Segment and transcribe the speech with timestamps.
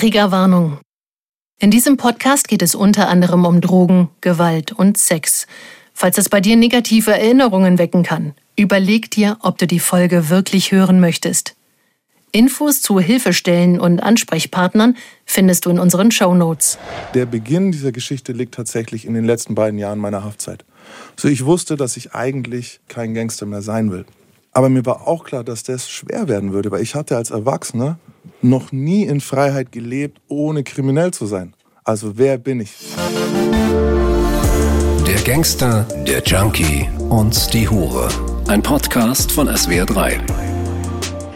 [0.00, 0.78] Triggerwarnung.
[1.58, 5.46] In diesem Podcast geht es unter anderem um Drogen, Gewalt und Sex.
[5.92, 10.72] Falls es bei dir negative Erinnerungen wecken kann, überleg dir, ob du die Folge wirklich
[10.72, 11.54] hören möchtest.
[12.32, 16.78] Infos zu Hilfestellen und Ansprechpartnern findest du in unseren Show Notes.
[17.12, 20.64] Der Beginn dieser Geschichte liegt tatsächlich in den letzten beiden Jahren meiner Haftzeit.
[21.14, 24.06] So ich wusste, dass ich eigentlich kein Gangster mehr sein will.
[24.52, 27.98] Aber mir war auch klar, dass das schwer werden würde, weil ich hatte als Erwachsener
[28.42, 31.54] noch nie in Freiheit gelebt, ohne kriminell zu sein.
[31.84, 32.72] Also wer bin ich?
[35.06, 38.08] Der Gangster, der Junkie und die Hure.
[38.48, 40.18] Ein Podcast von SWR3.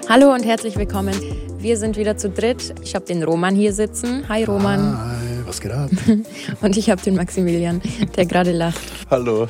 [0.09, 1.15] Hallo und herzlich willkommen.
[1.59, 2.75] Wir sind wieder zu dritt.
[2.83, 4.29] Ich habe den Roman hier sitzen.
[4.29, 4.99] Hi Roman.
[4.99, 5.91] Hi, was geht ab?
[6.61, 7.81] Und ich habe den Maximilian,
[8.17, 8.83] der gerade lacht.
[9.11, 9.49] Hallo.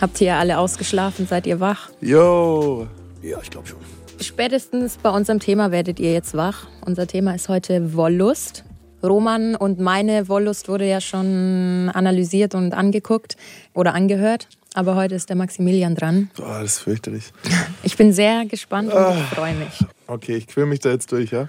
[0.00, 1.26] Habt ihr alle ausgeschlafen?
[1.26, 1.90] Seid ihr wach?
[2.00, 2.86] Yo.
[3.22, 3.78] Ja, ich glaube schon.
[4.22, 6.66] Spätestens bei unserem Thema werdet ihr jetzt wach.
[6.86, 8.64] Unser Thema ist heute Wollust.
[9.02, 13.36] Roman und meine Wollust wurde ja schon analysiert und angeguckt
[13.74, 14.48] oder angehört.
[14.74, 16.30] Aber heute ist der Maximilian dran.
[16.36, 17.32] Boah, das ist fürchterlich.
[17.82, 19.84] Ich bin sehr gespannt und ich freue mich.
[20.06, 21.48] Okay, ich quäl mich da jetzt durch, ja?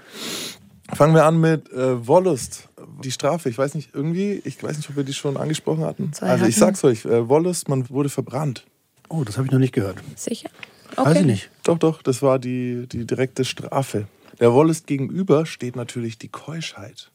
[0.92, 2.68] Fangen wir an mit äh, Wollust.
[3.02, 6.12] Die Strafe, ich weiß nicht, irgendwie, ich weiß nicht, ob wir die schon angesprochen hatten.
[6.12, 6.74] Zwei also ich hatten.
[6.74, 8.64] sag's euch, äh, Wollust, man wurde verbrannt.
[9.08, 9.96] Oh, das habe ich noch nicht gehört.
[10.16, 10.50] Sicher?
[10.96, 11.50] Weiß ich nicht.
[11.62, 14.06] Doch, doch, das war die, die direkte Strafe.
[14.40, 17.10] Der Wollust gegenüber steht natürlich die Keuschheit.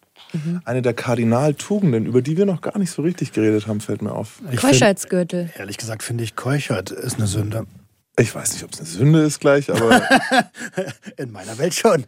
[0.64, 4.12] Eine der Kardinaltugenden, über die wir noch gar nicht so richtig geredet haben, fällt mir
[4.12, 4.42] auf.
[4.52, 5.50] Ich find, Keuschheitsgürtel.
[5.58, 7.66] ehrlich gesagt finde ich, Keuchert ist eine Sünde.
[8.18, 10.02] Ich weiß nicht, ob es eine Sünde ist gleich, aber
[11.18, 12.06] In meiner Welt schon.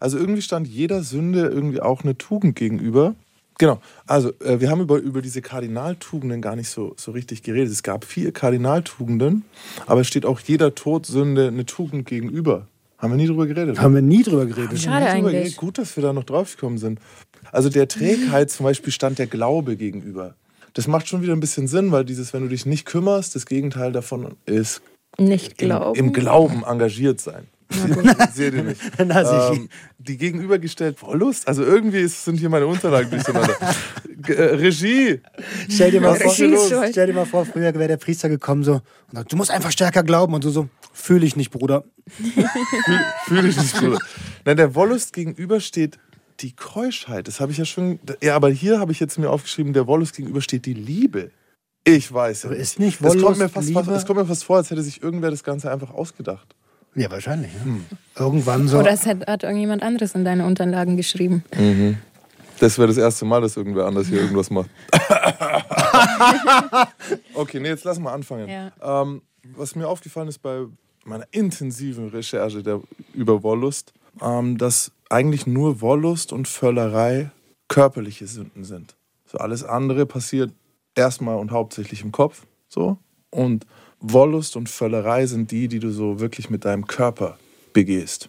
[0.00, 3.14] also irgendwie stand jeder Sünde irgendwie auch eine Tugend gegenüber.
[3.58, 7.72] Genau, also äh, wir haben über, über diese Kardinaltugenden gar nicht so, so richtig geredet.
[7.72, 9.44] Es gab vier Kardinaltugenden,
[9.86, 12.66] aber es steht auch jeder Todsünde eine Tugend gegenüber.
[12.98, 13.78] Haben wir nie drüber geredet?
[13.78, 14.78] Haben wir nie drüber geredet.
[14.78, 15.32] Schade eigentlich.
[15.34, 15.56] geredet.
[15.56, 16.98] Gut, dass wir da noch drauf gekommen sind.
[17.52, 20.34] Also der Trägheit zum Beispiel stand der Glaube gegenüber.
[20.72, 23.46] Das macht schon wieder ein bisschen Sinn, weil dieses, wenn du dich nicht kümmerst, das
[23.46, 24.82] Gegenteil davon ist
[25.18, 25.98] Nicht im, glauben.
[25.98, 27.46] im Glauben engagiert sein.
[28.32, 28.80] Seht ihr nicht?
[29.04, 29.50] Na.
[29.52, 29.68] Ähm,
[29.98, 31.48] die gegenübergestellt Wollust.
[31.48, 33.54] Also irgendwie ist, sind hier meine Unterlagen durcheinander.
[34.16, 35.20] G- äh, Regie.
[35.68, 38.82] Stell dir, mal vor, stell dir mal vor, früher wäre der Priester gekommen so und
[39.12, 40.34] sagt, du musst einfach stärker glauben.
[40.34, 41.84] Und du so, fühle ich nicht, Bruder.
[43.26, 43.98] Fühle ich nicht, Bruder.
[44.44, 45.98] Nein, der Wollust gegenüber steht
[46.40, 47.28] die Keuschheit.
[47.28, 47.98] Das habe ich ja schon.
[48.22, 51.30] Ja, aber hier habe ich jetzt mir aufgeschrieben, der Wollust gegenüber steht die Liebe.
[51.86, 52.62] Ich weiß ja Aber nicht.
[52.62, 53.92] ist nicht es kommt, Wollust mir fast, Liebe?
[53.92, 56.54] es kommt mir fast vor, als hätte sich irgendwer das Ganze einfach ausgedacht.
[56.94, 57.52] Ja, wahrscheinlich.
[57.54, 57.64] Ja.
[57.64, 57.84] Hm.
[58.16, 58.78] Irgendwann so.
[58.78, 61.44] Oder es hat, hat irgendjemand anderes in deine Unterlagen geschrieben.
[62.60, 64.70] Das wäre das erste Mal, dass irgendwer anders hier irgendwas macht.
[67.34, 68.48] okay, nee, jetzt lassen wir anfangen.
[68.48, 68.72] Ja.
[68.80, 69.22] Ähm,
[69.56, 70.64] was mir aufgefallen ist bei
[71.04, 72.80] meiner intensiven Recherche der,
[73.12, 77.30] über Wollust, ähm, dass eigentlich nur Wollust und Völlerei
[77.68, 78.96] körperliche Sünden sind.
[79.26, 80.52] So alles andere passiert
[80.94, 82.46] erstmal und hauptsächlich im Kopf.
[82.68, 82.98] So.
[83.30, 83.66] Und
[84.12, 87.38] Wollust und Völlerei sind die, die du so wirklich mit deinem Körper
[87.72, 88.28] begehst.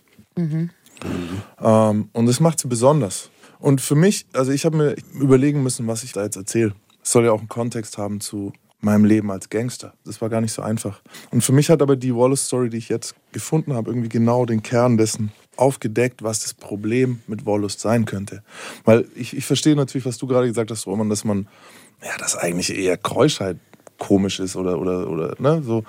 [1.61, 3.29] Ähm, und das macht sie besonders.
[3.59, 6.73] Und für mich, also ich habe mir überlegen müssen, was ich da jetzt erzähle.
[7.03, 9.93] Es soll ja auch einen Kontext haben zu meinem Leben als Gangster.
[10.05, 11.01] Das war gar nicht so einfach.
[11.31, 14.63] Und für mich hat aber die Wallace-Story, die ich jetzt gefunden habe, irgendwie genau den
[14.63, 18.43] Kern dessen aufgedeckt, was das Problem mit Wollust sein könnte.
[18.83, 21.47] Weil ich, ich verstehe natürlich, was du gerade gesagt hast, Roman, dass man,
[22.03, 23.57] ja, dass eigentlich eher Keuschheit
[23.97, 25.83] komisch ist oder, oder, oder, ne, so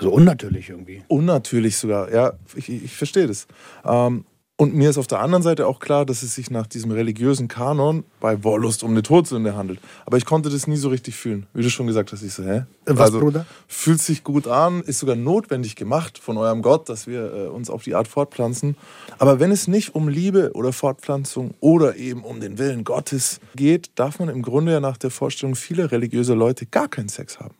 [0.00, 1.02] so unnatürlich irgendwie.
[1.08, 2.12] unnatürlich sogar.
[2.12, 3.46] Ja, ich, ich ich verstehe das.
[3.84, 4.24] Ähm,
[4.58, 7.46] und mir ist auf der anderen Seite auch klar, dass es sich nach diesem religiösen
[7.46, 9.80] Kanon bei Wollust um eine Todsünde handelt.
[10.06, 11.46] Aber ich konnte das nie so richtig fühlen.
[11.52, 12.64] Wie du schon gesagt hast, ich so, hä?
[12.86, 13.46] Also, Was, Bruder?
[13.68, 17.68] Fühlt sich gut an, ist sogar notwendig gemacht von eurem Gott, dass wir äh, uns
[17.68, 18.76] auf die Art fortpflanzen.
[19.18, 23.90] Aber wenn es nicht um Liebe oder Fortpflanzung oder eben um den Willen Gottes geht,
[23.96, 27.54] darf man im Grunde ja nach der Vorstellung vieler religiöser Leute gar keinen Sex haben.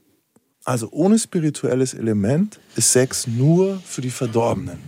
[0.66, 4.80] Also ohne spirituelles Element ist Sex nur für die Verdorbenen.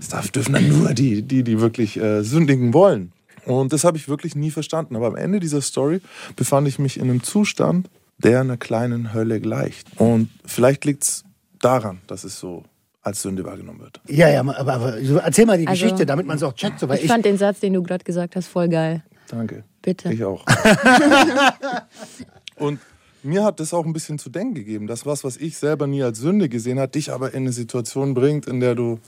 [0.00, 3.12] Es darf, dürfen dann nur die, die, die wirklich äh, sündigen wollen.
[3.44, 4.96] Und das habe ich wirklich nie verstanden.
[4.96, 6.00] Aber am Ende dieser Story
[6.36, 9.88] befand ich mich in einem Zustand, der einer kleinen Hölle gleicht.
[10.00, 11.24] Und vielleicht liegt es
[11.60, 12.64] daran, dass es so
[13.02, 14.00] als Sünde wahrgenommen wird.
[14.08, 16.80] Ja, ja, aber, aber erzähl mal die Also, Geschichte, damit man es auch checkt.
[16.80, 19.04] So, weil Ich ich, fand den Satz, den du gerade gesagt hast, voll geil.
[19.28, 19.64] Danke.
[19.82, 20.10] Bitte.
[20.14, 20.46] Ich auch.
[22.56, 22.80] Und
[23.26, 24.86] mir hat das auch ein bisschen zu denken gegeben.
[24.86, 28.14] Das was, was ich selber nie als Sünde gesehen habe, dich aber in eine Situation
[28.14, 28.98] bringt, in der du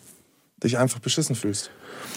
[0.62, 1.70] dich einfach beschissen fühlst.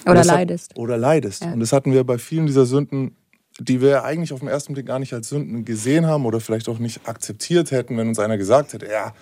[0.05, 0.77] Oder das hat- leidest.
[0.77, 1.43] Oder leidest.
[1.43, 1.53] Ja.
[1.53, 3.15] Und das hatten wir bei vielen dieser Sünden,
[3.59, 6.67] die wir eigentlich auf den ersten Blick gar nicht als Sünden gesehen haben oder vielleicht
[6.69, 9.13] auch nicht akzeptiert hätten, wenn uns einer gesagt hätte, ja,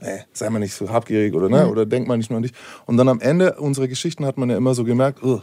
[0.00, 2.52] nee, sei mal nicht so habgierig oder, ne, oder denk mal nicht nur an dich.
[2.86, 5.42] Und dann am Ende unserer Geschichten hat man ja immer so gemerkt, ugh,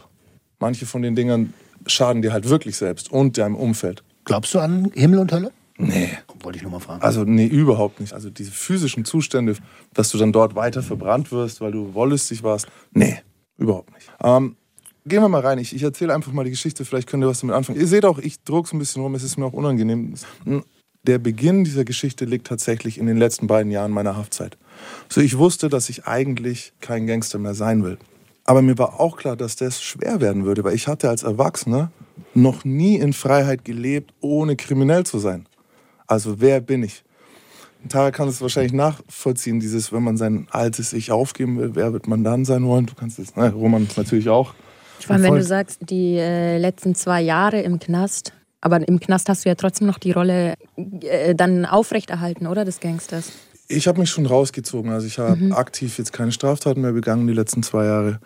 [0.58, 1.54] manche von den Dingern
[1.86, 4.02] schaden dir halt wirklich selbst und deinem Umfeld.
[4.24, 5.50] Glaubst du an Himmel und Hölle?
[5.76, 6.10] Nee.
[6.40, 7.02] Wollte ich nur mal fragen.
[7.02, 8.12] Also nee, überhaupt nicht.
[8.12, 9.56] Also diese physischen Zustände,
[9.92, 13.18] dass du dann dort weiter verbrannt wirst, weil du wollüstig warst, nee,
[13.56, 14.10] überhaupt nicht.
[14.22, 14.56] Ähm,
[15.04, 15.58] gehen wir mal rein.
[15.58, 17.80] Ich, ich erzähle einfach mal die Geschichte, vielleicht könnt ihr was damit anfangen.
[17.80, 20.14] Ihr seht auch, ich druck's ein bisschen rum, es ist mir auch unangenehm.
[21.02, 24.56] Der Beginn dieser Geschichte liegt tatsächlich in den letzten beiden Jahren meiner Haftzeit.
[25.08, 27.98] So, ich wusste, dass ich eigentlich kein Gangster mehr sein will.
[28.44, 31.90] Aber mir war auch klar, dass das schwer werden würde, weil ich hatte als Erwachsener
[32.34, 35.46] noch nie in Freiheit gelebt, ohne kriminell zu sein.
[36.06, 37.02] Also wer bin ich?
[37.88, 42.06] Tara kann es wahrscheinlich nachvollziehen, dieses, wenn man sein altes Ich aufgeben will, wer wird
[42.06, 42.86] man dann sein wollen?
[42.86, 44.54] Du kannst es, ne, Roman natürlich auch.
[45.00, 49.28] Vor allem, wenn du sagst, die äh, letzten zwei Jahre im Knast, aber im Knast
[49.28, 50.54] hast du ja trotzdem noch die Rolle
[51.02, 53.32] äh, dann aufrechterhalten, oder, des Gangsters?
[53.68, 54.90] Ich habe mich schon rausgezogen.
[54.90, 55.52] Also ich habe Mhm.
[55.52, 58.20] aktiv jetzt keine Straftaten mehr begangen die letzten zwei Jahre.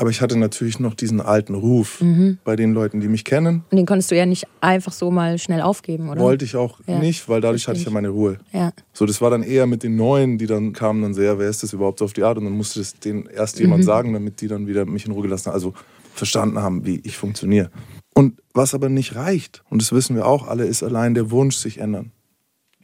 [0.00, 2.38] Aber ich hatte natürlich noch diesen alten Ruf Mhm.
[2.44, 3.64] bei den Leuten, die mich kennen.
[3.68, 6.20] Und den konntest du ja nicht einfach so mal schnell aufgeben, oder?
[6.20, 8.38] Wollte ich auch Ja, nicht, weil dadurch hatte ich ja meine Ruhe.
[8.52, 8.72] Ja.
[8.92, 11.64] So, das war dann eher mit den Neuen, die dann kamen dann sehr, wer ist
[11.64, 12.38] das überhaupt auf die Art?
[12.38, 13.86] Und dann musste das denen erst jemand Mhm.
[13.86, 15.54] sagen, damit die dann wieder mich in Ruhe gelassen haben.
[15.54, 15.74] Also
[16.14, 17.70] verstanden haben, wie ich funktioniere.
[18.14, 21.56] Und was aber nicht reicht, und das wissen wir auch alle, ist allein der Wunsch,
[21.56, 22.12] sich ändern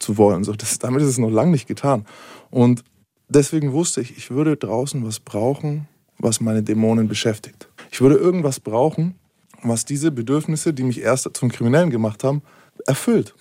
[0.01, 0.43] zu wollen.
[0.43, 2.07] So, das, damit ist es noch lange nicht getan.
[2.51, 2.83] Und
[3.29, 5.87] deswegen wusste ich, ich würde draußen was brauchen,
[6.25, 7.69] was meine Dämonen beschäftigt.
[7.93, 9.15] Ich würde irgendwas brauchen,
[9.63, 12.43] was diese Bedürfnisse, die mich erst zum Kriminellen gemacht haben,
[12.87, 13.35] erfüllt.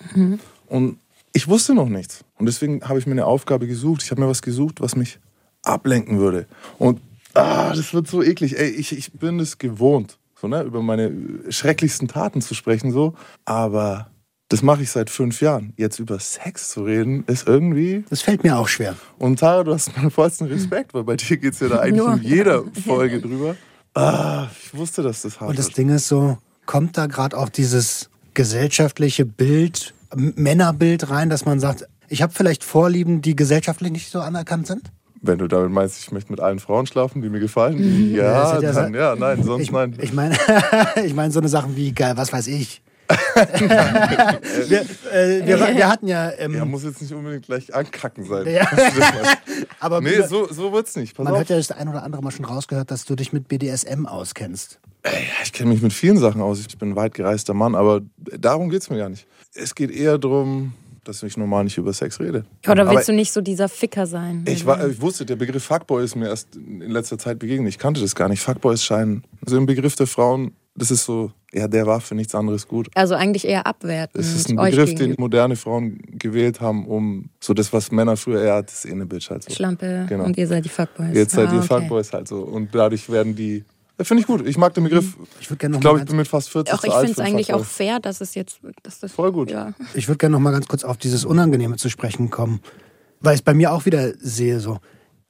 [0.68, 0.98] Und
[1.32, 2.24] ich wusste noch nichts.
[2.38, 4.02] Und deswegen habe ich mir eine Aufgabe gesucht.
[4.02, 5.18] Ich habe mir was gesucht, was mich
[5.62, 6.46] ablenken würde.
[6.78, 7.00] Und
[7.34, 8.56] ah, das wird so eklig.
[8.58, 11.10] Ey, ich, ich bin es gewohnt, so, ne, über meine
[11.48, 12.92] schrecklichsten Taten zu sprechen.
[12.92, 13.14] So.
[13.44, 14.10] Aber
[14.54, 15.72] das mache ich seit fünf Jahren.
[15.76, 18.04] Jetzt über Sex zu reden, ist irgendwie.
[18.08, 18.94] Das fällt mir auch schwer.
[19.18, 22.06] Und Tara, du hast meinen vollsten Respekt, weil bei dir geht es ja da eigentlich
[22.06, 23.56] in jeder Folge drüber.
[23.94, 25.78] Ah, ich wusste, dass das hart Und das wird.
[25.78, 31.88] Ding ist so, kommt da gerade auch dieses gesellschaftliche Bild, Männerbild rein, dass man sagt,
[32.08, 34.82] ich habe vielleicht Vorlieben, die gesellschaftlich nicht so anerkannt sind?
[35.20, 38.14] Wenn du damit meinst, ich möchte mit allen Frauen schlafen, die mir gefallen, Mhm.
[38.14, 39.96] Ja, ja, ja dann, ja, nein, sonst Ich, nein.
[40.00, 40.36] ich meine,
[41.04, 42.82] ich meine so eine Sachen wie, geil, was weiß ich.
[44.68, 44.80] wir,
[45.12, 48.46] äh, wir, wir hatten ja, ähm, Ja, muss jetzt nicht unbedingt gleich ankacken sein.
[48.48, 48.66] Ja.
[49.80, 51.14] aber nee, so, so wird's nicht.
[51.14, 51.40] Pass man auf.
[51.40, 54.78] hat ja das ein oder andere Mal schon rausgehört, dass du dich mit BDSM auskennst.
[55.04, 55.10] Ja,
[55.42, 56.60] ich kenne mich mit vielen Sachen aus.
[56.60, 59.26] Ich bin ein weit gereister Mann, aber darum geht's mir gar nicht.
[59.54, 60.72] Es geht eher darum,
[61.04, 62.44] dass ich normal nicht über Sex rede.
[62.66, 64.44] Oder willst Aber du nicht so dieser Ficker sein?
[64.48, 67.68] Ich, war, ich wusste, der Begriff Fuckboy ist mir erst in letzter Zeit begegnet.
[67.68, 68.40] Ich kannte das gar nicht.
[68.40, 72.34] Fuckboys scheinen, so im Begriff der Frauen, das ist so, ja, der war für nichts
[72.34, 72.88] anderes gut.
[72.94, 74.22] also eigentlich eher abwertend.
[74.24, 78.42] Es ist ein Begriff, den moderne Frauen gewählt haben, um so das, was Männer früher
[78.42, 79.52] eher hat, das ist eh eine Bitch halt so.
[79.54, 80.24] Schlampe Genau.
[80.24, 81.14] und ihr seid die Fuckboys.
[81.14, 81.66] Jetzt seid Ah, ihr okay.
[81.68, 82.40] Fuckboys halt so.
[82.40, 83.64] Und dadurch werden die.
[83.96, 84.44] Ja, Finde ich gut.
[84.48, 85.16] Ich mag den Begriff.
[85.40, 87.12] Ich würde gerne Ich noch, glaube, mal ich bin mit fast 40 Auch ich finde
[87.12, 88.58] es eigentlich auch fair, dass es jetzt.
[88.82, 89.52] Dass das, Voll gut.
[89.52, 89.74] Ja.
[89.94, 92.58] ich würd gerne noch mal ganz kurz auf dieses Unangenehme zu sprechen kommen,
[93.20, 94.78] weil ich es bei mir auch wieder sehe so.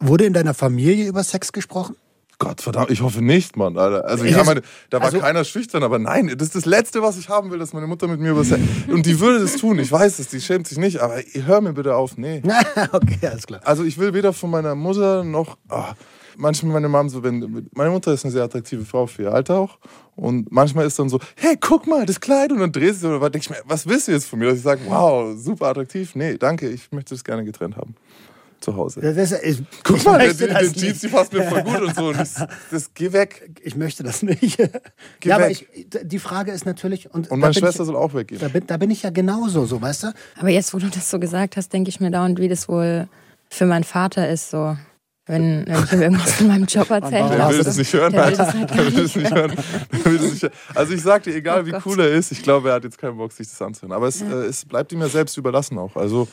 [0.00, 1.96] Wurde in deiner Familie über Sex gesprochen?
[2.44, 3.76] Gott verdammt, ich hoffe nicht, Mann.
[3.78, 4.04] Alter.
[4.04, 7.18] Also, ja, meine, da war also- keiner schüchtern, aber nein, das ist das Letzte, was
[7.18, 8.60] ich haben will, dass meine Mutter mit mir über Sex.
[8.88, 11.72] Und die würde das tun, ich weiß es, die schämt sich nicht, aber hör mir
[11.72, 12.42] bitte auf, nee.
[12.92, 13.60] okay, alles klar.
[13.64, 15.56] Also ich will weder von meiner Mutter noch.
[15.68, 15.94] ah,
[16.36, 17.68] manchmal meine Mom so, wenn.
[17.74, 19.78] Meine Mutter ist eine sehr attraktive Frau für ihr Alter auch.
[20.16, 22.52] Und manchmal ist dann so, hey, guck mal, das Kleid.
[22.52, 23.30] Und dann sie sich oder was.
[23.30, 24.46] Denk ich mir, was willst du jetzt von mir?
[24.46, 26.14] Dass ich sage, wow, super attraktiv.
[26.14, 27.94] Nee, danke, ich möchte das gerne getrennt haben.
[28.64, 29.02] Zu Hause.
[29.02, 30.76] Das ist, ich, Guck ich mal, der nicht.
[30.76, 32.06] Jeans, die passt mir voll gut und so.
[32.08, 33.50] Und das, das geh weg.
[33.62, 34.58] Ich möchte das nicht.
[35.22, 35.68] ja, aber weg.
[35.70, 37.12] ich, die Frage ist natürlich.
[37.12, 38.40] Und, Und meine Schwester ich, soll auch weggehen.
[38.40, 40.14] da, bin, da bin ich ja genauso, so, weißt du?
[40.38, 43.06] Aber jetzt, wo du das so gesagt hast, denke ich mir dauernd, wie das wohl
[43.50, 44.48] für meinen Vater ist.
[44.48, 44.78] So,
[45.26, 47.28] wenn, wenn ich ihm irgendwas von meinem Job erzähle.
[47.36, 49.30] Der will das nicht hören, halt Der will das nicht.
[49.34, 49.52] hören.
[50.74, 51.82] Also ich sag dir, egal Oh wie Gott.
[51.86, 53.92] cool er ist, ich glaube, er hat jetzt keinen Bock, sich das anzuhören.
[53.92, 55.96] Aber es, äh, es bleibt ihm ja selbst überlassen auch.
[55.96, 56.28] Also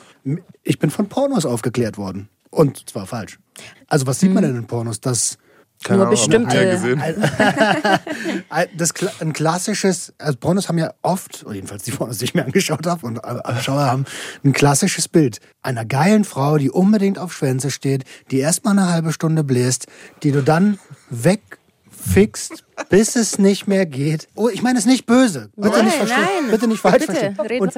[0.64, 2.28] Ich bin von Pornos aufgeklärt worden.
[2.50, 3.40] Und zwar falsch.
[3.88, 5.00] Also, was sieht man denn in Pornos?
[5.00, 5.38] Das,
[5.84, 7.02] keine Nur Ahnung, bestimmte- mehr gesehen.
[8.78, 12.46] das ein klassisches, also Pornos haben ja oft, oder jedenfalls die Pornos, die ich mir
[12.46, 14.06] angeschaut habe und alle Anschauer haben,
[14.44, 19.12] ein klassisches Bild einer geilen Frau, die unbedingt auf Schwänze steht, die erstmal eine halbe
[19.14, 19.88] Stunde bläst,
[20.24, 24.28] die du dann wegfixt, bis es nicht mehr geht.
[24.36, 25.50] Oh, ich meine es nicht böse.
[25.56, 26.20] Bitte Nein, nicht verstehen.
[26.44, 26.52] nein.
[26.52, 27.62] Bitte nicht falsch Bitte, verstehen.
[27.62, 27.76] Und,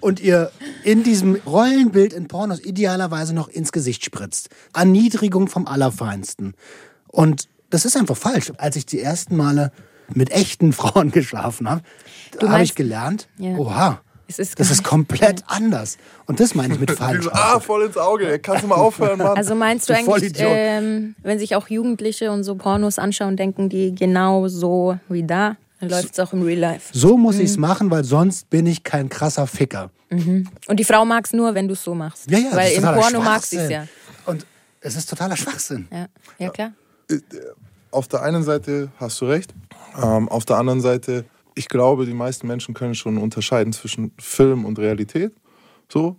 [0.00, 0.50] und ihr
[0.84, 4.50] in diesem Rollenbild in Pornos idealerweise noch ins Gesicht spritzt.
[4.74, 6.54] Erniedrigung vom Allerfeinsten.
[7.12, 8.52] Und das ist einfach falsch.
[8.58, 9.70] Als ich die ersten Male
[10.12, 11.82] mit echten Frauen geschlafen habe,
[12.42, 13.56] habe ich gelernt, Ja.
[13.56, 15.96] oha, Es ist das ist komplett anders.
[16.26, 17.28] Und das meine ich mit falsch.
[17.32, 18.38] ah, voll ins Auge.
[18.40, 19.36] Kannst du mal aufhören, Mann?
[19.36, 23.68] Also meinst du Du eigentlich, ähm, wenn sich auch Jugendliche und so Pornos anschauen, denken
[23.68, 25.56] die genau so wie da?
[25.80, 26.90] Dann läuft es auch im Real Life.
[26.92, 29.90] So muss ich es machen, weil sonst bin ich kein krasser Ficker.
[30.10, 32.30] Und die Frau mag es nur, wenn du es so machst.
[32.30, 33.86] Ja, ja, das Weil ist im Porno mag sie es ja.
[34.26, 34.46] Und
[34.80, 35.88] es ist totaler Schwachsinn.
[35.90, 36.06] ja.
[36.38, 36.72] Ja, klar.
[37.90, 39.54] Auf der einen Seite hast du recht,
[40.02, 44.64] ähm, auf der anderen Seite, ich glaube, die meisten Menschen können schon unterscheiden zwischen Film
[44.64, 45.34] und Realität.
[45.92, 46.16] So,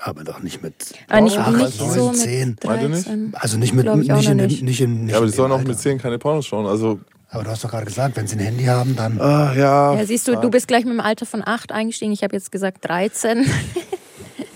[0.00, 0.94] Aber doch nicht mit.
[1.08, 2.56] Aber nicht, acht, nicht neun, so mit zehn.
[2.64, 3.06] Meint ihr nicht?
[3.06, 3.32] 13.
[3.34, 4.62] Also nicht mit nicht, in, nicht.
[4.62, 5.80] nicht in nicht ja, aber die sollen auch mit Alter.
[5.80, 6.66] 10 keine Pornos schauen.
[6.66, 9.18] Also, Aber du hast doch gerade gesagt, wenn sie ein Handy haben, dann.
[9.20, 9.94] ah, ja.
[9.94, 12.12] Ja, siehst du, du bist gleich mit dem Alter von 8 eingestiegen.
[12.12, 13.46] Ich habe jetzt gesagt 13.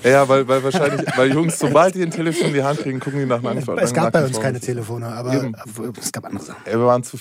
[0.06, 3.20] Ja, weil, weil wahrscheinlich, weil Jungs, sobald die ein Telefon in die Hand kriegen, gucken
[3.20, 5.54] die nach einem es gab bei uns keine Telefone, aber Eben.
[6.00, 6.64] es gab andere Sachen.
[6.64, 7.16] Wir waren zu.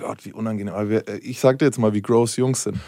[0.00, 0.74] Gott, wie unangenehm.
[0.74, 2.78] Aber wir, ich sag dir jetzt mal, wie gross Jungs sind.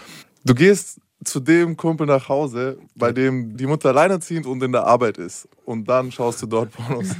[0.44, 4.84] Du gehst zu dem Kumpel nach Hause, bei dem die Mutter alleinerziehend und in der
[4.84, 5.48] Arbeit ist.
[5.64, 7.10] Und dann schaust du dort Pornos.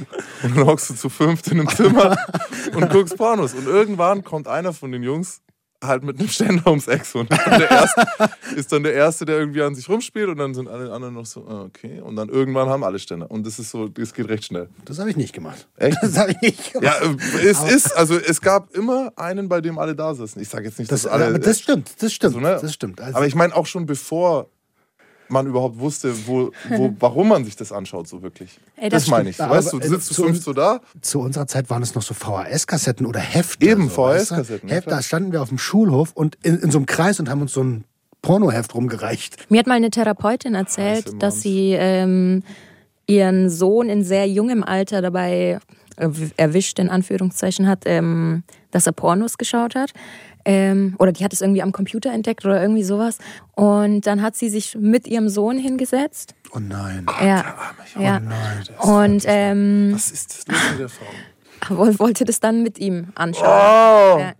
[0.43, 2.15] Und dann hockst du zu fünft in einem Zimmer
[2.75, 3.53] und guckst Pornos.
[3.53, 5.41] Und irgendwann kommt einer von den Jungs
[5.83, 8.07] halt mit einem Ständer ums Eck und ist dann, der erste,
[8.55, 11.25] ist dann der Erste, der irgendwie an sich rumspielt und dann sind alle anderen noch
[11.25, 12.01] so, ah, okay.
[12.01, 13.29] Und dann irgendwann haben alle Ständer.
[13.29, 14.69] Und das ist so, das geht recht schnell.
[14.85, 15.67] Das habe ich nicht gemacht.
[15.77, 15.97] Echt?
[16.01, 16.97] Das habe ich nicht gemacht.
[17.01, 20.39] Ja, äh, es ist, also es gab immer einen, bei dem alle da sitzen.
[20.39, 21.27] Ich sage jetzt nicht, das, dass alle.
[21.27, 22.57] aber das stimmt, das stimmt, so, ne?
[22.61, 22.99] das stimmt.
[23.01, 24.49] Also, aber ich meine auch schon bevor
[25.29, 28.59] man überhaupt wusste, wo, wo, warum man sich das anschaut, so wirklich.
[28.75, 29.35] Ey, das das meine ich.
[29.35, 29.49] stimmt.
[29.51, 30.81] weißt du, Aber, du sitzt äh, zu fünf so da.
[31.01, 33.65] zu unserer Zeit waren es noch so VHS-Kassetten oder Hefte.
[33.65, 34.35] Eben, so, weißt du?
[34.35, 34.97] VHS-Kassetten, ja, Heft, klar.
[34.97, 37.53] da standen wir auf dem Schulhof und in, in so einem Kreis und haben uns
[37.53, 37.83] so ein
[38.21, 39.49] Pornoheft rumgereicht.
[39.49, 42.43] Mir hat mal eine Therapeutin erzählt, Heiße dass sie ähm,
[43.05, 45.59] ihren Sohn in sehr jungem Alter dabei
[45.97, 48.43] äh, erwischt, in Anführungszeichen hat, ähm,
[48.77, 49.91] dass er Pornos geschaut hat.
[50.45, 53.17] Ähm, oder die hat es irgendwie am Computer entdeckt oder irgendwie sowas.
[53.55, 56.35] Und dann hat sie sich mit ihrem Sohn hingesetzt.
[56.53, 57.05] Oh nein.
[57.21, 57.43] ja.
[57.99, 58.19] ja.
[58.19, 61.05] nein, Und ähm, Was ist das mit der Frau?
[61.75, 63.47] woll- wollte das dann mit ihm anschauen.
[63.47, 64.19] Oh!
[64.19, 64.33] Ja.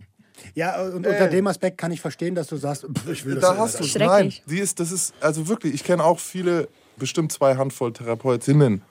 [0.54, 3.42] Ja, und unter dem Aspekt kann ich verstehen, dass du sagst, pff, ich will das
[3.42, 3.64] Da selber.
[3.64, 3.96] hast du es.
[3.96, 8.82] Nein, die ist, das ist, also wirklich, ich kenne auch viele, bestimmt zwei Handvoll Therapeutinnen.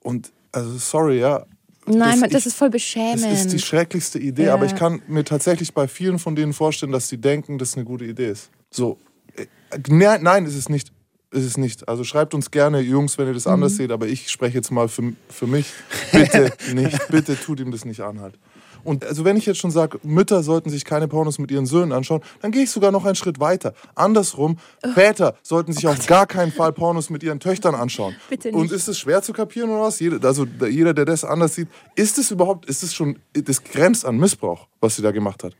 [0.00, 1.44] Und, also sorry, ja.
[1.86, 3.24] Nein, man, ich- das ist voll Das beschämend.
[3.26, 4.54] ist die schrecklichste Idee, Ja.
[4.54, 7.76] aber ich kann mir tatsächlich bei vielen von denen vorstellen, dass sie denken, dass es
[7.76, 8.50] eine gute Idee ist.
[8.70, 8.98] So,
[9.36, 9.46] äh,
[9.88, 10.92] nein, nein, ist es nicht.
[11.30, 11.88] Ist es nicht.
[11.88, 13.52] Also schreibt uns gerne, Jungs, wenn ihr das Mhm.
[13.54, 15.66] anders seht, aber ich spreche jetzt mal für, für mich.
[16.12, 18.38] Bitte nicht, bitte tut ihm das nicht an halt.
[18.84, 21.92] Und also wenn ich jetzt schon sage, Mütter sollten sich keine Pornos mit ihren Söhnen
[21.92, 23.74] anschauen, dann gehe ich sogar noch einen Schritt weiter.
[23.94, 24.58] Andersrum,
[24.94, 28.14] Väter sollten sich auf gar keinen Fall Pornos mit ihren Töchtern anschauen.
[28.28, 28.56] Bitte nicht.
[28.56, 30.00] Und ist es schwer zu kapieren oder was?
[30.00, 34.04] Jeder, also jeder, der das anders sieht, ist es überhaupt, ist es schon, das grenzt
[34.04, 35.54] an Missbrauch, was sie da gemacht hat.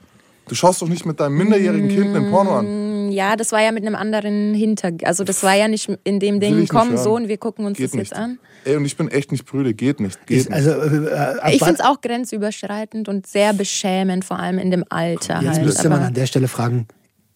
[0.47, 3.11] Du schaust doch nicht mit deinem minderjährigen Kind einen Porno an.
[3.11, 4.93] Ja, das war ja mit einem anderen Hinter...
[5.05, 6.99] Also das war ja nicht in dem Ding, komm.
[6.99, 8.11] Sohn, wir gucken uns Geht das nicht.
[8.11, 8.39] jetzt an.
[8.65, 10.27] Ey, und ich bin echt nicht prüde, geht nicht.
[10.27, 10.53] Geht nicht.
[10.53, 11.07] also, äh,
[11.47, 15.55] äh, Ich finde es auch grenzüberschreitend und sehr beschämend, vor allem in dem Alter Jetzt
[15.57, 15.65] halt.
[15.65, 16.87] müsste man an der Stelle fragen,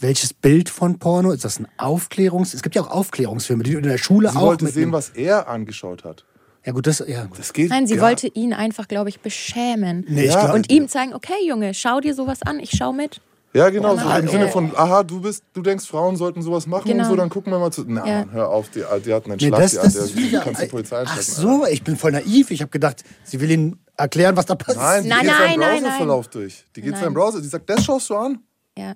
[0.00, 1.32] welches Bild von Porno?
[1.32, 2.54] Ist das ein Aufklärungs...
[2.54, 4.92] Es gibt ja auch Aufklärungsfilme, die du in der Schule sie auch wollte mit sehen,
[4.92, 6.24] was er angeschaut hat.
[6.64, 7.02] Ja gut, das...
[7.06, 7.38] Ja, gut.
[7.38, 10.04] Das geht Nein, sie gar- wollte ihn einfach, glaube ich, beschämen.
[10.08, 12.92] Nee, ich Ja, glaub, Und ihm zeigen, okay, Junge, schau dir sowas an, ich schau
[12.92, 13.20] mit.
[13.58, 14.28] Ja, genau, so Mann, im.
[14.28, 17.02] Sinne von, aha, du bist, du denkst, Frauen sollten sowas machen Genau.
[17.04, 17.84] und so, dann gucken wir mal zu.
[17.86, 18.24] Na, Ja.
[18.30, 20.40] Hör auf, die, die hatten einen Nee, Schlag, das, die das Alte, ist die wieder...
[20.40, 22.50] kannst die Polizei Ach so, ich bin voll naiv.
[22.50, 24.82] Ich habe gedacht, sie will ihnen erklären, was da passiert.
[24.84, 26.64] Nein, die Nein, geht nein, seinen nein, Browserverlauf durch.
[26.76, 27.00] Die geht Nein.
[27.02, 28.38] seinen Browser, die sagt, das schaust du an?
[28.76, 28.94] Ja.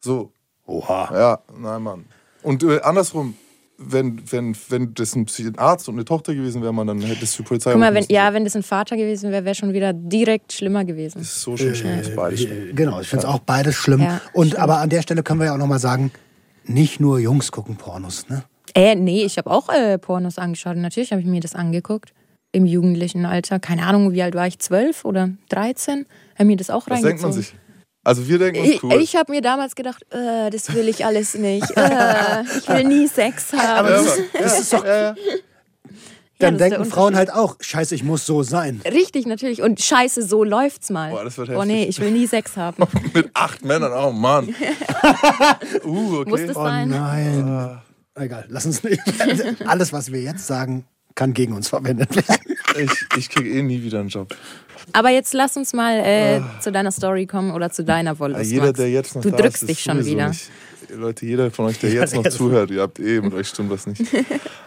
[0.00, 0.32] So,
[0.66, 1.10] Oha.
[1.18, 2.04] ja, nein, Mann.
[2.42, 3.36] Und äh, andersrum,
[3.76, 5.26] wenn, wenn, wenn das ein
[5.56, 8.04] Arzt und eine Tochter gewesen wäre, man, dann hätte es die Polizei Guck mal, wenn,
[8.08, 11.18] ja, wenn das ein Vater gewesen wäre, wäre schon wieder direkt schlimmer gewesen.
[11.18, 12.70] Das ist so schlimm, das ist beides schlimm.
[12.70, 14.00] Äh, Genau, ich finde es auch beides schlimm.
[14.00, 14.62] Ja, und stimmt.
[14.62, 16.12] aber an der Stelle können wir ja auch nochmal sagen,
[16.64, 18.44] nicht nur Jungs gucken Pornos, ne?
[18.74, 20.76] Äh, nee, ich habe auch äh, Pornos angeschaut.
[20.76, 22.12] Natürlich habe ich mir das angeguckt.
[22.52, 23.58] Im jugendlichen Alter.
[23.58, 24.58] Keine Ahnung, wie alt war ich?
[24.60, 26.06] Zwölf oder 13?
[26.34, 27.08] Habe mir das auch Was reingezogen.
[27.08, 27.54] denkt man sich?
[28.04, 29.00] Also wir denken uns Ich, cool.
[29.00, 31.70] ich habe mir damals gedacht, äh, das will ich alles nicht.
[31.76, 33.88] Äh, ich will nie Sex haben.
[33.88, 34.18] ja, Mann.
[34.38, 35.14] Das ist doch, ja, ja.
[36.38, 38.82] dann das ist der denken Frauen halt auch, scheiße, ich muss so sein.
[38.84, 39.62] Richtig, natürlich.
[39.62, 41.10] Und scheiße, so läuft's mal.
[41.10, 41.88] Boah, das wird oh nee, heftig.
[41.88, 42.84] ich will nie Sex haben.
[43.14, 44.48] Mit acht Männern, oh Mann.
[45.84, 46.30] uh, okay.
[46.30, 46.90] Muss das Oh sein?
[46.90, 47.80] nein.
[48.16, 49.00] Egal, lass uns nicht.
[49.66, 50.84] Alles, was wir jetzt sagen,
[51.14, 52.53] kann gegen uns verwendet werden.
[52.78, 54.34] Ich, ich kriege eh nie wieder einen Job.
[54.92, 58.50] Aber jetzt lass uns mal äh, zu deiner Story kommen oder zu deiner Ja, Wollust.
[58.50, 58.76] jeder, Max.
[58.78, 60.28] der jetzt noch Du da drückst ist, dich ist schon wieder.
[60.28, 60.50] Nicht.
[60.94, 63.86] Leute, jeder von euch, der jetzt noch zuhört, ihr habt eh, mit euch stimmt was
[63.86, 64.02] nicht.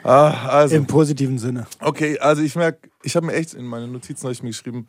[0.04, 1.68] Ah, also, Im positiven Sinne.
[1.80, 4.88] okay, also ich merke, ich habe mir echt in meine Notizen hab ich mir geschrieben,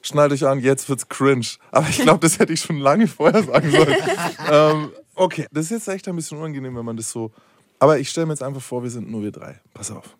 [0.00, 1.46] schneid euch an, jetzt wird's cringe.
[1.70, 3.94] Aber ich glaube, das hätte ich schon lange vorher sagen sollen.
[4.50, 7.30] ähm, okay, das ist jetzt echt ein bisschen unangenehm, wenn man das so.
[7.78, 9.60] Aber ich stelle mir jetzt einfach vor, wir sind nur wir drei.
[9.74, 10.16] Pass auf.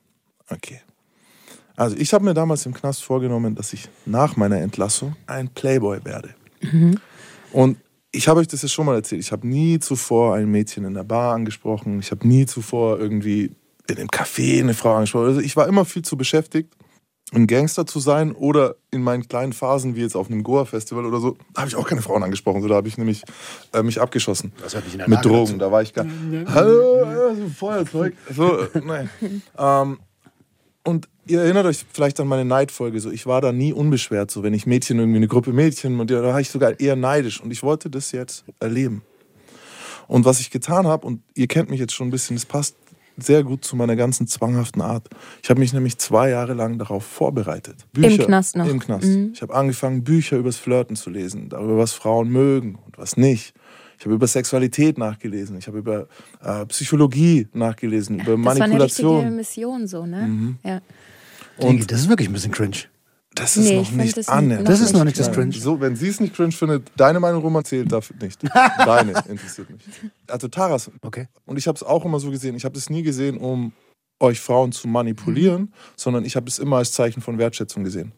[0.51, 0.81] Okay.
[1.77, 6.05] Also ich habe mir damals im Knast vorgenommen, dass ich nach meiner Entlassung ein Playboy
[6.05, 6.35] werde.
[7.53, 7.79] Und
[8.13, 9.23] ich habe euch das jetzt schon mal erzählt.
[9.23, 11.99] Ich habe nie zuvor ein Mädchen in der Bar angesprochen.
[11.99, 13.51] Ich habe nie zuvor irgendwie
[13.89, 15.27] in einem Café eine Frau angesprochen.
[15.27, 16.75] Also ich war immer viel zu beschäftigt,
[17.35, 21.19] ein Gangster zu sein oder in meinen kleinen Phasen, wie jetzt auf einem Goa-Festival oder
[21.19, 22.61] so, habe ich auch keine Frauen angesprochen.
[22.61, 23.23] So, da habe ich nämlich
[23.73, 24.53] äh, mich abgeschossen.
[24.63, 25.47] Das hört nicht in der Mit Lage Drogen.
[25.47, 25.59] dazu.
[25.59, 26.07] Da war ich gar.
[26.49, 28.15] Hallo, äh, so Feuerzeug.
[28.35, 29.11] So, äh, nein.
[29.59, 29.99] ähm,
[30.85, 33.01] und ihr erinnert euch vielleicht an meine Neidfolge.
[33.01, 34.31] So, ich war da nie unbeschwert.
[34.31, 37.41] So, wenn ich Mädchen irgendwie eine Gruppe Mädchen und da war ich sogar eher neidisch.
[37.41, 39.03] Und ich wollte das jetzt erleben.
[40.09, 42.77] Und was ich getan habe, und ihr kennt mich jetzt schon ein bisschen, das passt
[43.17, 45.09] sehr gut zu meiner ganzen zwanghaften Art.
[45.43, 47.77] Ich habe mich nämlich zwei Jahre lang darauf vorbereitet.
[47.95, 48.67] Knast noch.
[48.67, 49.07] Im Knast.
[49.35, 53.55] Ich habe angefangen, Bücher übers Flirten zu lesen, darüber, was Frauen mögen und was nicht.
[54.03, 56.09] Ich habe über Sexualität nachgelesen, ich habe über
[56.43, 59.37] äh, Psychologie nachgelesen, über Das war eine Manipulation.
[59.37, 60.23] Mission so, ne?
[60.23, 60.57] Mhm.
[60.65, 60.81] Ja.
[61.63, 62.79] Digi, das ist wirklich ein bisschen cringe.
[63.37, 64.69] Das ist Nee, noch nicht das annähernd.
[64.69, 65.53] Das ist noch nicht das cringe.
[65.53, 68.43] So, wenn sie es nicht cringe findet, deine Meinung, Roman, zählt dafür nicht.
[68.79, 69.83] Deine interessiert mich.
[70.27, 71.29] Also Taras, Okay.
[71.47, 73.71] und ich habe es auch immer so gesehen, ich habe es nie gesehen, um
[74.19, 78.11] euch Frauen zu manipulieren, sondern ich habe es immer als Zeichen von Wertschätzung gesehen.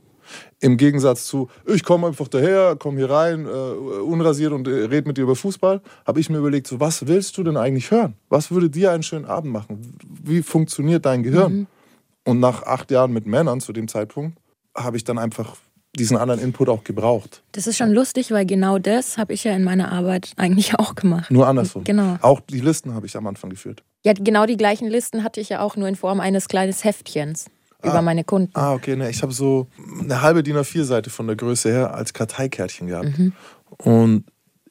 [0.60, 5.06] Im Gegensatz zu, ich komme einfach daher, komme hier rein, äh, unrasiert und äh, red
[5.06, 8.14] mit dir über Fußball, habe ich mir überlegt, so, was willst du denn eigentlich hören?
[8.28, 9.96] Was würde dir einen schönen Abend machen?
[10.22, 11.66] Wie funktioniert dein Gehirn?
[12.24, 14.38] Und nach acht Jahren mit Männern zu dem Zeitpunkt
[14.74, 15.56] habe ich dann einfach
[15.96, 17.42] diesen anderen Input auch gebraucht.
[17.52, 20.94] Das ist schon lustig, weil genau das habe ich ja in meiner Arbeit eigentlich auch
[20.94, 21.30] gemacht.
[21.30, 21.84] Nur andersrum.
[21.84, 22.18] Genau.
[22.20, 23.82] Auch die Listen habe ich am Anfang geführt.
[24.04, 27.46] Ja, genau die gleichen Listen hatte ich ja auch nur in Form eines kleines Heftchens
[27.84, 28.50] über meine Kunden.
[28.54, 28.96] Ah, okay.
[28.96, 29.66] Ne, ich habe so
[30.00, 33.18] eine halbe DIN A4-Seite von der Größe her als Karteikärtchen gehabt.
[33.18, 33.32] Mhm.
[33.78, 34.24] Und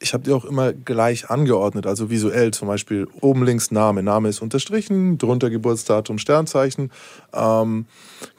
[0.04, 4.28] ich habe die auch immer gleich angeordnet, also visuell zum Beispiel oben links Name, Name
[4.28, 6.92] ist unterstrichen, drunter Geburtsdatum, Sternzeichen,
[7.34, 7.86] ähm,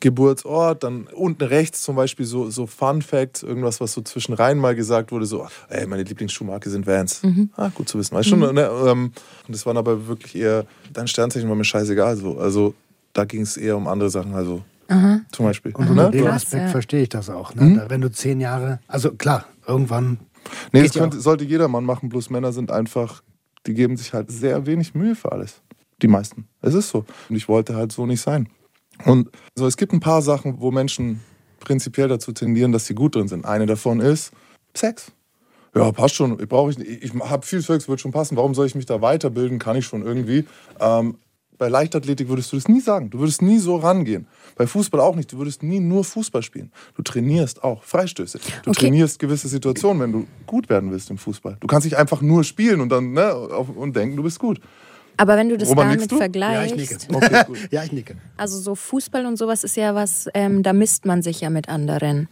[0.01, 4.59] Geburtsort, dann unten rechts zum Beispiel so, so Fun Facts, irgendwas, was so zwischen rein
[4.59, 7.23] mal gesagt wurde, so, ey, meine Lieblingsschuhmarke sind Vans.
[7.23, 7.49] Mhm.
[7.57, 8.71] Ah, gut zu wissen, weißt schon, ne?
[8.87, 9.13] ähm,
[9.47, 12.75] und das waren aber wirklich eher, dein Sternzeichen war mir scheißegal, so, also
[13.15, 15.73] da ging es eher um andere Sachen, also zum Beispiel.
[15.75, 16.69] Und unter dem Aspekt ja.
[16.69, 17.55] verstehe ich das auch.
[17.55, 17.77] Ne?
[17.77, 20.19] Da, wenn du zehn Jahre, also klar, irgendwann.
[20.73, 23.23] Nee, Geht das könnte, sollte jeder Mann machen, bloß Männer sind einfach,
[23.67, 25.63] die geben sich halt sehr wenig Mühe für alles.
[26.03, 26.47] Die meisten.
[26.61, 27.05] Es ist so.
[27.29, 28.49] Und ich wollte halt so nicht sein.
[29.05, 31.21] Und so, es gibt ein paar Sachen, wo Menschen
[31.61, 33.45] prinzipiell dazu tendieren, dass sie gut drin sind.
[33.45, 34.33] Eine davon ist
[34.75, 35.13] Sex.
[35.75, 36.39] Ja, passt schon.
[36.39, 38.37] Ich, brauch ich, ich habe viel Sex, wird schon passen.
[38.37, 39.59] Warum soll ich mich da weiterbilden?
[39.59, 40.45] Kann ich schon irgendwie.
[40.79, 41.17] Ähm,
[41.59, 43.11] bei Leichtathletik würdest du das nie sagen.
[43.11, 44.27] Du würdest nie so rangehen.
[44.57, 45.33] Bei Fußball auch nicht.
[45.33, 46.71] Du würdest nie nur Fußball spielen.
[46.97, 48.39] Du trainierst auch Freistöße.
[48.65, 48.81] Du Okay.
[48.81, 51.57] trainierst gewisse Situationen, wenn du gut werden willst im Fußball.
[51.61, 54.61] Du kannst nicht einfach nur spielen und dann ne, und denken, du bist gut.
[55.17, 56.19] Aber wenn du das Roman, damit du?
[56.19, 56.99] Ja, ich nicke.
[56.99, 57.59] vergleichst, Okay, gut.
[57.71, 58.17] Ja, ich nicke.
[58.37, 61.69] also so Fußball und sowas ist ja was, ähm, da misst man sich ja mit
[61.69, 62.29] anderen.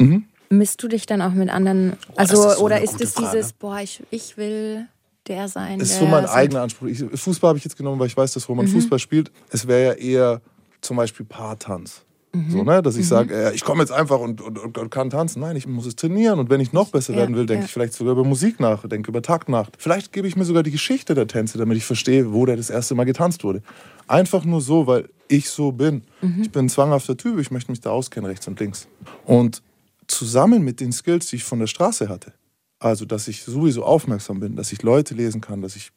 [0.00, 0.24] Mhm.
[0.48, 1.94] Misst du dich dann auch mit anderen?
[2.16, 4.86] Also, das ist so oder ist es dieses, boah, ich, ich will
[5.28, 5.78] der sein?
[5.78, 6.88] Das ist der so mein eigener Anspruch.
[6.88, 9.30] Ich, Fußball habe ich jetzt genommen, weil ich weiß, dass Roman Fußball spielt.
[9.50, 10.40] Es wäre ja eher
[10.80, 12.06] zum Beispiel Paartanz.
[12.48, 12.82] So, ne?
[12.82, 15.40] Dass ich sage, äh, ich komme jetzt einfach und, und, und, kann tanzen.
[15.40, 16.38] Nein, ich muss es trainieren.
[16.38, 17.66] Und wenn ich noch besser Ja, werden will, denke ja.
[17.66, 19.70] ich vielleicht sogar über Musik nach, denke über Takt nach.
[19.78, 22.70] Vielleicht gebe ich mir sogar die Geschichte der Tänze, damit ich verstehe, wo der das
[22.70, 23.62] erste Mal getanzt wurde.
[24.06, 26.02] Einfach nur so, weil ich so bin.
[26.40, 28.86] Ich bin ein zwanghafter Typ, ich möchte mich da auskennen, rechts und links.
[29.24, 29.62] Und
[30.06, 32.32] zusammen mit den Skills, die ich von der Straße hatte,
[32.78, 35.92] also dass ich sowieso aufmerksam bin, dass ich Leute lesen kann, dass ich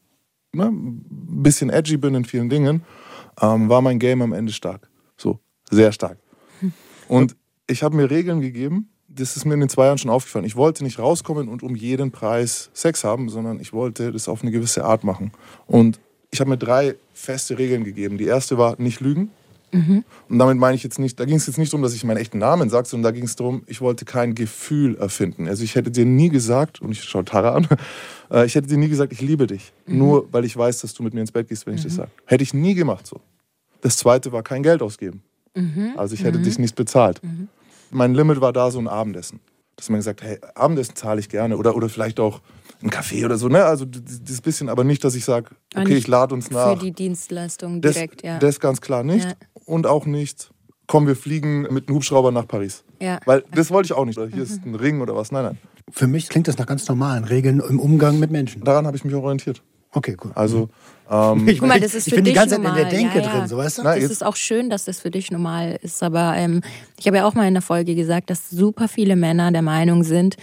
[0.53, 2.83] ne, ein bisschen edgy bin in vielen Dingen,
[3.41, 4.89] ähm, war mein Game am Ende stark.
[5.17, 5.39] So,
[5.69, 6.17] sehr stark.
[7.07, 7.35] Und
[7.67, 10.45] ich habe mir Regeln gegeben, das ist mir in den zwei Jahren schon aufgefallen.
[10.45, 14.43] Ich wollte nicht rauskommen und um jeden Preis Sex haben, sondern ich wollte das auf
[14.43, 15.31] eine gewisse Art machen.
[15.65, 15.99] Und
[16.31, 18.17] ich habe mir drei feste Regeln gegeben.
[18.17, 19.31] Die erste war nicht lügen.
[19.71, 22.17] Und damit meine ich jetzt nicht, da ging es jetzt nicht darum, dass ich meinen
[22.17, 25.47] echten Namen sage, sondern da ging es darum, ich wollte kein Gefühl erfinden.
[25.47, 27.67] Also ich hätte dir nie gesagt, und ich schaue Tara an,
[28.31, 29.71] äh, ich hätte dir nie gesagt, ich liebe dich.
[29.85, 32.09] Nur weil ich weiß, dass du mit mir ins Bett gehst, wenn ich das sage.
[32.25, 33.19] Hätte ich nie gemacht so.
[33.81, 35.21] Das zweite war kein Geld ausgeben.
[35.97, 37.21] Also ich hätte dich nicht bezahlt.
[37.91, 39.39] Mein Limit war da so ein Abendessen.
[39.75, 41.57] Dass man gesagt, hey, Abendessen zahle ich gerne.
[41.57, 42.41] Oder, oder vielleicht auch
[42.83, 43.47] ein Kaffee oder so.
[43.47, 43.63] Ne?
[43.63, 46.51] Also d- d- dieses bisschen, aber nicht, dass ich sage, Ah, okay, ich lade uns
[46.51, 46.77] nach.
[46.77, 48.39] Für die Dienstleistung Das, direkt, ja.
[48.39, 49.25] das ganz klar nicht.
[49.25, 49.33] Ja.
[49.69, 50.49] Und auch nicht,
[50.87, 52.83] komm, wir fliegen mit einem Hubschrauber nach Paris.
[52.99, 53.19] Ja.
[53.25, 54.17] Weil das wollte ich auch nicht.
[54.17, 54.43] Oder hier Mhm.
[54.43, 55.31] ist ein Ring oder was.
[55.31, 55.57] Nein, nein.
[55.91, 58.63] Für mich klingt das nach ganz normalen Regeln im Umgang mit Menschen.
[58.63, 59.61] Daran habe ich mich orientiert.
[59.91, 60.31] Okay, cool.
[60.35, 60.69] Also,
[61.09, 62.81] ähm, ich, Guck mal, das ist ich für bin die dich ganze Zeit in normal.
[62.81, 63.29] der Denke ja, ja.
[63.39, 63.81] drin, so weißt du?
[63.83, 66.01] Na, Das jetzt- ist auch schön, dass das für dich normal ist.
[66.03, 66.61] Aber ähm,
[66.97, 70.03] ich habe ja auch mal in der Folge gesagt, dass super viele Männer der Meinung
[70.03, 70.35] sind,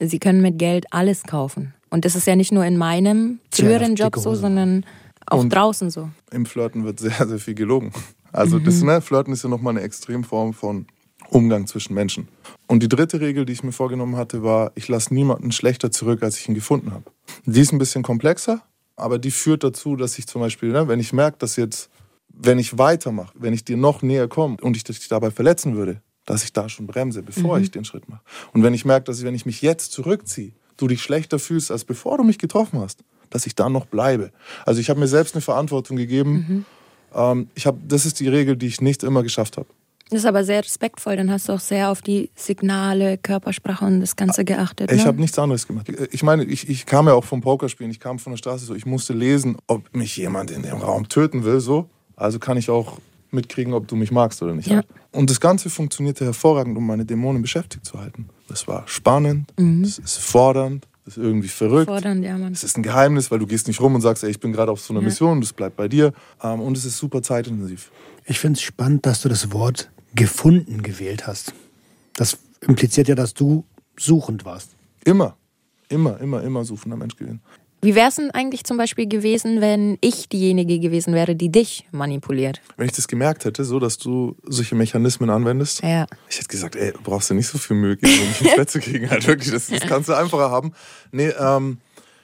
[0.00, 1.72] sie können mit Geld alles kaufen.
[1.90, 4.84] Und das ist ja nicht nur in meinem früheren Job so, sondern
[5.26, 6.08] auch Und- draußen so.
[6.30, 7.92] im Flirten wird sehr, sehr viel gelogen.
[8.34, 8.64] Also Mhm.
[8.64, 10.86] das ne, Flirten ist ja nochmal eine Extremform von
[11.30, 12.28] Umgang zwischen Menschen.
[12.66, 16.22] Und die dritte Regel, die ich mir vorgenommen hatte, war, ich lasse niemanden schlechter zurück,
[16.22, 17.04] als ich ihn gefunden habe.
[17.46, 18.62] Die ist ein bisschen komplexer,
[18.96, 21.90] aber die führt dazu, dass ich zum Beispiel, ne, wenn ich merke, dass jetzt,
[22.28, 26.02] wenn ich weitermache, wenn ich dir noch näher komme und ich dich dabei verletzen würde,
[26.26, 27.62] dass ich da schon bremse, bevor Mhm.
[27.64, 28.22] ich den Schritt mache.
[28.52, 31.70] Und wenn ich merke, dass ich, wenn ich mich jetzt zurückziehe, du dich schlechter fühlst,
[31.70, 34.30] als bevor du mich getroffen hast, dass ich da noch bleibe.
[34.66, 36.32] Also ich habe mir selbst eine Verantwortung gegeben.
[36.32, 36.64] Mhm.
[37.14, 39.66] Ähm, ich hab, das ist die Regel, die ich nicht immer geschafft habe.
[40.10, 41.16] Das ist aber sehr respektvoll.
[41.16, 44.92] Dann hast du auch sehr auf die Signale, Körpersprache und das Ganze geachtet.
[44.92, 45.06] Ich ne?
[45.06, 45.90] habe nichts anderes gemacht.
[46.12, 48.74] Ich meine, ich, ich kam ja auch vom Pokerspielen, ich kam von der Straße so,
[48.74, 51.88] ich musste lesen, ob mich jemand in dem Raum töten will, so.
[52.16, 52.98] Also kann ich auch
[53.30, 54.68] mitkriegen, ob du mich magst oder nicht.
[54.68, 54.82] Ja.
[55.10, 58.28] Und das Ganze funktionierte hervorragend, um meine Dämonen beschäftigt zu halten.
[58.46, 61.86] Das war spannend, das ist fordernd, das ist irgendwie verrückt.
[61.86, 62.52] Fordernd, ja, Mann.
[62.52, 64.72] Es ist ein Geheimnis, weil du gehst nicht rum und sagst, ey, ich bin gerade
[64.72, 65.08] auf so einer Ja.
[65.08, 66.12] Mission, das bleibt bei dir.
[66.42, 67.90] Ähm, und es ist super zeitintensiv.
[68.24, 71.52] Ich finde es spannend, dass du das Wort gefunden gewählt hast.
[72.16, 73.64] Das impliziert ja, dass du
[73.98, 74.70] suchend warst.
[75.04, 75.36] Immer,
[75.88, 77.42] immer, immer, immer suchender Mensch gewesen.
[77.84, 81.86] Wie wäre es denn eigentlich zum Beispiel gewesen, wenn ich diejenige gewesen wäre, die dich
[81.92, 82.62] manipuliert?
[82.78, 86.06] Wenn ich das gemerkt hätte, so dass du solche Mechanismen anwendest, Ja.
[86.30, 88.70] Ich hätte gesagt, ey, brauchst du nicht so viel Mühe geben, um mich ins Bett
[88.70, 89.10] zu kriegen.
[89.10, 90.72] Halt wirklich, das, das kannst du einfacher haben.
[91.12, 91.76] Nee, ähm,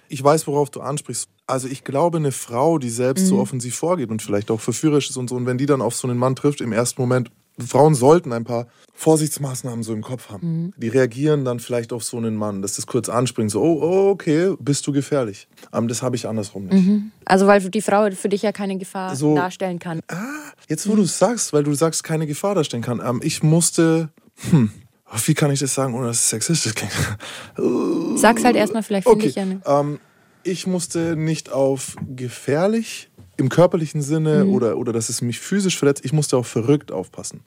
[0.09, 1.29] ich weiß, worauf du ansprichst.
[1.46, 5.18] Also ich glaube, eine Frau, die selbst so offensiv vorgeht und vielleicht auch verführerisch ist
[5.18, 7.31] und so, und wenn die dann auf so einen Mann trifft, im ersten Moment,
[7.66, 10.73] Frauen sollten ein paar Vorsichtsmaßnahmen so im Kopf haben.
[10.77, 14.11] Die reagieren dann vielleicht auf so einen Mann, dass das kurz anspringt, so, oh, oh
[14.11, 15.49] okay, bist du gefährlich.
[15.73, 16.88] Ähm, das habe ich andersrum nicht.
[17.25, 20.01] Also weil die Frau für dich ja keine Gefahr So- darstellen kann.
[20.68, 24.11] Jetzt, wo du es sagst, weil du sagst, keine Gefahr darstellen kann, ähm, ich musste,
[24.51, 24.70] hm,
[25.25, 26.92] wie kann ich das sagen, ohne dass es sexistisch klingt?
[28.18, 29.61] Sag's halt erstmal, vielleicht finde Okay, ich ja ne.
[29.66, 29.99] ähm,
[30.42, 34.53] ich musste nicht auf gefährlich im körperlichen Sinne Mhm.
[34.55, 37.40] oder, oder dass es mich physisch verletzt, ich musste auf verrückt aufpassen.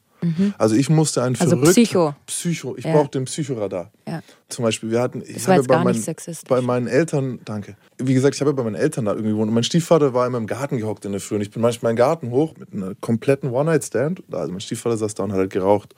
[0.57, 1.37] Also ich musste ein Mhm.
[1.39, 1.71] Also verrückt...
[1.73, 2.15] Psycho.
[2.25, 2.93] Psycho, ich Ja.
[2.93, 3.91] brauchte den Psychoradar.
[4.07, 4.21] Ja.
[4.49, 5.21] Zum Beispiel, wir hatten...
[5.21, 6.47] Ich Das war habe jetzt bei, gar nicht meinen- sexistisch.
[6.49, 7.75] bei meinen Eltern, danke.
[7.97, 10.37] Wie gesagt, ich habe bei meinen Eltern da irgendwie gewohnt und mein Stiefvater war immer
[10.37, 12.73] im Garten gehockt in der Früh und ich bin manchmal in den Garten hoch mit
[12.73, 14.23] einer kompletten One-Night-Stand.
[14.31, 15.93] Also mein Stiefvater saß da und hat halt geraucht.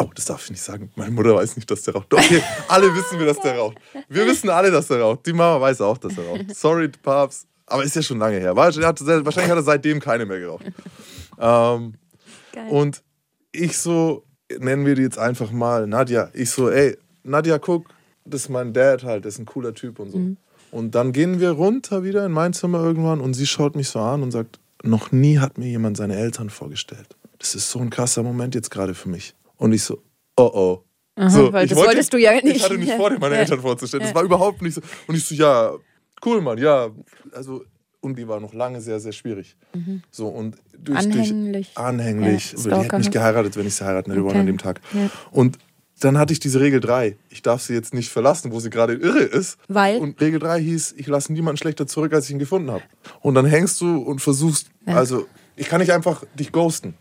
[0.00, 0.92] Oh, das darf ich nicht sagen.
[0.94, 2.14] Meine Mutter weiß nicht, dass der raucht.
[2.14, 3.78] Okay, alle wissen wir, dass der raucht.
[4.08, 5.26] Wir wissen alle, dass der raucht.
[5.26, 6.54] Die Mama weiß auch, dass er raucht.
[6.54, 7.46] Sorry, Papst.
[7.66, 8.50] Aber ist ja schon lange her.
[8.50, 8.86] Er Wahrscheinlich
[9.50, 10.64] hat er seitdem keine mehr geraucht.
[11.38, 11.94] Ähm,
[12.52, 12.68] Geil.
[12.70, 13.02] und
[13.52, 14.24] ich so,
[14.58, 16.30] nennen wir die jetzt einfach mal Nadja.
[16.34, 17.88] Ich so, ey, Nadja, guck,
[18.24, 20.20] das ist mein Dad halt, das ist ein cooler Typ und so.
[20.70, 24.00] Und dann gehen wir runter wieder in mein Zimmer irgendwann und sie schaut mich so
[24.00, 27.16] an und sagt, noch nie hat mir jemand seine Eltern vorgestellt.
[27.38, 29.34] Das ist so ein krasser Moment jetzt gerade für mich.
[29.56, 30.02] Und ich so,
[30.36, 30.82] oh oh.
[31.28, 32.64] so, weil ich das wolltest du ja Ich nicht.
[32.64, 33.40] hatte nicht vor, dir meine Ja.
[33.40, 34.04] Eltern vorzustellen.
[34.04, 34.80] Das war überhaupt nicht so.
[35.06, 35.72] Und ich so, ja,
[36.24, 36.90] cool, Mann, ja.
[37.32, 37.64] Also,
[38.00, 39.56] und die war noch lange sehr, sehr schwierig.
[40.10, 41.72] So, und durch, Anhänglich.
[41.74, 42.52] Durch, anhänglich.
[42.52, 44.40] Ja, die hätte mich geheiratet, wenn ich sie heiraten hätte wollen Okay.
[44.40, 44.80] an dem Tag.
[44.92, 45.10] Ja.
[45.30, 45.58] Und
[46.00, 47.16] dann hatte ich diese Regel 3.
[47.28, 49.58] Ich darf sie jetzt nicht verlassen, wo sie gerade irre ist.
[49.66, 49.98] Weil?
[49.98, 52.84] Und Regel 3 hieß, ich lasse niemanden schlechter zurück, als ich ihn gefunden habe.
[53.20, 56.94] Und dann hängst du und versuchst, also ich kann nicht einfach dich ghosten.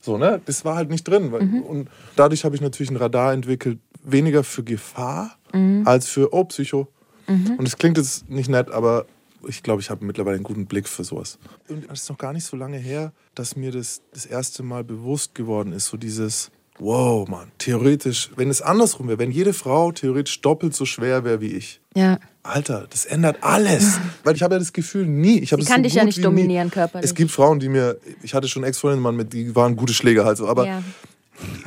[0.00, 0.40] So, ne?
[0.44, 1.30] Das war halt nicht drin.
[1.30, 5.36] Weil, Und dadurch habe ich natürlich ein Radar entwickelt, weniger für Gefahr
[5.84, 6.88] als für, oh, Psycho.
[7.28, 9.06] Und es klingt jetzt nicht nett, aber
[9.48, 11.38] ich glaube, ich habe mittlerweile einen guten Blick für sowas.
[11.68, 14.84] Und es ist noch gar nicht so lange her, dass mir das das erste Mal
[14.84, 19.92] bewusst geworden ist, so dieses, wow, Mann, theoretisch, wenn es andersrum wäre, wenn jede Frau
[19.92, 22.18] theoretisch doppelt so schwer wäre wie ich, Ja.
[22.42, 23.98] Alter, das ändert alles.
[24.24, 25.40] Weil ich habe ja das Gefühl, nie.
[25.40, 26.72] Ich habe kann so dich ja nicht dominieren nie.
[26.72, 27.04] körperlich.
[27.04, 30.24] Es gibt Frauen, die mir, ich hatte schon Ex-Freundinnen, Mann, mit, die waren gute Schläger
[30.24, 30.82] halt so, aber ja.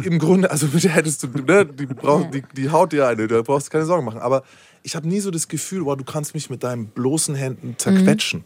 [0.03, 3.27] im Grunde, also mit der hättest du, ne, die, brauch, die, die haut dir eine,
[3.27, 4.21] da brauchst du keine Sorgen machen.
[4.21, 4.43] Aber
[4.83, 8.43] ich habe nie so das Gefühl, wow, du kannst mich mit deinen bloßen Händen zerquetschen.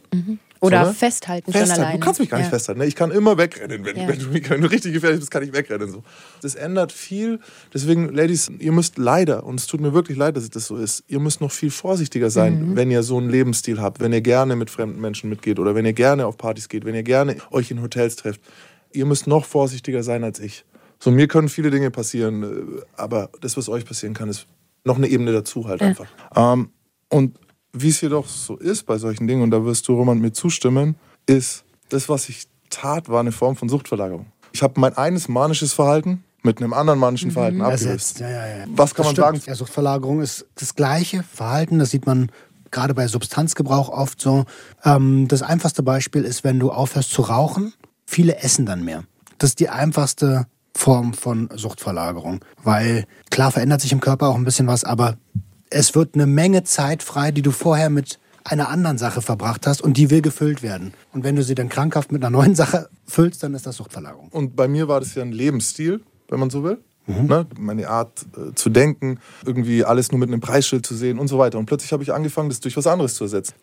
[0.60, 1.82] Oder So, festhalten, schon Festhalten.
[1.84, 2.00] alleine.
[2.00, 2.52] Du kannst mich gar nicht ja.
[2.52, 2.80] festhalten.
[2.80, 2.88] Ne?
[2.88, 3.84] Ich kann immer wegrennen.
[3.84, 4.08] Wenn, Ja.
[4.08, 5.92] wenn, du, mich- wenn du richtig gefährlich bist, kann ich wegrennen.
[5.92, 6.04] So.
[6.42, 7.40] Das ändert viel.
[7.74, 10.78] Deswegen, Ladies, ihr müsst leider, und es tut mir wirklich leid, dass es das so
[10.78, 12.76] ist, ihr müsst noch viel vorsichtiger sein, Mhm.
[12.78, 15.86] wenn ihr so einen Lebensstil habt, wenn ihr gerne mit fremden Menschen mitgeht oder wenn
[15.86, 18.40] ihr gerne auf Partys geht, wenn ihr gerne euch in Hotels trefft.
[18.94, 20.64] Ihr müsst noch vorsichtiger sein als ich.
[20.98, 24.46] So, mir können viele Dinge passieren, äh, aber das, was euch passieren kann, ist
[24.86, 26.08] noch eine Ebene dazu halt einfach.
[26.36, 26.70] Ähm,
[27.10, 27.38] und
[27.74, 30.96] wie es jedoch so ist bei solchen Dingen, und da wirst du, Roman, mir zustimmen,
[31.26, 34.28] ist, das, was ich tat, war eine Form von Suchtverlagerung.
[34.52, 37.86] Ich habe mein eines manisches Verhalten mit einem anderen manischen Verhalten abgelöst.
[37.86, 38.20] Ersetzt.
[38.20, 38.66] Ja, ja, ja.
[38.76, 39.38] Was kann Das man sagen?
[39.38, 39.48] stimmt.
[39.48, 41.80] Ja, Suchtverlagerung ist das gleiche Verhalten.
[41.80, 42.32] Das sieht man
[42.70, 44.46] gerade bei Substanzgebrauch oft so.
[44.84, 47.74] Ähm, das einfachste Beispiel ist, wenn du aufhörst zu rauchen,
[48.06, 49.06] viele essen dann mehr.
[49.38, 52.44] Das ist die einfachste Form von Suchtverlagerung.
[52.64, 55.18] Weil klar verändert sich im Körper auch ein bisschen was, aber
[55.70, 59.82] es wird eine Menge Zeit frei, die du vorher mit einer anderen Sache verbracht hast
[59.82, 60.94] und die will gefüllt werden.
[61.14, 64.28] Und wenn du sie dann krankhaft mit einer neuen Sache füllst, dann ist das Suchtverlagerung.
[64.30, 66.80] Und bei mir war das ja ein Lebensstil, wenn man so will.
[67.06, 67.26] Mhm.
[67.28, 67.46] Ne?
[67.58, 71.38] Meine Art äh, zu denken, irgendwie alles nur mit einem Preisschild zu sehen und so
[71.38, 71.58] weiter.
[71.58, 73.54] Und plötzlich habe ich angefangen, das durch was anderes zu ersetzen.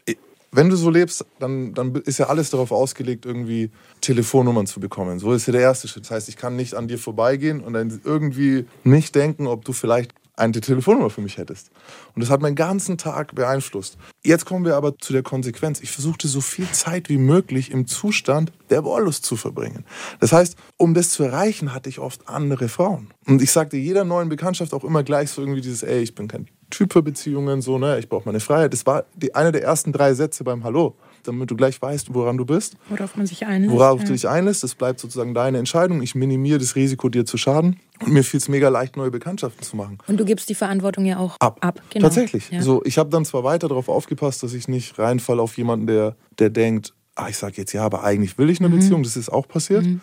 [0.53, 5.19] Wenn du so lebst, dann, dann ist ja alles darauf ausgelegt, irgendwie Telefonnummern zu bekommen.
[5.19, 6.05] So ist ja der erste Schritt.
[6.05, 9.73] Das heißt, ich kann nicht an dir vorbeigehen und dann irgendwie nicht denken, ob du
[9.73, 11.71] vielleicht eine Telefonnummer für mich hättest.
[12.15, 13.99] Und das hat meinen ganzen Tag beeinflusst.
[14.25, 15.81] Jetzt kommen wir aber zu der Konsequenz.
[15.81, 19.85] Ich versuchte so viel Zeit wie möglich im Zustand der Wollust zu verbringen.
[20.19, 23.11] Das heißt, um das zu erreichen, hatte ich oft andere Frauen.
[23.27, 26.27] Und ich sagte jeder neuen Bekanntschaft auch immer gleich so irgendwie dieses, ey, ich bin
[26.27, 28.73] kein Typ für Beziehungen, so, ne, ich brauche meine Freiheit.
[28.73, 32.37] Das war die, einer der ersten drei Sätze beim Hallo damit du gleich weißt, woran
[32.37, 32.77] du bist.
[32.89, 33.73] Worauf man sich einlässt.
[33.73, 34.07] Worauf ja.
[34.07, 34.63] du dich einlässt.
[34.63, 36.03] Das bleibt sozusagen deine Entscheidung.
[36.03, 37.81] Ich minimiere das Risiko, dir zu schaden.
[38.01, 39.99] Und mir fiel es mega leicht, neue Bekanntschaften zu machen.
[40.07, 41.59] Und du gibst die Verantwortung ja auch ab.
[41.61, 41.83] ab.
[41.91, 42.07] Genau.
[42.07, 42.51] Tatsächlich.
[42.51, 42.63] Ja.
[42.63, 46.17] So, ich habe dann zwar weiter darauf aufgepasst, dass ich nicht reinfalle auf jemanden, der,
[46.39, 48.79] der denkt, ah, ich sage jetzt ja, aber eigentlich will ich eine mhm.
[48.79, 49.03] Beziehung.
[49.03, 49.85] Das ist auch passiert.
[49.85, 50.01] Mhm.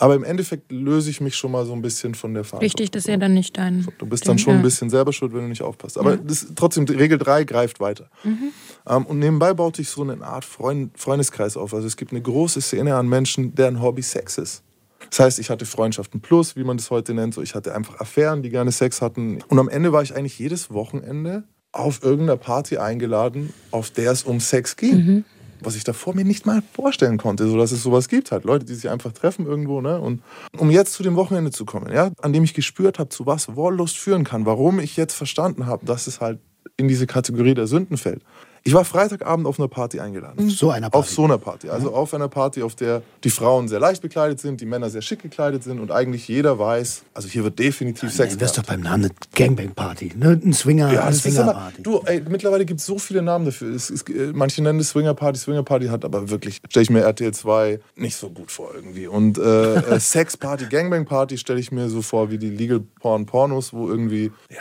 [0.00, 2.64] Aber im Endeffekt löse ich mich schon mal so ein bisschen von der Verantwortung.
[2.64, 3.86] Richtig, das ist ja dann nicht dein.
[3.98, 5.98] Du bist dann schon ein bisschen selber schuld, wenn du nicht aufpasst.
[5.98, 6.16] Aber ja.
[6.16, 8.08] das, trotzdem, Regel 3 greift weiter.
[8.24, 8.52] Mhm.
[8.88, 11.74] Ähm, und nebenbei baut sich so eine Art Freund, Freundeskreis auf.
[11.74, 14.62] Also es gibt eine große Szene an Menschen, deren Hobby Sex ist.
[15.10, 17.34] Das heißt, ich hatte Freundschaften plus, wie man das heute nennt.
[17.34, 19.40] So, ich hatte einfach Affären, die gerne Sex hatten.
[19.48, 24.22] Und am Ende war ich eigentlich jedes Wochenende auf irgendeiner Party eingeladen, auf der es
[24.22, 24.96] um Sex ging.
[24.96, 25.24] Mhm
[25.62, 28.44] was ich davor mir nicht mal vorstellen konnte, so dass es sowas gibt halt.
[28.44, 30.00] Leute, die sich einfach treffen irgendwo, ne?
[30.00, 30.22] Und
[30.56, 33.54] um jetzt zu dem Wochenende zu kommen, ja, an dem ich gespürt habe, zu was
[33.56, 36.38] Wollust führen kann, warum ich jetzt verstanden habe, dass es halt
[36.76, 38.22] in diese Kategorie der Sünden fällt.
[38.62, 40.48] Ich war Freitagabend auf einer Party eingeladen.
[40.48, 40.98] Auf so einer Party?
[40.98, 41.70] Auf so einer Party.
[41.70, 45.02] Also auf einer Party, auf der die Frauen sehr leicht bekleidet sind, die Männer sehr
[45.02, 48.34] schick gekleidet sind und eigentlich jeder weiß, also hier wird definitiv Sex.
[48.34, 50.40] Du wirst doch beim Namen eine Gangbang-Party, ne?
[50.44, 51.82] ein Swinger, ja, eine Swinger-Party.
[51.82, 53.74] Du, ey, mittlerweile gibt es so viele Namen dafür.
[53.74, 57.32] Es, es, äh, manche nennen es Swinger-Party, Swinger-Party hat aber wirklich, stelle ich mir RTL
[57.32, 59.06] 2 nicht so gut vor irgendwie.
[59.06, 64.32] Und äh, äh Sex-Party, Gangbang-Party stelle ich mir so vor wie die Legal-Porn-Pornos, wo irgendwie,
[64.50, 64.58] ja,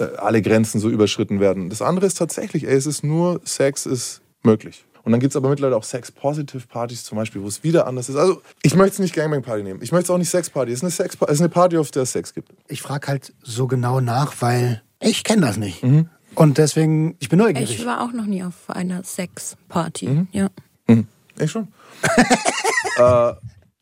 [0.00, 1.70] alle Grenzen so überschritten werden.
[1.70, 4.84] Das andere ist tatsächlich, ey, es ist nur Sex ist möglich.
[5.04, 8.16] Und dann gibt es aber mittlerweile auch Sex-Positive-Partys zum Beispiel, wo es wieder anders ist.
[8.16, 9.80] Also ich möchte es nicht Gangbang-Party nehmen.
[9.82, 10.70] Ich möchte es auch nicht Sex-Party.
[10.70, 12.52] Es ist eine, Sex es ist eine Party, auf der es Sex gibt.
[12.68, 15.82] Ich frage halt so genau nach, weil ich kenne das nicht.
[15.82, 16.10] Mhm.
[16.34, 17.70] Und deswegen, ich bin neugierig.
[17.70, 20.08] Ich war auch noch nie auf einer Sex-Party.
[20.08, 20.28] Mhm.
[20.32, 20.48] Ja.
[20.86, 21.06] Mhm.
[21.38, 21.68] Ich schon.
[22.96, 23.32] äh,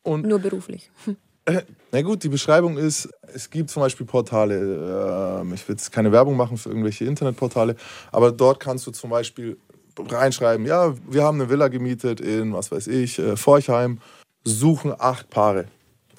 [0.03, 0.89] und Nur beruflich.
[1.91, 6.11] Na gut, die Beschreibung ist, es gibt zum Beispiel Portale, äh, ich will jetzt keine
[6.11, 7.75] Werbung machen für irgendwelche Internetportale,
[8.11, 9.57] aber dort kannst du zum Beispiel
[9.97, 13.99] reinschreiben, ja, wir haben eine Villa gemietet in, was weiß ich, äh, Forchheim,
[14.43, 15.65] suchen acht Paare.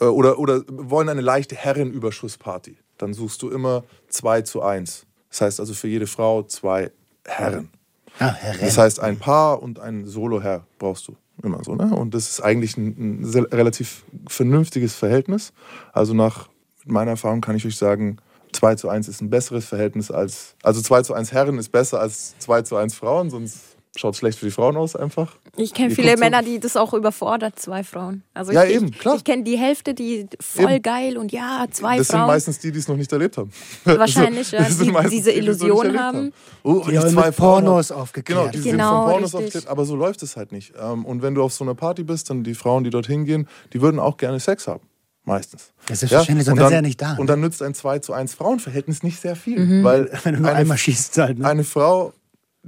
[0.01, 2.77] Äh, oder, oder wollen eine leichte Herrenüberschussparty.
[2.97, 5.07] Dann suchst du immer zwei zu eins.
[5.31, 6.91] Das heißt also für jede Frau zwei
[7.25, 7.71] Herren.
[8.19, 8.61] Ah, Herren.
[8.61, 11.17] Das heißt, ein Paar und ein Solo-Herr brauchst du.
[11.43, 11.95] Immer so, ne?
[11.95, 15.53] Und das ist eigentlich ein, ein relativ vernünftiges Verhältnis.
[15.93, 16.49] Also nach
[16.85, 18.19] meiner Erfahrung kann ich euch sagen,
[18.53, 20.57] 2 zu 1 ist ein besseres Verhältnis als.
[20.63, 24.19] Also 2 zu 1 Herren ist besser als 2 zu 1 Frauen, sonst schaut es
[24.19, 25.37] schlecht für die Frauen aus einfach.
[25.57, 28.23] Ich kenne viele Männer, die das auch überfordert, zwei Frauen.
[28.35, 29.17] Also ja, ich, eben, klar.
[29.17, 30.83] Ich, kenne die Hälfte, die voll eben.
[30.83, 32.19] geil und ja, zwei das Frauen.
[32.19, 33.51] Das sind meistens die, die es noch nicht erlebt haben.
[33.85, 34.63] Wahrscheinlich, ja.
[34.63, 36.17] Die, diese Illusion die, haben.
[36.17, 36.33] haben.
[36.63, 38.53] Oh, die, die zwei Pornos aufgeklärt.
[38.53, 39.35] Genau, die genau, sind von Pornos richtig.
[39.35, 40.73] aufgeklärt, aber so läuft es halt nicht.
[40.81, 43.49] Ähm, und wenn du auf so einer Party bist, dann die Frauen, die dorthin gehen,
[43.73, 44.81] die würden auch gerne Sex haben.
[45.29, 45.73] Meistens.
[45.87, 46.55] Das ist wahrscheinlich, ja?
[46.55, 47.17] sonst wäre ja nicht da.
[47.17, 49.59] Und dann nützt ein 2 zu 1 Frauenverhältnis nicht sehr viel.
[49.59, 49.85] Mhm.
[49.85, 51.39] Weil wenn du nur eine, einmal schießt halt.
[51.39, 51.47] Ne?
[51.47, 52.15] Eine Frau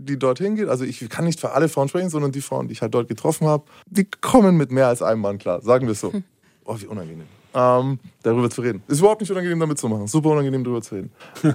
[0.04, 2.72] die dorthin geht, also ich kann nicht für alle Frauen sprechen, sondern die Frauen, die
[2.72, 5.92] ich halt dort getroffen habe, die kommen mit mehr als einem Mann klar, sagen wir
[5.92, 6.12] es so.
[6.12, 6.24] Hm.
[6.64, 7.26] Oh, wie unangenehm.
[7.52, 8.82] Ähm, darüber zu reden.
[8.86, 10.06] Ist überhaupt nicht unangenehm, damit zu machen.
[10.06, 11.10] Super unangenehm, darüber zu reden.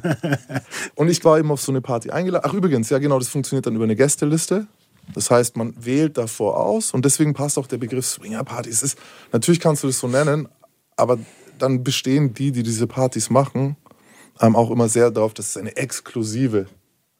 [0.95, 2.45] und ich war eben auf so eine Party eingeladen.
[2.45, 4.67] Ach, übrigens, ja, genau, das funktioniert dann über eine Gästeliste.
[5.13, 8.69] Das heißt, man wählt davor aus und deswegen passt auch der Begriff Swinger Party.
[8.69, 8.97] Es ist,
[9.31, 10.49] natürlich kannst du das so nennen,
[10.97, 11.19] aber
[11.59, 13.77] dann bestehen die, die diese Partys machen,
[14.41, 16.65] ähm, auch immer sehr darauf, dass es eine exklusive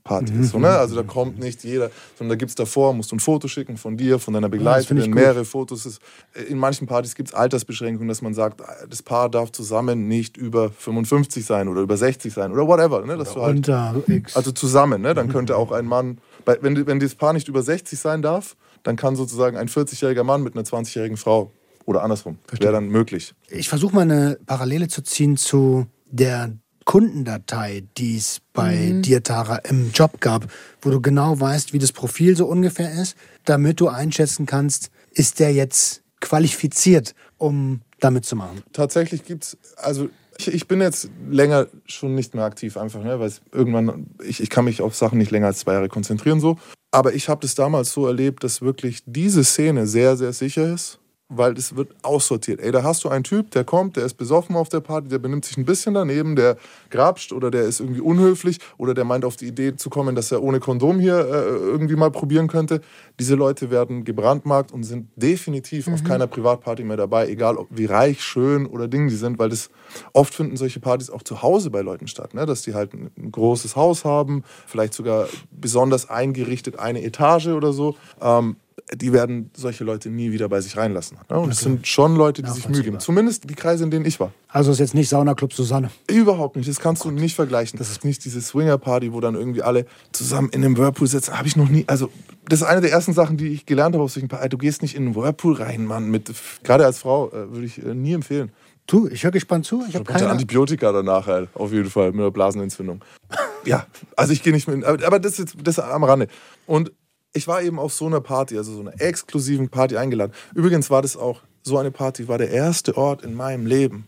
[0.05, 0.41] Party mhm.
[0.41, 0.51] ist.
[0.51, 0.69] So, ne?
[0.69, 3.75] Also da kommt nicht jeder, sondern da gibt es davor, musst du ein Foto schicken
[3.75, 5.99] von dir, von deiner Begleiterin, ja, mehrere Fotos.
[6.33, 10.37] Äh, in manchen Partys gibt es Altersbeschränkungen, dass man sagt, das Paar darf zusammen nicht
[10.37, 13.03] über 55 sein oder über 60 sein oder whatever.
[13.03, 13.17] Ne?
[13.17, 14.37] Dass oder du halt, X.
[14.37, 15.15] Also zusammen, ne?
[15.15, 18.97] dann könnte auch ein Mann, wenn, wenn das Paar nicht über 60 sein darf, dann
[18.97, 21.51] kann sozusagen ein 40-jähriger Mann mit einer 20-jährigen Frau
[21.85, 22.37] oder andersrum.
[22.51, 23.33] Wäre dann möglich.
[23.49, 26.53] Ich versuche mal eine Parallele zu ziehen zu der
[26.86, 29.02] Kundendatei, die es bei mhm.
[29.02, 30.48] dir, Tara, im Job gab,
[30.82, 35.39] wo du genau weißt, wie das Profil so ungefähr ist, damit du einschätzen kannst, ist
[35.39, 38.63] der jetzt qualifiziert, um damit zu machen?
[38.71, 43.19] Tatsächlich gibt es, also ich, ich, bin jetzt länger schon nicht mehr aktiv, einfach, ne,
[43.19, 46.58] weil irgendwann, ich, ich kann mich auf Sachen nicht länger als zwei Jahre konzentrieren so.
[46.91, 51.00] Aber ich habe das damals so erlebt, dass wirklich diese Szene sehr, sehr sicher ist
[51.27, 52.59] weil es wird aussortiert.
[52.59, 55.17] Ey, da hast du einen Typ, der kommt, der ist besoffen auf der Party, der
[55.17, 56.57] benimmt sich ein bisschen daneben, der
[56.91, 60.31] grapscht oder der ist irgendwie unhöflich oder der meint auf die Idee zu kommen, dass
[60.31, 62.81] er ohne Kondom hier äh, irgendwie mal probieren könnte.
[63.19, 67.85] Diese Leute werden gebrandmarkt und sind definitiv auf keiner Privatparty mehr dabei, egal ob wie
[67.85, 69.69] reich, schön oder Ding die sind, weil das
[70.13, 72.45] oft finden solche Partys auch zu Hause bei Leuten statt, ne?
[72.45, 77.73] dass die halt ein, ein großes Haus haben, vielleicht sogar besonders eingerichtet eine Etage oder
[77.73, 77.95] so.
[78.21, 78.57] Ähm,
[78.93, 81.17] die werden solche Leute nie wieder bei sich reinlassen.
[81.29, 81.39] Ne?
[81.39, 82.99] Und es sind schon Leute, die sich Mühe geben.
[82.99, 84.31] Zumindest die Kreise, in denen ich war.
[84.49, 85.89] Also ist jetzt nicht Saunaclub Susanne.
[86.09, 86.69] Überhaupt nicht.
[86.69, 87.79] Das kannst du nicht vergleichen.
[87.79, 91.38] Das ist nicht diese Swinger-Party, wo dann irgendwie alle zusammen in einem Whirlpool sitzen.
[91.38, 91.85] Habe ich noch nie.
[91.88, 92.09] Also,
[92.47, 94.49] das ist eine der ersten Sachen, die ich gelernt habe auf solchen Partys.
[94.49, 96.11] Du gehst nicht in einen Whirlpool rein, Mann.
[96.11, 96.31] Mit,
[96.63, 98.51] gerade als Frau äh, würde ich äh, nie empfehlen.
[98.88, 99.83] Du, ich höre gespannt zu.
[99.88, 100.29] Ich habe keine.
[100.29, 103.03] Antibiotika danach, halt, auf jeden Fall, mit einer Blasenentzündung.
[103.65, 104.83] ja, also ich gehe nicht mit.
[104.83, 106.27] Aber das ist, jetzt, das am Rande.
[106.67, 106.91] Und
[107.36, 110.32] ich war eben auf so einer Party, also so einer exklusiven Party eingeladen.
[110.54, 114.08] Übrigens war das auch, so eine Party war der erste Ort in meinem Leben.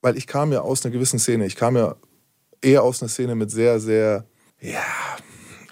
[0.00, 1.46] Weil ich kam ja aus einer gewissen Szene.
[1.46, 1.96] Ich kam ja
[2.62, 4.24] eher aus einer Szene mit sehr, sehr,
[4.60, 4.84] ja,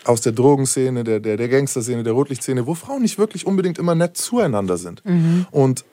[0.05, 3.95] aus der Drogenszene, der, der, der Gangsterszene, der Rotlichtszene, wo Frauen nicht wirklich unbedingt immer
[3.95, 5.03] nett zueinander sind.
[5.51, 5.85] Und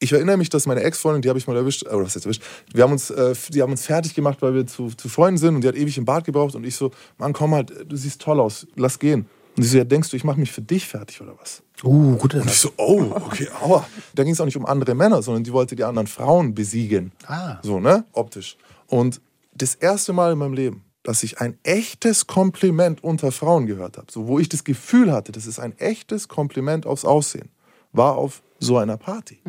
[0.00, 2.42] ich erinnere mich, dass meine Ex-Freundin, die habe ich mal erwischt, oder was jetzt erwischt,
[2.72, 5.54] wir haben uns, äh, die haben uns fertig gemacht, weil wir zu, zu Freunden sind
[5.56, 8.20] und die hat ewig im Bad gebraucht und ich so, Mann, komm halt, du siehst
[8.20, 9.26] toll aus, lass gehen.
[9.58, 11.64] Und sie so, ja, denkst du, ich mache mich für dich fertig oder was?
[11.82, 13.84] Uh, guter Und ich so, oh, okay, aua.
[14.14, 17.10] Da ging es auch nicht um andere Männer, sondern die wollte die anderen Frauen besiegen.
[17.26, 17.58] Ah.
[17.62, 18.04] So, ne?
[18.12, 18.56] Optisch.
[18.86, 19.20] Und
[19.52, 24.06] das erste Mal in meinem Leben, dass ich ein echtes Kompliment unter Frauen gehört habe,
[24.12, 27.48] so wo ich das Gefühl hatte, das ist ein echtes Kompliment aufs Aussehen,
[27.92, 29.40] war auf so einer Party.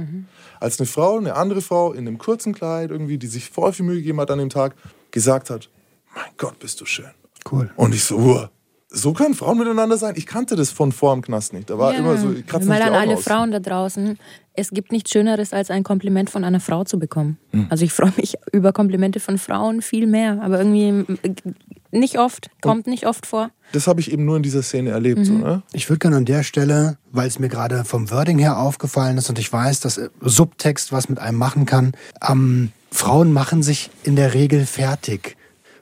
[0.60, 3.86] Als eine Frau, eine andere Frau in einem kurzen Kleid irgendwie, die sich voll viel
[3.86, 4.76] Mühe gegeben hat an dem Tag,
[5.12, 5.70] gesagt hat,
[6.16, 7.12] mein Gott, bist du schön.
[7.52, 7.70] Cool.
[7.76, 8.50] Und ich so, uah,
[8.92, 10.16] so können Frauen miteinander sein?
[10.18, 11.70] Ich kannte das von vor dem Knast nicht.
[11.70, 13.24] Da war immer so, ich kratze Mal an alle aus.
[13.24, 14.18] Frauen da draußen.
[14.56, 17.38] Es gibt nichts Schöneres, als ein Kompliment von einer Frau zu bekommen.
[17.52, 17.68] Hm.
[17.70, 21.36] Also ich freue mich über Komplimente von Frauen viel mehr, aber irgendwie äh,
[21.92, 23.52] nicht oft, kommt nicht oft vor.
[23.74, 25.26] Das habe ich eben nur in dieser Szene erlebt.
[25.26, 25.62] So, ne?
[25.72, 29.30] Ich würde gerne an der Stelle, weil es mir gerade vom Wording her aufgefallen ist
[29.30, 31.94] und ich weiß, dass äh, Subtext was mit einem machen kann,
[32.28, 35.38] ähm, Frauen machen sich in der Regel fertig.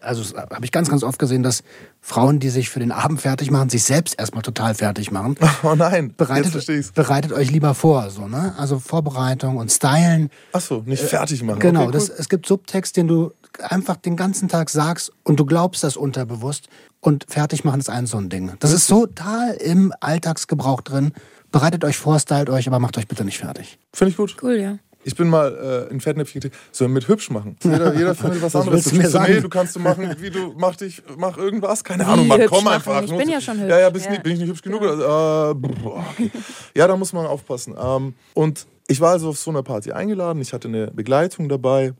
[0.07, 1.63] Also das habe ich ganz, ganz oft gesehen, dass
[2.01, 5.35] Frauen, die sich für den Abend fertig machen, sich selbst erstmal total fertig machen.
[5.63, 6.91] Oh nein, jetzt Bereitet, verstehe ich's.
[6.91, 8.53] bereitet euch lieber vor, so, ne?
[8.57, 10.29] Also Vorbereitung und Stylen.
[10.53, 11.59] Ach so, nicht fertig machen.
[11.59, 11.93] Genau, okay, cool.
[11.93, 15.97] das, es gibt Subtext, den du einfach den ganzen Tag sagst und du glaubst das
[15.97, 18.53] unterbewusst und fertig machen ist ein so ein Ding.
[18.59, 21.11] Das ist total im Alltagsgebrauch drin.
[21.51, 23.79] Bereitet euch vor, stylt euch, aber macht euch bitte nicht fertig.
[23.93, 24.37] Finde ich gut.
[24.41, 24.77] Cool, ja.
[25.07, 26.61] Ich bin mal äh, in Fettnäpfchen getreten.
[26.73, 27.55] Sollen wir mit hübsch machen?
[27.63, 28.83] Jeder, jeder findet was Was anderes.
[28.83, 29.33] du mir so, sagen?
[29.35, 31.83] Nee, du kannst du machen, wie du, mach dich, mach irgendwas.
[31.83, 32.73] Keine Wie Ahnung, hübsch komm machen?
[32.75, 33.03] einfach.
[33.03, 33.69] Ich bin ja schon hübsch.
[33.69, 34.09] Ja, ja, Ja.
[34.09, 34.81] Nicht, bin ich nicht hübsch genug?
[34.81, 36.29] Oder, äh, boah, okay.
[36.75, 37.73] Ja, da muss man aufpassen.
[37.81, 40.41] Ähm, und ich war also auf so einer Party eingeladen.
[40.41, 41.93] Ich hatte eine Begleitung dabei.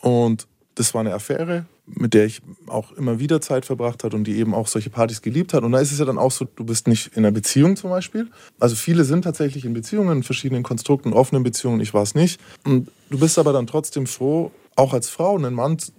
[0.00, 0.48] Und
[0.80, 4.36] das war eine Affäre, mit der ich auch immer wieder Zeit verbracht hat und die
[4.38, 5.62] eben auch solche Partys geliebt hat.
[5.62, 7.90] Und da ist es ja dann auch so, du bist nicht in einer Beziehung zum
[7.90, 8.28] Beispiel.
[8.58, 11.80] Also viele sind tatsächlich in Beziehungen, in verschiedenen Konstrukten, offenen Beziehungen.
[11.80, 12.40] Ich war es nicht.
[12.64, 15.92] Und du bist aber dann trotzdem froh, auch als Frau einen Mann zu-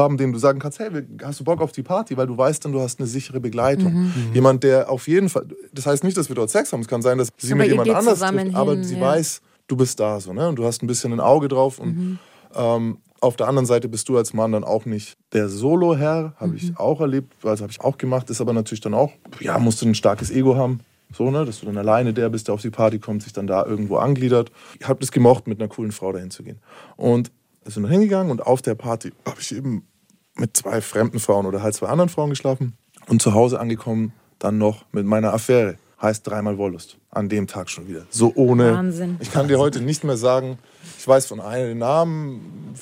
[0.00, 0.90] haben, dem du sagen kannst, hey,
[1.22, 2.16] hast du Bock auf die Party?
[2.16, 4.12] Weil du weißt dann, du hast eine sichere Begleitung.
[4.34, 6.80] Jemand, der auf jeden Fall, das heißt nicht, dass wir dort Sex haben.
[6.80, 9.00] Es kann sein, dass sie Aber mit jemand anders trifft, aber hin, sie ja.
[9.00, 10.48] weiß, du bist da so, ne?
[10.48, 12.18] Und du hast ein bisschen ein Auge drauf und
[12.54, 16.56] ähm, auf der anderen Seite bist du als Mann dann auch nicht der Solo-Herr, habe
[16.56, 19.82] ich auch erlebt, also habe ich auch gemacht, ist aber natürlich dann auch, ja, musst
[19.82, 20.80] du ein starkes Ego haben,
[21.12, 23.46] so, ne, dass du dann alleine der bist, der auf die Party kommt, sich dann
[23.46, 24.52] da irgendwo angliedert.
[24.78, 26.60] Ich habe das gemocht, mit einer coolen Frau dahin zu gehen.
[26.96, 27.30] Und
[27.64, 29.86] sind dann hingegangen und auf der Party habe ich eben
[30.36, 32.74] mit zwei fremden Frauen oder halt zwei anderen Frauen geschlafen
[33.08, 35.76] und zu Hause angekommen dann noch mit meiner Affäre.
[36.00, 36.96] Heißt dreimal Wollust.
[37.10, 38.06] An dem Tag schon wieder.
[38.08, 38.72] So ohne.
[38.72, 39.16] Wahnsinn.
[39.20, 40.58] Ich kann dir heute nicht mehr sagen,
[40.98, 42.74] ich weiß von einer den Namen.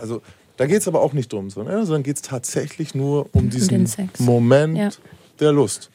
[0.00, 0.22] Also
[0.56, 3.84] da geht es aber auch nicht drum, sondern, sondern geht es tatsächlich nur um diesen
[3.86, 4.10] den.
[4.18, 4.88] Moment Ja.
[5.38, 5.90] der Lust.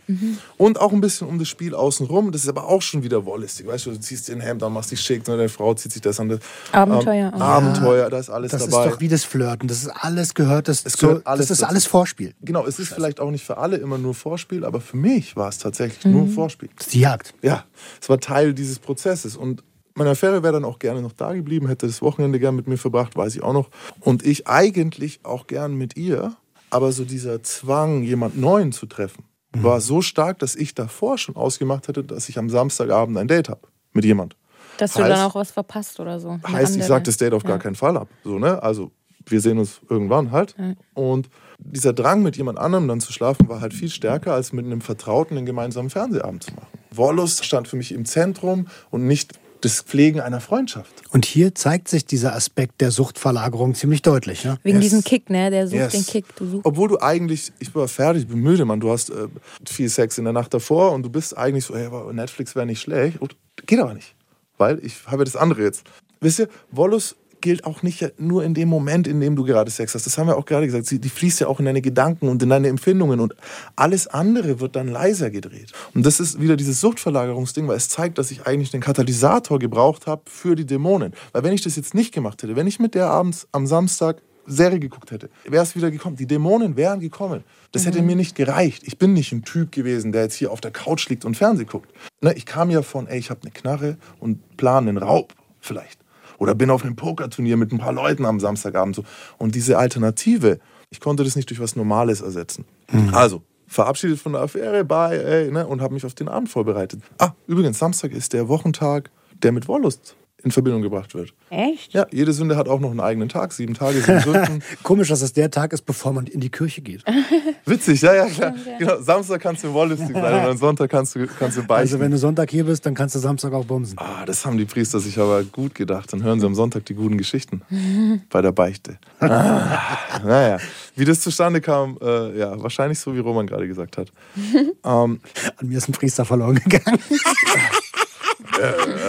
[0.57, 2.31] Und auch ein bisschen um das Spiel außenrum.
[2.31, 3.65] Das ist aber auch schon wieder wollüstig.
[3.65, 5.91] Weißt du, du ziehst dir ein Hemd an, machst dich schick, ne, deine Frau zieht
[5.93, 6.29] sich das an.
[6.29, 6.39] Das,
[6.71, 7.39] Abenteuer auch.
[7.41, 8.85] Abenteuer, da ist alles Das dabei.
[8.85, 9.67] ist doch wie das Flirten.
[9.67, 12.35] Das ist alles gehört, das, Es gehört alles das ist alles Vorspiel.
[12.43, 15.49] Genau, es ist vielleicht auch nicht für alle immer nur Vorspiel, aber für mich war
[15.49, 16.11] es tatsächlich Mhm.
[16.11, 16.69] nur Vorspiel.
[16.77, 17.33] Das ist die Jagd.
[17.41, 17.63] Ja,
[17.99, 19.35] es war Teil dieses Prozesses.
[19.35, 19.63] Und
[19.95, 22.77] meine Affäre wäre dann auch gerne noch da geblieben, hätte das Wochenende gern mit mir
[22.77, 23.69] verbracht, weiß ich auch noch.
[23.99, 26.35] Und ich eigentlich auch gern mit ihr.
[26.69, 31.35] Aber so dieser Zwang, jemand Neuen zu treffen, war so stark, dass ich davor schon
[31.35, 34.37] ausgemacht hatte, dass ich am Samstagabend ein Date habe mit jemand.
[34.77, 36.39] Dass du Heißt- dann auch was verpasst oder so.
[36.47, 36.87] Heißt, ich andere.
[36.87, 37.57] sage das Date auf gar Ja.
[37.57, 38.07] keinen Fall ab.
[38.23, 38.63] So, ne?
[38.63, 38.91] Also,
[39.25, 40.55] wir sehen uns irgendwann halt.
[40.93, 41.29] Und
[41.59, 44.79] dieser Drang, mit jemand anderem dann zu schlafen, war halt viel stärker, als mit einem
[44.81, 46.67] Vertrauten einen gemeinsamen Fernsehabend zu machen.
[46.93, 50.91] Wollust stand für mich im Zentrum und nicht das Pflegen einer Freundschaft.
[51.11, 54.43] Und hier zeigt sich dieser Aspekt der Suchtverlagerung ziemlich deutlich.
[54.43, 54.57] Ne?
[54.63, 54.83] Wegen Yes.
[54.85, 55.49] diesem Kick, ne?
[55.51, 55.91] Der sucht Yes.
[55.93, 56.35] den Kick.
[56.35, 56.65] Du suchst.
[56.65, 58.79] Obwohl du eigentlich, ich war fertig, ich bin müde, Mann.
[58.79, 59.27] Du hast äh,
[59.67, 62.65] viel Sex in der Nacht davor und du bist eigentlich so, ey, aber Netflix wäre
[62.65, 63.21] nicht schlecht.
[63.21, 63.35] Und
[63.65, 64.15] geht aber nicht.
[64.57, 65.83] Weil ich habe das andere jetzt.
[66.19, 69.95] Wisst ihr, Wollus gilt auch nicht nur in dem Moment, in dem du gerade Sex
[69.95, 70.05] hast.
[70.05, 70.85] Das haben wir auch gerade gesagt.
[70.85, 73.35] Sie, die fließt ja auch in deine Gedanken und in deine Empfindungen und
[73.75, 75.71] alles andere wird dann leiser gedreht.
[75.93, 80.07] Und das ist wieder dieses Suchtverlagerungsding, weil es zeigt, dass ich eigentlich den Katalysator gebraucht
[80.07, 81.13] habe für die Dämonen.
[81.33, 84.21] Weil wenn ich das jetzt nicht gemacht hätte, wenn ich mit der abends am Samstag
[84.47, 86.15] Serie geguckt hätte, wäre es wieder gekommen.
[86.15, 87.43] Die Dämonen wären gekommen.
[87.71, 88.83] Das hätte mir nicht gereicht.
[88.85, 91.67] Ich bin nicht ein Typ gewesen, der jetzt hier auf der Couch liegt und Fernsehen
[91.67, 91.91] guckt.
[92.21, 96.00] Ne, ich kam ja von, ey, ich habe eine Knarre und plane einen Raub vielleicht.
[96.41, 99.03] Oder bin auf einem Pokerturnier mit ein paar Leuten am Samstagabend so.
[99.37, 102.65] Und diese Alternative, ich konnte das nicht durch was Normales ersetzen.
[103.11, 107.03] Also, verabschiedet von der Affäre, bye, ey, ne, und habe mich auf den Abend vorbereitet.
[107.19, 109.11] Ah, übrigens, Samstag ist der Wochentag,
[109.43, 111.33] der mit Wollust in Verbindung gebracht wird.
[111.49, 111.93] Echt?
[111.93, 114.63] Ja, jede Sünde hat auch noch einen eigenen Tag, sieben Tage, sieben Sünden.
[114.83, 117.03] Komisch, dass es der Tag ist, bevor man in die Kirche geht.
[117.65, 118.53] Witzig, ja, ja, klar.
[118.79, 121.81] Genau, Samstag kannst du wollüstig sein und am Sonntag kannst du, kannst du beichten.
[121.81, 123.97] Also wenn du Sonntag hier bist, dann kannst du Samstag auch bumsen.
[123.97, 126.11] Ah, das haben die Priester sich aber gut gedacht.
[126.11, 127.61] Dann hören sie am Sonntag die guten Geschichten
[128.29, 128.97] bei der Beichte.
[129.19, 129.79] Ah,
[130.23, 130.57] naja,
[130.95, 134.11] wie das zustande kam, äh, ja, wahrscheinlich so, wie Roman gerade gesagt hat.
[134.53, 135.19] Ähm, An
[135.61, 136.99] mir ist ein Priester verloren gegangen.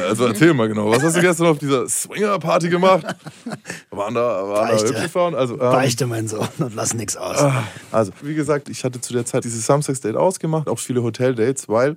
[0.09, 3.05] Also erzähl mal genau, was hast du gestern auf dieser Swinger-Party gemacht?
[3.91, 4.89] Waren da, waren da Beichte.
[4.89, 5.35] hübsche Frauen?
[5.35, 7.53] Also, ähm, Beichte, mein Sohn, und lass nichts aus.
[7.91, 11.97] Also, wie gesagt, ich hatte zu der Zeit dieses Samstagsdate ausgemacht, auch viele Hoteldates, weil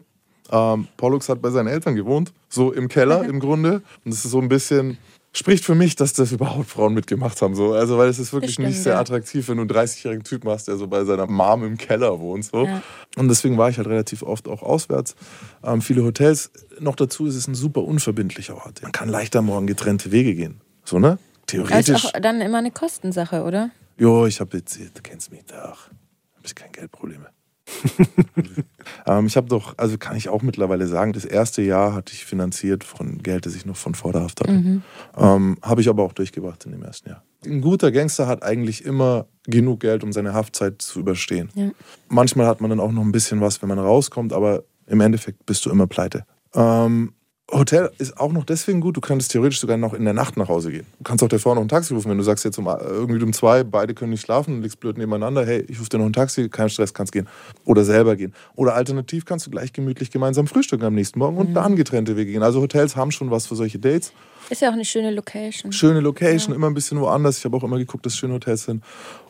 [0.51, 3.81] ähm, Pollux hat bei seinen Eltern gewohnt, so im Keller im Grunde.
[4.03, 4.97] Und das ist so ein bisschen,
[5.35, 7.55] spricht für mich, dass das überhaupt Frauen mitgemacht haben.
[7.55, 7.73] So.
[7.73, 8.99] Also, weil es ist wirklich Bestimmt, nicht sehr ja.
[8.99, 12.45] attraktiv, wenn du einen 30-jährigen Typen hast, der so bei seiner Mom im Keller wohnt.
[12.45, 12.65] So.
[12.65, 12.81] Ja.
[13.17, 15.15] Und deswegen war ich halt relativ oft auch auswärts.
[15.63, 16.51] Ähm, viele Hotels.
[16.79, 18.81] Noch dazu ist es ein super unverbindlicher Ort.
[18.81, 20.61] Man kann leichter morgen getrennte Wege gehen.
[20.83, 21.07] So, ne?
[21.07, 22.05] Aber ist Theoretisch.
[22.05, 23.69] auch dann immer eine Kostensache, oder?
[23.97, 25.89] Jo, ich habe jetzt, du kennst mich doch.
[26.35, 27.27] Hab ich keine Geldprobleme.
[29.07, 32.25] ähm, ich habe doch, also kann ich auch mittlerweile sagen, das erste Jahr hatte ich
[32.25, 34.81] finanziert von Geld, das ich noch von Vorderhaft hatte.
[35.17, 37.23] Ähm, habe ich aber auch durchgebracht in dem ersten Jahr.
[37.45, 41.49] Ein guter Gangster hat eigentlich immer genug Geld, um seine Haftzeit zu überstehen.
[41.55, 41.71] Ja.
[42.09, 45.45] Manchmal hat man dann auch noch ein bisschen was, wenn man rauskommt, aber im Endeffekt
[45.45, 46.25] bist du immer pleite.
[46.53, 47.13] Ähm,
[47.51, 50.49] Hotel ist auch noch deswegen gut, du kannst theoretisch sogar noch in der Nacht nach
[50.49, 50.85] Hause gehen.
[50.97, 53.21] Du kannst auch Frau noch ein Taxi rufen, wenn du sagst jetzt um, äh, irgendwie
[53.23, 56.07] um zwei, beide können nicht schlafen, du liegst blöd nebeneinander, hey, ich rufe dir noch
[56.07, 57.27] ein Taxi, kein Stress, kannst gehen.
[57.63, 58.33] Oder selber gehen.
[58.55, 62.31] Oder alternativ kannst du gleich gemütlich gemeinsam frühstücken am nächsten Morgen und dann getrennte Wege
[62.31, 62.41] gehen.
[62.41, 64.11] Also Hotels haben schon was für solche Dates.
[64.49, 65.71] Ist ja auch eine schöne Location.
[65.71, 67.37] Schöne Location, immer ein bisschen woanders.
[67.37, 68.83] Ich habe auch immer geguckt, dass schöne Hotels sind.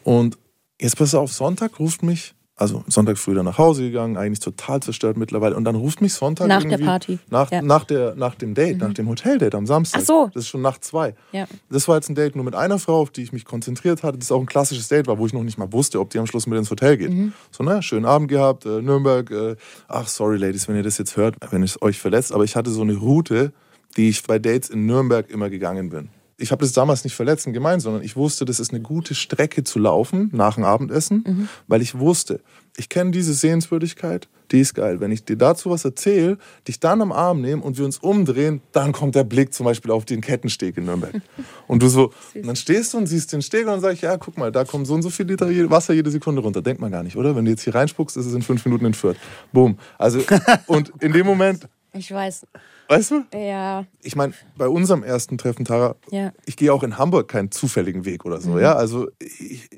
[0.03, 0.37] Und
[0.79, 4.79] jetzt pass auf, Sonntag ruft mich, also Sonntag früh dann nach Hause gegangen, eigentlich total
[4.81, 5.55] zerstört mittlerweile.
[5.57, 7.19] Und dann ruft mich Sonntag Nach der Party.
[7.29, 7.61] Nach, Ja.
[7.61, 7.67] Mhm.
[7.67, 10.01] nach, der, nach dem Date, nach dem Hoteldate am Samstag.
[10.01, 10.29] Ach so.
[10.33, 11.15] Das ist schon nach zwei.
[11.33, 11.47] Ja.
[11.69, 14.17] Das war jetzt ein Date nur mit einer Frau, auf die ich mich konzentriert hatte.
[14.17, 16.27] Das auch ein klassisches Date war, wo ich noch nicht mal wusste, ob die am
[16.27, 17.11] Schluss mit ins Hotel geht.
[17.11, 17.33] Mhm.
[17.51, 19.29] So, ne, schönen Abend gehabt, äh, Nürnberg.
[19.31, 19.55] Äh,
[19.89, 22.31] ach, sorry, Ladies, wenn ihr das jetzt hört, wenn es euch verletzt.
[22.33, 23.51] Aber ich hatte so eine Route,
[23.97, 26.09] die ich bei Dates in Nürnberg immer gegangen bin.
[26.37, 29.63] Ich habe das damals nicht verletzend gemeint, sondern ich wusste, das ist eine gute Strecke
[29.63, 32.41] zu laufen nach dem Abendessen, weil ich wusste,
[32.77, 34.99] ich kenne diese Sehenswürdigkeit, die ist geil.
[34.99, 38.61] Wenn ich dir dazu was erzähle, dich dann am Arm nehme und wir uns umdrehen,
[38.73, 41.13] dann kommt der Blick zum Beispiel auf den Kettensteg in Nürnberg.
[41.67, 44.01] Und du so, und dann stehst du und siehst den Steg und dann sag ich,
[44.01, 46.61] ja, guck mal, da kommen so und so viel Liter Wasser jede Sekunde runter.
[46.61, 47.35] Denkt man gar nicht, oder?
[47.35, 49.17] Wenn du jetzt hier reinspuckst, ist es in fünf Minuten entführt.
[49.51, 49.79] Boom.
[49.97, 50.21] Also,
[50.67, 52.45] und in dem Moment, Ich weiß.
[52.87, 53.23] Weißt du?
[53.37, 53.85] Ja.
[54.01, 56.31] Ich meine, bei unserem ersten Treffen, Tara, Ja.
[56.45, 58.59] ich gehe auch in Hamburg keinen zufälligen Weg oder so, Mhm.
[58.59, 58.73] ja?
[58.75, 59.69] Also, ich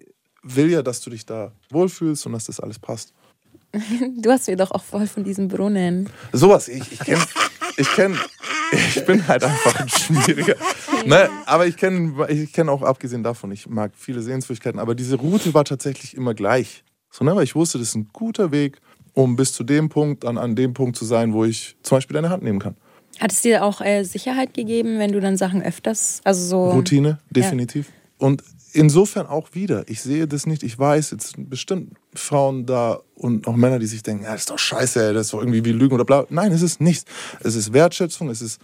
[0.44, 3.14] will ja, dass du dich da wohlfühlst und dass das alles passt.
[4.22, 6.10] Du hast mir doch auch voll von diesem Brunnen.
[6.32, 7.24] Sowas, ich, ich kenne,
[7.78, 8.16] ich kenne,
[8.72, 10.56] ich bin halt einfach ein schwieriger.
[11.06, 15.16] Ne, aber ich kenne ich kenn auch abgesehen davon, ich mag viele Sehenswürdigkeiten, aber diese
[15.18, 16.84] Route war tatsächlich immer gleich.
[17.12, 18.80] So, ne, weil ich wusste, das ist ein guter Weg,
[19.14, 22.16] um bis zu dem Punkt, dann an dem Punkt zu sein, wo ich zum Beispiel
[22.16, 22.76] deine Hand nehmen kann.
[23.20, 26.72] Hat es dir auch äh, Sicherheit gegeben, wenn du dann Sachen öfters, also so.
[26.72, 27.88] Routine, definitiv.
[28.18, 28.44] Und
[28.74, 33.48] insofern auch wieder, ich sehe das nicht, ich weiß, jetzt sind bestimmt Frauen da und
[33.48, 35.72] auch Männer, die sich denken, ja, das ist doch scheiße, das ist doch irgendwie wie
[35.72, 36.26] Lügen oder bla.
[36.30, 37.06] Nein, es ist nichts.
[37.40, 38.62] Es ist Wertschätzung, es ist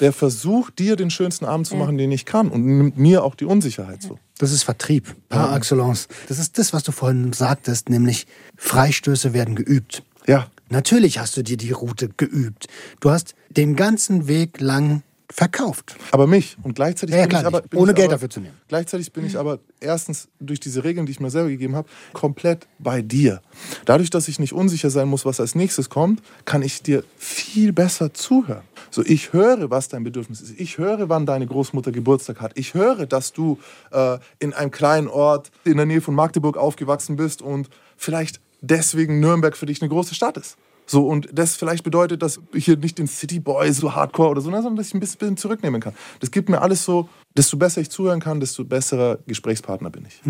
[0.00, 3.34] der Versuch, dir den schönsten Abend zu machen, den ich kann und nimmt mir auch
[3.34, 4.18] die Unsicherheit so.
[4.38, 6.08] Das ist Vertrieb, par excellence.
[6.28, 8.26] Das ist das, was du vorhin sagtest, nämlich
[8.56, 10.02] Freistöße werden geübt.
[10.26, 12.66] Ja, Natürlich hast du dir die Route geübt.
[13.00, 15.96] Du hast den ganzen Weg lang verkauft.
[16.12, 16.56] Aber mich.
[16.62, 17.62] Und gleichzeitig Ja, ja, bin ich aber.
[17.62, 18.54] bin Ohne ich Geld aber, dafür zu nehmen.
[18.68, 22.68] Gleichzeitig bin ich aber erstens durch diese Regeln, die ich mir selber gegeben habe, komplett
[22.78, 23.40] bei dir.
[23.84, 27.72] Dadurch, dass ich nicht unsicher sein muss, was als nächstes kommt, kann ich dir viel
[27.72, 28.62] besser zuhören.
[28.90, 30.60] So, ich höre, was dein Bedürfnis ist.
[30.60, 32.52] Ich höre, wann deine Großmutter Geburtstag hat.
[32.54, 33.58] Ich höre, dass du
[33.90, 38.40] äh, in einem kleinen Ort in der Nähe von Magdeburg aufgewachsen bist und vielleicht
[38.70, 40.56] deswegen Nürnberg für dich eine große Stadt ist.
[40.86, 44.40] So, und das vielleicht bedeutet, dass ich hier nicht den City Boy so hardcore oder
[44.42, 45.94] so, ne, sondern dass ich ein bisschen zurücknehmen kann.
[46.20, 50.20] Das gibt mir alles so, desto besser ich zuhören kann, desto besserer Gesprächspartner bin ich.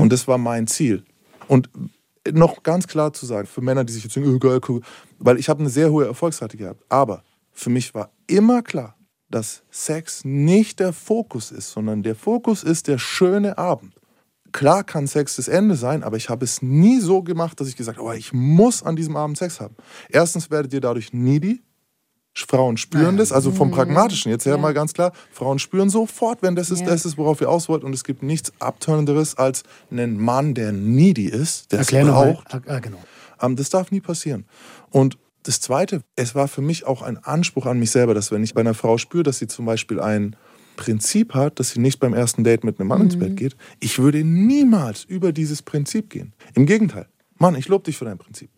[0.00, 1.04] Und das war mein Ziel.
[1.46, 1.70] Und
[2.32, 4.80] noch ganz klar zu sagen, für Männer, die sich jetzt denken, oh, geil, cool,
[5.20, 6.82] weil ich habe eine sehr hohe Erfolgsrate gehabt.
[6.88, 8.96] Aber für mich war immer klar,
[9.30, 13.94] dass Sex nicht der Fokus ist, sondern der Fokus ist der schöne Abend.
[14.56, 17.76] Klar kann Sex das Ende sein, aber ich habe es nie so gemacht, dass ich
[17.76, 19.76] gesagt habe, oh, ich muss an diesem Abend Sex haben.
[20.08, 21.60] Erstens werdet ihr dadurch needy.
[22.34, 24.58] Frauen spüren das, also vom Pragmatischen jetzt her Ja.
[24.58, 25.12] mal ganz klar.
[25.30, 26.86] Frauen spüren sofort, wenn das ist, Ja.
[26.86, 27.84] das ist, worauf ihr aus wollt.
[27.84, 32.32] Und es gibt nichts Abturnenderes als einen Mann, der needy ist, der es Erklär nochmal.
[32.34, 32.68] braucht.
[32.68, 33.02] Ah, genau.
[33.42, 34.46] Ähm, das darf nie passieren.
[34.90, 38.42] Und das Zweite, es war für mich auch ein Anspruch an mich selber, dass wenn
[38.42, 40.34] ich bei einer Frau spüre, dass sie zum Beispiel ein
[40.76, 43.98] Prinzip hat, dass sie nicht beim ersten Date mit einem Mann ins Bett geht, ich
[43.98, 46.32] würde niemals über dieses Prinzip gehen.
[46.54, 47.06] Im Gegenteil.
[47.38, 48.50] Mann, ich lobe dich für dein Prinzip.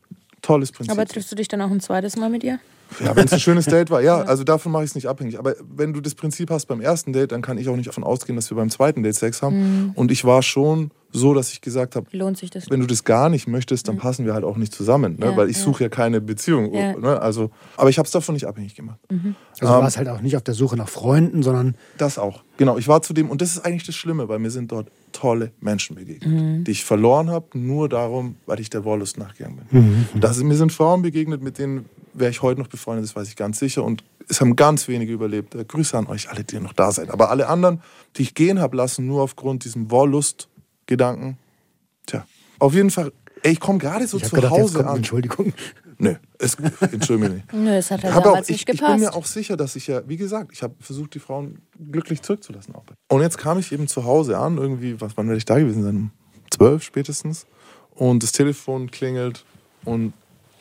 [0.42, 0.92] Tolles Prinzip.
[0.92, 2.60] Aber triffst du dich dann auch ein zweites Mal mit ihr?
[3.04, 5.38] Ja, wenn es ein schönes Date war, ja, also davon mache ich es nicht abhängig.
[5.38, 8.04] Aber wenn du das Prinzip hast beim ersten Date, dann kann ich auch nicht davon
[8.04, 9.92] ausgehen, dass wir beim zweiten Date Sex haben.
[9.94, 12.70] Und ich war schon so, dass ich gesagt habe, Lohnt sich das?
[12.70, 15.26] wenn du das gar nicht möchtest, dann passen wir halt auch nicht zusammen, ne?
[15.26, 15.64] Ja, weil ich ja.
[15.64, 16.74] suche ja keine Beziehung.
[16.74, 16.96] Ja.
[16.98, 17.20] Ne?
[17.20, 18.98] Also, aber ich habe es davon nicht abhängig gemacht.
[19.08, 22.42] Also Ähm, du warst halt auch nicht auf der Suche nach Freunden, sondern Das auch.
[22.58, 25.52] Genau, ich war zudem, und das ist eigentlich das Schlimme, weil mir sind dort tolle
[25.60, 30.20] Menschen begegnet, die ich verloren habe, nur darum, weil ich der Wollust nachgegangen bin.
[30.20, 31.86] Das, mir sind Frauen begegnet, mit denen
[32.20, 33.84] wäre ich heute noch befreundet, das weiß ich ganz sicher.
[33.84, 35.54] Und es haben ganz wenige überlebt.
[35.54, 37.10] Äh, Grüße an euch alle, die noch da seid.
[37.10, 37.82] Aber alle anderen,
[38.16, 41.38] die ich gehen habe lassen, nur aufgrund diesem Wollust-Gedanken,
[42.06, 42.26] tja,
[42.58, 43.12] auf jeden Fall,
[43.42, 44.96] ey, ich komme gerade so zu gedacht, jetzt Hause an.
[44.96, 45.52] Entschuldigung.
[46.00, 47.52] Nö, es, entschuldige mich nicht.
[47.52, 49.00] Nö, es hat halt Hab auch, damals ich, nicht ich bin gepasst.
[49.00, 51.60] mir auch sicher, dass ich ja, wie gesagt, ich habe versucht, die Frauen
[51.90, 52.74] glücklich zurückzulassen.
[52.74, 52.84] Auch.
[53.08, 55.82] Und jetzt kam ich eben zu Hause an, irgendwie, was, wann werde ich da gewesen
[55.82, 55.96] sein?
[55.96, 56.10] Um
[56.50, 57.46] zwölf spätestens.
[57.90, 59.44] Und das Telefon klingelt
[59.84, 60.12] und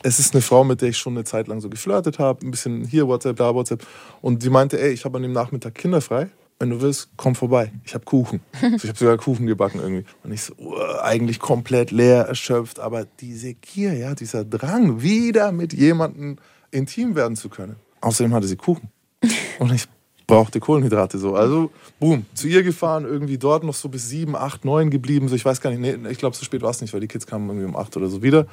[0.02, 2.46] es ist eine Frau, mit der ich schon eine Zeit lang so geflirtet habe.
[2.46, 3.86] Ein bisschen hier WhatsApp, da WhatsApp.
[4.20, 6.28] Und die meinte, ey, ich habe an dem Nachmittag Kinder frei.
[6.60, 7.72] Wenn du willst, komm vorbei.
[7.84, 8.40] Ich habe Kuchen.
[8.60, 10.04] So, ich habe sogar Kuchen gebacken irgendwie.
[10.24, 12.80] Und ich so, uh, eigentlich komplett leer, erschöpft.
[12.80, 16.36] Aber diese Gier, ja, dieser Drang, wieder mit jemandem
[16.70, 17.76] intim werden zu können.
[18.00, 18.90] Außerdem hatte sie Kuchen.
[19.58, 19.86] Und ich
[20.28, 21.34] brauchte Kohlenhydrate so.
[21.34, 25.26] Also, boom, zu ihr gefahren, irgendwie dort noch so bis sieben, acht, neun geblieben.
[25.26, 27.08] So, ich weiß gar nicht, nee, ich glaube, so spät war es nicht, weil die
[27.08, 28.46] Kids kamen irgendwie um acht oder so wieder.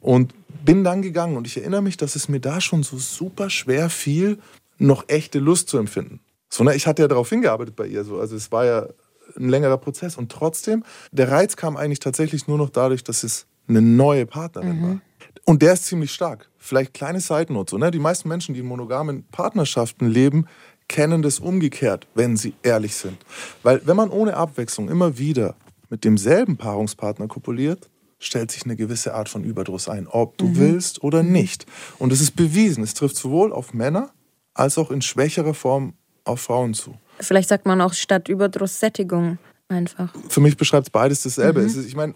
[0.00, 1.36] Und bin dann gegangen.
[1.36, 4.38] Und ich erinnere mich, dass es mir da schon so super schwer fiel,
[4.78, 6.20] noch echte Lust zu empfinden.
[6.50, 8.04] So, ne, ich hatte ja darauf hingearbeitet bei ihr.
[8.04, 8.18] So.
[8.18, 8.88] Also es war ja
[9.36, 10.18] ein längerer Prozess.
[10.18, 14.82] Und trotzdem, der Reiz kam eigentlich tatsächlich nur noch dadurch, dass es eine neue Partnerin
[14.82, 15.00] war.
[15.44, 16.48] Und der ist ziemlich stark.
[16.58, 17.70] Vielleicht kleine Side Note.
[17.70, 17.92] So, ne?
[17.92, 20.46] Die meisten Menschen, die in monogamen Partnerschaften leben,
[20.90, 23.16] kennen das umgekehrt, wenn sie ehrlich sind.
[23.62, 25.54] Weil wenn man ohne Abwechslung immer wieder
[25.88, 27.88] mit demselben Paarungspartner kopuliert,
[28.18, 31.64] stellt sich eine gewisse Art von Überdruss ein, ob du willst oder nicht.
[31.98, 34.10] Und es ist bewiesen, es trifft sowohl auf Männer
[34.52, 36.96] als auch in schwächerer Form auf Frauen zu.
[37.20, 39.38] Vielleicht sagt man auch statt Überdruss Sättigung
[39.68, 40.12] einfach.
[40.28, 41.60] Für mich beschreibt es beides dasselbe.
[41.60, 42.14] Es ist, ich meine,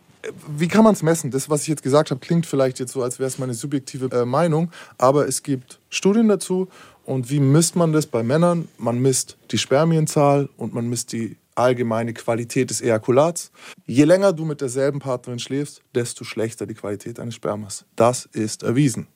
[0.49, 1.31] wie kann man es messen?
[1.31, 4.11] Das, was ich jetzt gesagt habe, klingt vielleicht jetzt so, als wäre es meine subjektive
[4.11, 6.69] äh, Meinung, aber es gibt Studien dazu.
[7.05, 8.69] Und wie misst man das bei Männern?
[8.79, 13.53] Man misst die Spermienzahl und man misst die allgemeine Qualität des Ejakulats.
[13.87, 17.85] Je länger du mit derselben Partnerin schläfst, desto schlechter die Qualität eines Spermas.
[17.97, 19.07] Das ist erwiesen.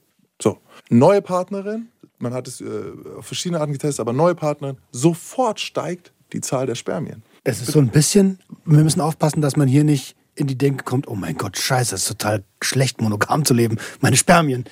[0.41, 0.59] So,
[0.89, 2.67] neue Partnerin, man hat es äh,
[3.17, 7.23] auf verschiedene Arten getestet, aber neue Partnerin, sofort steigt die Zahl der Spermien.
[7.43, 10.85] Es ist so ein bisschen, wir müssen aufpassen, dass man hier nicht in die Denke
[10.85, 13.79] kommt, oh mein Gott, scheiße, es ist total schlecht, monogam zu leben.
[14.01, 14.65] Meine Spermien.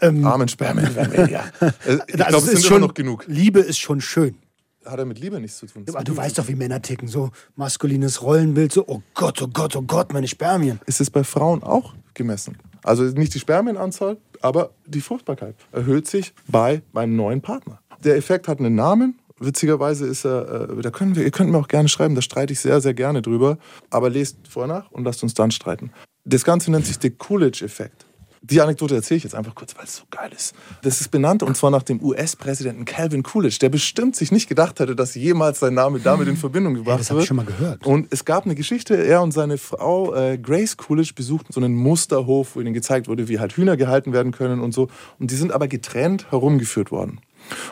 [0.00, 1.44] Ähm, Armen Spermien weniger.
[1.60, 3.24] Äh, Ich also glaube, es sind immer noch genug.
[3.28, 4.36] Liebe ist schon schön.
[4.84, 5.84] Hat er mit Liebe nichts zu tun.
[5.88, 7.06] Aber du weißt doch, wie Männer ticken.
[7.06, 10.80] So maskulines Rollenbild, so, oh Gott, oh Gott, oh Gott, meine Spermien.
[10.86, 12.58] Ist es bei Frauen auch gemessen?
[12.82, 17.78] Also nicht die Spermienanzahl, aber die Fruchtbarkeit erhöht sich bei meinem neuen Partner.
[18.02, 19.20] Der Effekt hat einen Namen.
[19.44, 22.52] Witzigerweise ist er, äh, da können wir, ihr könnt mir auch gerne schreiben, da streite
[22.52, 23.58] ich sehr, sehr gerne drüber.
[23.90, 25.90] Aber lest vorher nach und lasst uns dann streiten.
[26.24, 28.06] Das Ganze nennt sich der Coolidge-Effekt.
[28.44, 30.52] Die Anekdote erzähle ich jetzt einfach kurz, weil es so geil ist.
[30.82, 34.80] Das ist benannt und zwar nach dem US-Präsidenten Calvin Coolidge, der bestimmt sich nicht gedacht
[34.80, 37.22] hätte, dass jemals sein Name damit in Verbindung gebracht das hab wird.
[37.22, 37.86] ich schon mal gehört.
[37.86, 41.76] Und es gab eine Geschichte, er und seine Frau äh, Grace Coolidge besuchten so einen
[41.76, 44.88] Musterhof, wo ihnen gezeigt wurde, wie halt Hühner gehalten werden können und so.
[45.20, 47.20] Und die sind aber getrennt herumgeführt worden.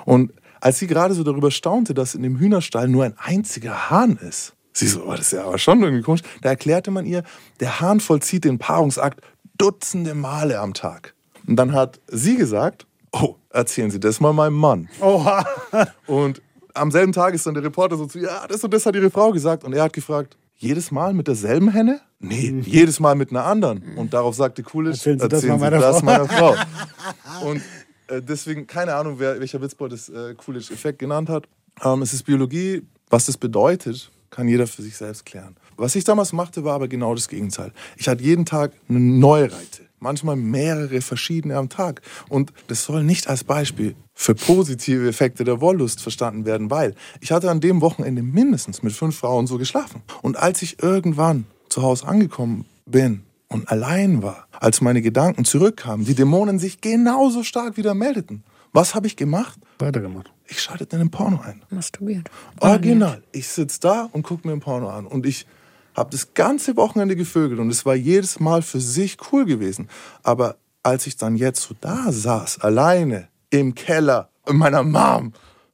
[0.04, 4.16] Und als sie gerade so darüber staunte, dass in dem Hühnerstall nur ein einziger Hahn
[4.16, 4.54] ist.
[4.72, 6.22] Sie so, oh, das ist ja aber schon irgendwie komisch.
[6.42, 7.22] Da erklärte man ihr,
[7.58, 9.20] der Hahn vollzieht den Paarungsakt
[9.58, 11.14] Dutzende Male am Tag.
[11.46, 14.88] Und dann hat sie gesagt, oh, erzählen Sie das mal meinem Mann.
[15.00, 15.44] Oha.
[16.06, 16.40] Und
[16.72, 19.10] am selben Tag ist dann der Reporter so zu, ja, das und das hat ihre
[19.10, 19.64] Frau gesagt.
[19.64, 22.00] Und er hat gefragt, jedes Mal mit derselben Henne?
[22.20, 23.82] Nee, jedes Mal mit einer anderen.
[23.96, 26.04] Und darauf sagte Coolidge, Erzählen Sie das mal meiner das Frau.
[26.04, 26.54] meiner Frau.
[27.46, 27.62] Und
[28.10, 31.46] äh, deswegen, keine Ahnung, wer, welcher Witzbold das äh, Coolidge-Effekt genannt hat.
[31.82, 32.82] Ähm, es ist Biologie.
[33.08, 35.56] Was das bedeutet, kann jeder für sich selbst klären.
[35.76, 37.72] Was ich damals machte, war aber genau das Gegenteil.
[37.96, 39.82] Ich hatte jeden Tag eine neue Reite.
[39.98, 42.02] Manchmal mehrere verschiedene am Tag.
[42.28, 47.32] Und das soll nicht als Beispiel für positive Effekte der Wollust verstanden werden, weil ich
[47.32, 50.02] hatte an dem Wochenende mindestens mit fünf Frauen so geschlafen.
[50.22, 56.06] Und als ich irgendwann zu Hause angekommen bin und allein war, als meine Gedanken zurückkamen,
[56.06, 59.58] die Dämonen sich genauso stark wieder meldeten, was habe ich gemacht?
[59.80, 60.32] Weitergemacht.
[60.46, 61.62] Ich schaltete einen Porno ein.
[61.70, 62.30] Masturbiert.
[62.60, 63.22] Original.
[63.32, 65.06] Ich sitze da und gucke mir ein Porno an.
[65.06, 65.46] Und ich
[65.96, 69.88] habe das ganze Wochenende gevögelt und es war jedes Mal für sich cool gewesen.
[70.22, 75.32] Aber als ich dann jetzt so da saß, alleine im Keller in meiner Mom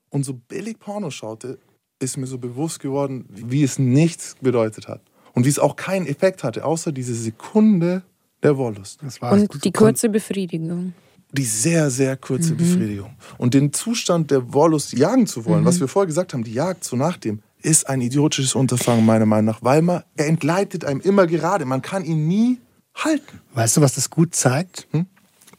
[0.08, 1.58] und so billig Porno schaute,
[1.98, 5.02] ist mir so bewusst geworden, wie es nichts bedeutet hat.
[5.36, 8.02] Und wie es auch keinen Effekt hatte, außer diese Sekunde
[8.42, 9.00] der Wollust.
[9.02, 10.94] Das war Und die kurze Befriedigung.
[11.30, 13.10] die sehr, sehr kurze Befriedigung.
[13.38, 16.82] Und den Zustand der Wollust jagen zu wollen, was wir vorher gesagt haben, die Jagd
[16.84, 21.00] so nach dem, ist ein idiotisches Unterfangen meiner Meinung nach, weil man, er entgleitet einem
[21.00, 21.64] immer gerade.
[21.66, 22.58] Man kann ihn nie
[22.94, 23.40] halten.
[23.54, 24.86] Weißt du, was das gut zeigt?
[24.92, 25.06] Hm?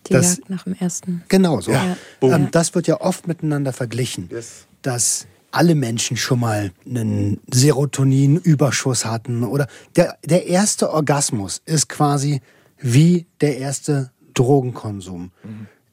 [0.08, 1.24] Die Das- Jagd nach dem ersten.
[1.28, 1.72] Genau so.
[1.72, 1.98] Ja.
[2.22, 4.66] Ähm, das wird ja oft miteinander verglichen, Yes.
[4.82, 5.28] dass
[5.58, 12.42] alle Menschen schon mal einen Serotoninüberschuss hatten oder der, der erste Orgasmus ist quasi
[12.78, 15.32] wie der erste Drogenkonsum.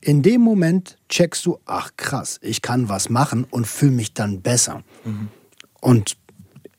[0.03, 4.43] In dem Moment checkst du, ach krass, ich kann was machen und fühle mich dann
[4.43, 4.83] besser.
[5.81, 6.19] Und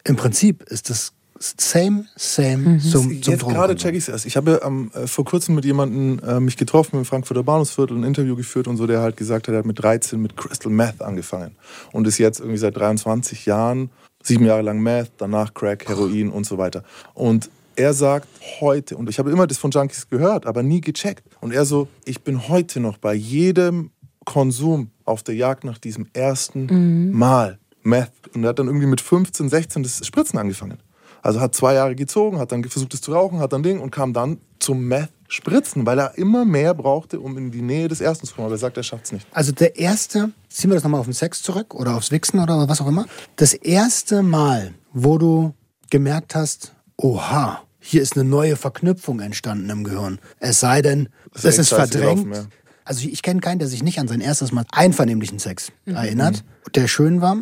[0.03, 4.25] im Prinzip ist das same, same zum, zum Jetzt gerade check ich es erst.
[4.25, 7.97] Ich habe ja, ähm, äh, vor kurzem mit jemandem äh, mich getroffen im Frankfurter Bahnhofsviertel,
[7.97, 10.71] ein Interview geführt und so, der halt gesagt hat, er hat mit 13 mit Crystal
[10.71, 11.55] Meth angefangen
[11.91, 13.89] und ist jetzt irgendwie seit 23 Jahren,
[14.23, 16.83] sieben Jahre lang Meth, danach Crack, Heroin und so weiter.
[17.13, 18.27] Und er sagt
[18.61, 21.23] heute, und ich habe immer das von Junkies gehört, aber nie gecheckt.
[21.41, 23.91] Und er so, ich bin heute noch bei jedem
[24.23, 28.11] Konsum auf der Jagd nach diesem ersten Mal Meth.
[28.33, 30.79] Und er hat dann irgendwie mit 15, 16 das Spritzen angefangen.
[31.25, 33.89] Also hat zwei Jahre gezogen, hat dann versucht, es zu rauchen, hat dann Ding und
[33.89, 38.27] kam dann zum Meth-Spritzen, weil er immer mehr brauchte, um in die Nähe des ersten
[38.27, 38.45] zu kommen.
[38.45, 39.27] Aber er sagt, er schafft es nicht.
[39.31, 42.69] Also der erste, ziehen wir das nochmal auf den Sex zurück oder aufs Wichsen oder
[42.69, 43.05] was auch immer.
[43.37, 45.53] Das erste Mal, wo du
[45.89, 50.19] gemerkt hast, oha, hier ist eine neue Verknüpfung entstanden im Gehirn.
[50.39, 52.23] Es sei denn, Das es ist ist verdrängt.
[52.31, 52.47] gelaufen,
[52.83, 55.95] Also ich, ich kenne keinen, der sich nicht an sein erstes Mal einvernehmlichen Sex Mhm.
[55.95, 56.43] erinnert,
[56.75, 57.37] der schön war,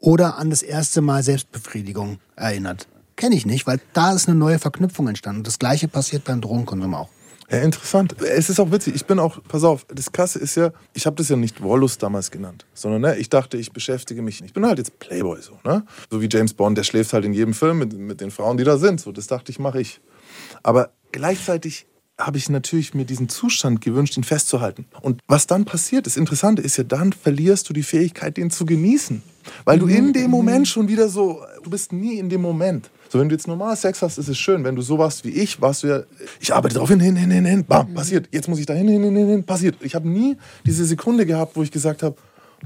[0.00, 2.88] oder an das erste Mal Selbstbefriedigung erinnert.
[3.18, 5.42] Kenne ich nicht, weil da ist eine neue Verknüpfung entstanden.
[5.42, 7.08] Das gleiche passiert beim Drogenkonsum auch.
[7.50, 8.14] Ja, interessant.
[8.22, 8.94] Es ist auch witzig.
[8.94, 12.00] Ich bin auch, pass auf, das Krasse ist ja, ich habe das ja nicht Wollust
[12.00, 14.40] damals genannt, sondern ne, ich dachte, ich beschäftige mich.
[14.44, 15.84] Ich bin halt jetzt Playboy so, ne?
[16.08, 18.62] So wie James Bond, der schläft halt in jedem Film mit, mit den Frauen, die
[18.62, 19.00] da sind.
[19.00, 20.00] So, das dachte ich, mache ich.
[20.62, 21.86] Aber gleichzeitig
[22.18, 24.86] habe ich natürlich mir diesen Zustand gewünscht, ihn festzuhalten.
[25.02, 28.64] Und was dann passiert, das Interessante ist ja, dann verlierst du die Fähigkeit, den zu
[28.64, 29.22] genießen.
[29.64, 32.90] Weil du in dem Moment schon wieder so, du bist nie in dem Moment.
[33.08, 34.64] So, wenn du jetzt normal Sex hast, ist es schön.
[34.64, 36.02] Wenn du so warst wie ich, warst du ja,
[36.40, 38.28] ich arbeite drauf hin, hin, hin, hin, hin, bam, passiert.
[38.32, 39.76] Jetzt muss ich da hin, hin, hin, hin, hin, passiert.
[39.80, 40.36] Ich habe nie
[40.66, 42.16] diese Sekunde gehabt, wo ich gesagt habe,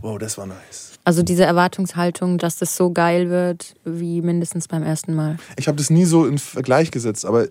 [0.00, 0.92] wow, das war nice.
[1.04, 5.36] Also diese Erwartungshaltung, dass das so geil wird wie mindestens beim ersten Mal.
[5.56, 7.48] Ich habe das nie so in Vergleich gesetzt, aber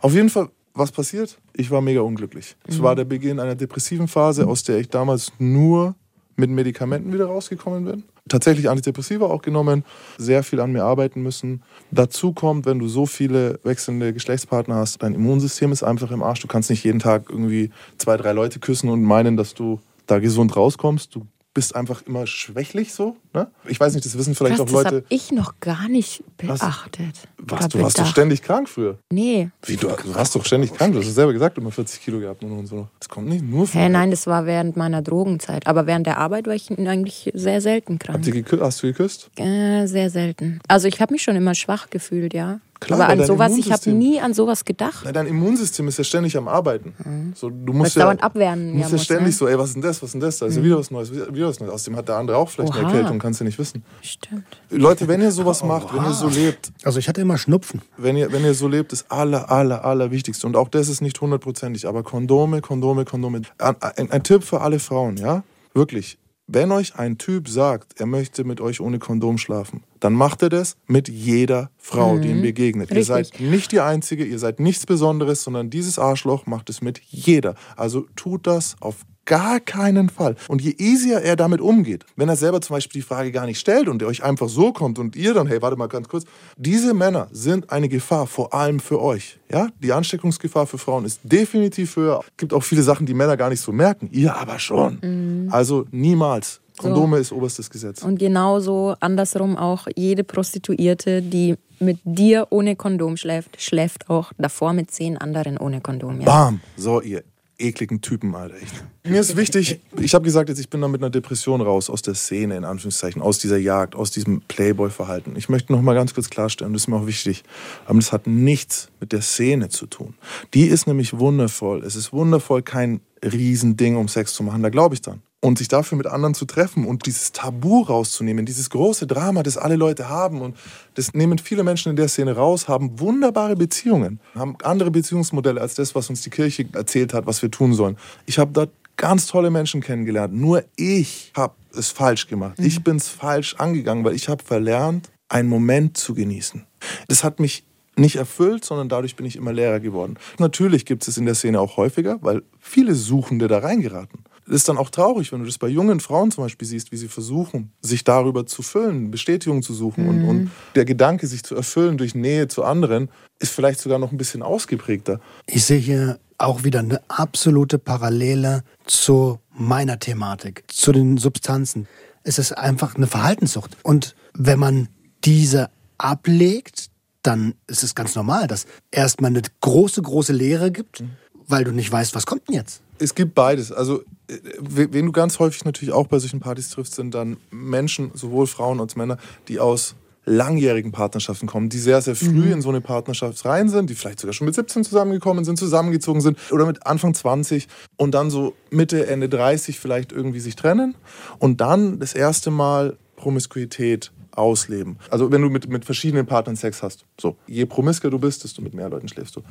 [0.00, 1.38] auf jeden Fall, was passiert?
[1.54, 2.56] Ich war mega unglücklich.
[2.66, 5.94] Es war der Beginn einer depressiven Phase, aus der ich damals nur
[6.36, 8.04] mit Medikamenten wieder rausgekommen bin.
[8.28, 9.84] Tatsächlich Antidepressiva auch genommen,
[10.18, 11.62] sehr viel an mir arbeiten müssen.
[11.92, 16.40] Dazu kommt, wenn du so viele wechselnde Geschlechtspartner hast, dein Immunsystem ist einfach im Arsch.
[16.40, 20.18] Du kannst nicht jeden Tag irgendwie zwei, drei Leute küssen und meinen, dass du da
[20.18, 21.14] gesund rauskommst.
[21.14, 21.26] Du
[21.56, 23.16] bist einfach immer schwächlich so.
[23.32, 23.48] Ne?
[23.66, 24.96] Ich weiß nicht, das wissen vielleicht Krass, auch das Leute.
[24.96, 27.14] habe ich noch gar nicht beachtet.
[27.38, 28.98] Was, du warst doch ständig krank früher.
[29.10, 29.48] Nee.
[29.64, 30.92] Wie, du, du warst doch ständig krank.
[30.92, 32.88] Du hast es selber gesagt, immer 40 Kilo gehabt und so.
[33.00, 33.80] Das kommt nicht nur von.
[33.80, 35.66] Hä, nein, das war während meiner Drogenzeit.
[35.66, 38.18] Aber während der Arbeit war ich eigentlich sehr selten krank.
[38.18, 39.30] Habt ihr gekü- hast du geküsst?
[39.36, 40.60] Äh, sehr selten.
[40.68, 42.60] Also ich habe mich schon immer schwach gefühlt, ja.
[42.80, 45.02] Klar, Aber an sowas, ich habe nie an sowas gedacht.
[45.04, 47.32] Na, dein Immunsystem ist ja ständig am Arbeiten.
[47.34, 49.32] So, du musst es ja, dauernd abwehren musst ja ja muss, ständig ne?
[49.32, 50.38] so, ey, was ist denn das, was ist denn das?
[50.38, 51.72] Da ist ja wieder was Neues, wieder was Neues.
[51.72, 52.90] Außerdem hat der andere auch vielleicht eine Oha.
[52.92, 53.82] Erkältung, kannst du nicht wissen.
[54.02, 54.44] Stimmt.
[54.70, 57.80] Leute, wenn ihr sowas macht, wenn ihr so lebt, Also ich hatte immer Schnupfen.
[57.96, 60.46] wenn ihr, wenn ihr so lebt, das aller, aller, aller Wichtigste.
[60.46, 63.42] Und auch das ist nicht hundertprozentig, aber Kondome, Kondome, Kondome.
[63.58, 65.42] Ein, ein, ein Tipp für alle Frauen, ja?
[65.74, 66.18] Wirklich.
[66.48, 70.48] Wenn euch ein Typ sagt, er möchte mit euch ohne Kondom schlafen, dann macht er
[70.48, 72.90] das mit jeder Frau, die ihm begegnet.
[72.90, 73.06] Ihr Richtig.
[73.08, 77.56] seid nicht die Einzige, ihr seid nichts Besonderes, sondern dieses Arschloch macht es mit jeder.
[77.76, 80.36] Also tut das auf gar keinen Fall.
[80.48, 83.58] Und je easier er damit umgeht, wenn er selber zum Beispiel die Frage gar nicht
[83.58, 86.24] stellt und er euch einfach so kommt und ihr dann, hey, warte mal ganz kurz,
[86.56, 89.38] diese Männer sind eine Gefahr, vor allem für euch.
[89.50, 92.20] Ja, die Ansteckungsgefahr für Frauen ist definitiv höher.
[92.24, 94.08] Es gibt auch viele Sachen, die Männer gar nicht so merken.
[94.12, 95.48] Ihr aber schon.
[95.50, 96.60] Also niemals.
[96.78, 98.02] Kondome ist oberstes Gesetz.
[98.02, 104.74] Und genauso andersrum auch jede Prostituierte, die mit dir ohne Kondom schläft, schläft auch davor
[104.74, 106.20] mit zehn anderen ohne Kondom.
[106.20, 106.26] Ja.
[106.26, 106.60] Bam.
[106.76, 107.22] So, ihr
[107.58, 108.56] ekligen Typen, Alter.
[108.56, 108.84] Echt.
[109.04, 112.02] Mir ist wichtig, ich habe gesagt, jetzt, ich bin da mit einer Depression raus, aus
[112.02, 115.34] der Szene, in Anführungszeichen, aus dieser Jagd, aus diesem Playboy-Verhalten.
[115.36, 117.44] Ich möchte noch mal ganz kurz klarstellen, das ist mir auch wichtig,
[117.86, 120.14] aber das hat nichts mit der Szene zu tun.
[120.54, 121.82] Die ist nämlich wundervoll.
[121.84, 125.22] Es ist wundervoll, kein Riesending, um Sex zu machen, da glaube ich dann.
[125.42, 129.58] Und sich dafür mit anderen zu treffen und dieses Tabu rauszunehmen, dieses große Drama, das
[129.58, 130.56] alle Leute haben und
[130.94, 135.74] das nehmen viele Menschen in der Szene raus, haben wunderbare Beziehungen, haben andere Beziehungsmodelle als
[135.74, 137.96] das, was uns die Kirche erzählt hat, was wir tun sollen.
[138.24, 140.34] Ich habe dort ganz tolle Menschen kennengelernt.
[140.34, 142.58] Nur ich habe es falsch gemacht.
[142.58, 146.64] Ich bin es falsch angegangen, weil ich habe verlernt, einen Moment zu genießen.
[147.08, 147.64] Das hat mich
[147.96, 150.18] nicht erfüllt, sondern dadurch bin ich immer leerer geworden.
[150.38, 154.24] Natürlich gibt es in der Szene auch häufiger, weil viele Suchende da reingeraten.
[154.46, 156.96] Das ist dann auch traurig, wenn du das bei jungen Frauen zum Beispiel siehst, wie
[156.96, 160.08] sie versuchen, sich darüber zu füllen, Bestätigung zu suchen.
[160.08, 163.08] Und, und der Gedanke, sich zu erfüllen durch Nähe zu anderen,
[163.40, 165.20] ist vielleicht sogar noch ein bisschen ausgeprägter.
[165.46, 171.88] Ich sehe hier auch wieder eine absolute Parallele zu meiner Thematik, zu den Substanzen.
[172.22, 173.76] Es ist einfach eine Verhaltenssucht.
[173.82, 174.88] Und wenn man
[175.24, 176.90] diese ablegt,
[177.22, 181.02] dann ist es ganz normal, dass erstmal eine große, große Leere gibt,
[181.48, 182.82] weil du nicht weißt, was kommt denn jetzt.
[182.98, 183.72] Es gibt beides.
[183.72, 188.46] Also, wen du ganz häufig natürlich auch bei solchen Partys triffst, sind dann Menschen, sowohl
[188.46, 189.18] Frauen als Männer,
[189.48, 189.94] die aus
[190.26, 194.18] langjährigen Partnerschaften kommen, die sehr, sehr früh in so eine Partnerschaft rein sind, die vielleicht
[194.18, 198.54] sogar schon mit 17 zusammengekommen sind, zusammengezogen sind oder mit Anfang 20 und dann so
[198.70, 200.96] Mitte, Ende 30 vielleicht irgendwie sich trennen
[201.38, 204.98] und dann das erste Mal Promiskuität ausleben.
[205.10, 207.04] Also wenn du mit, mit verschiedenen Partnern Sex hast.
[207.20, 209.42] So, je promisker du bist, desto mit mehr Leuten schläfst du.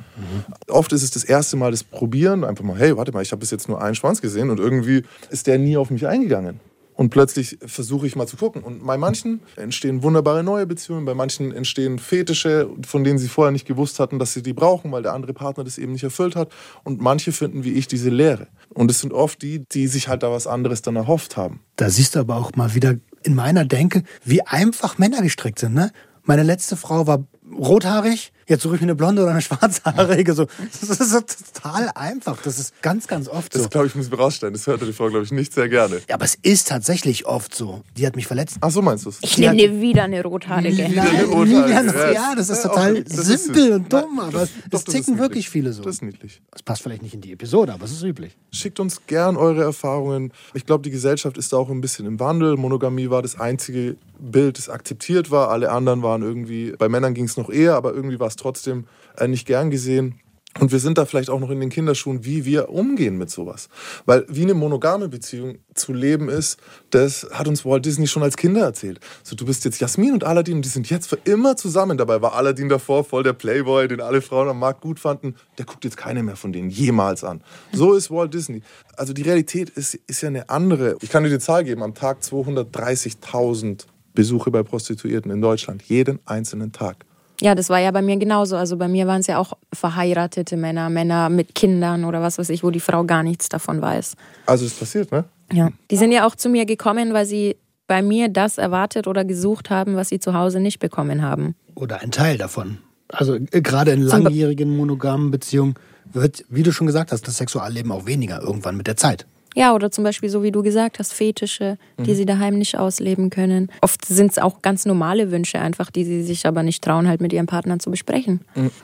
[0.68, 3.40] Oft ist es das erste Mal das Probieren, einfach mal, hey, warte mal, ich habe
[3.40, 6.60] bis jetzt nur einen Schwanz gesehen und irgendwie ist der nie auf mich eingegangen.
[6.96, 8.62] Und plötzlich versuche ich mal zu gucken.
[8.62, 13.52] Und bei manchen entstehen wunderbare neue Beziehungen, bei manchen entstehen Fetische, von denen sie vorher
[13.52, 16.36] nicht gewusst hatten, dass sie die brauchen, weil der andere Partner das eben nicht erfüllt
[16.36, 16.50] hat.
[16.84, 18.48] Und manche finden wie ich diese Leere.
[18.70, 21.60] Und es sind oft die, die sich halt da was anderes dann erhofft haben.
[21.76, 22.94] Da siehst du aber auch mal wieder
[23.26, 25.74] in meiner Denke, wie einfach Männer gestrickt sind.
[25.74, 25.90] Ne?
[26.22, 30.32] Meine letzte Frau war rothaarig, jetzt suche ich mir eine blonde oder eine schwarzhaarige.
[30.34, 30.46] So.
[30.80, 31.20] Das ist so
[31.54, 32.40] total einfach.
[32.42, 33.58] Das ist ganz, ganz oft so.
[33.60, 34.52] Das, glaube ich, muss ich rausstellen.
[34.54, 36.00] Das hörte die Frau, glaube ich, nicht sehr gerne.
[36.08, 37.82] Ja, aber es ist tatsächlich oft so.
[37.96, 38.56] Die hat mich verletzt.
[38.60, 39.18] Ach so meinst du es?
[39.22, 40.88] Ich nehme dir wieder eine rothaarige.
[40.88, 43.72] Wieder eine Ja, das ist ja, total okay, das ist simpel süß.
[43.74, 45.82] und dumm, Nein, aber das- es doch, das ist ticken wirklich viele so.
[45.82, 46.40] Das ist niedlich.
[46.50, 48.36] Das passt vielleicht nicht in die Episode, aber es ist üblich.
[48.52, 50.32] Schickt uns gern eure Erfahrungen.
[50.54, 52.56] Ich glaube, die Gesellschaft ist da auch ein bisschen im Wandel.
[52.56, 55.50] Monogamie war das einzige Bild, das akzeptiert war.
[55.50, 58.86] Alle anderen waren irgendwie, bei Männern ging es noch eher, aber irgendwie war es trotzdem
[59.16, 60.20] äh, nicht gern gesehen.
[60.60, 63.68] Und wir sind da vielleicht auch noch in den Kinderschuhen, wie wir umgehen mit sowas.
[64.06, 66.58] Weil wie eine monogame Beziehung zu leben ist,
[66.90, 69.00] das hat uns Walt Disney schon als Kinder erzählt.
[69.22, 71.98] So, du bist jetzt Jasmin und Aladdin und die sind jetzt für immer zusammen.
[71.98, 75.34] Dabei war Aladdin davor voll der Playboy, den alle Frauen am Markt gut fanden.
[75.58, 77.42] Der guckt jetzt keine mehr von denen jemals an.
[77.72, 78.62] So ist Walt Disney.
[78.96, 80.96] Also die Realität ist, ist ja eine andere.
[81.02, 83.84] Ich kann dir die Zahl geben, am Tag 230.000
[84.14, 85.82] Besuche bei Prostituierten in Deutschland.
[85.82, 87.04] Jeden einzelnen Tag.
[87.40, 88.56] Ja, das war ja bei mir genauso.
[88.56, 92.48] Also bei mir waren es ja auch verheiratete Männer, Männer mit Kindern oder was weiß
[92.50, 94.14] ich, wo die Frau gar nichts davon weiß.
[94.46, 95.24] Also das passiert, ne?
[95.52, 95.70] Ja.
[95.90, 97.56] Die sind ja auch zu mir gekommen, weil sie
[97.86, 101.54] bei mir das erwartet oder gesucht haben, was sie zu Hause nicht bekommen haben.
[101.74, 102.78] Oder ein Teil davon.
[103.08, 105.74] Also äh, gerade in langjährigen monogamen Beziehungen
[106.12, 109.26] wird, wie du schon gesagt hast, das Sexualleben auch weniger irgendwann mit der Zeit.
[109.56, 113.30] Ja, oder zum Beispiel so wie du gesagt hast, Fetische, die sie daheim nicht ausleben
[113.30, 113.72] können.
[113.80, 117.22] Oft sind es auch ganz normale Wünsche einfach, die sie sich aber nicht trauen, halt
[117.22, 118.42] mit ihrem Partner zu besprechen.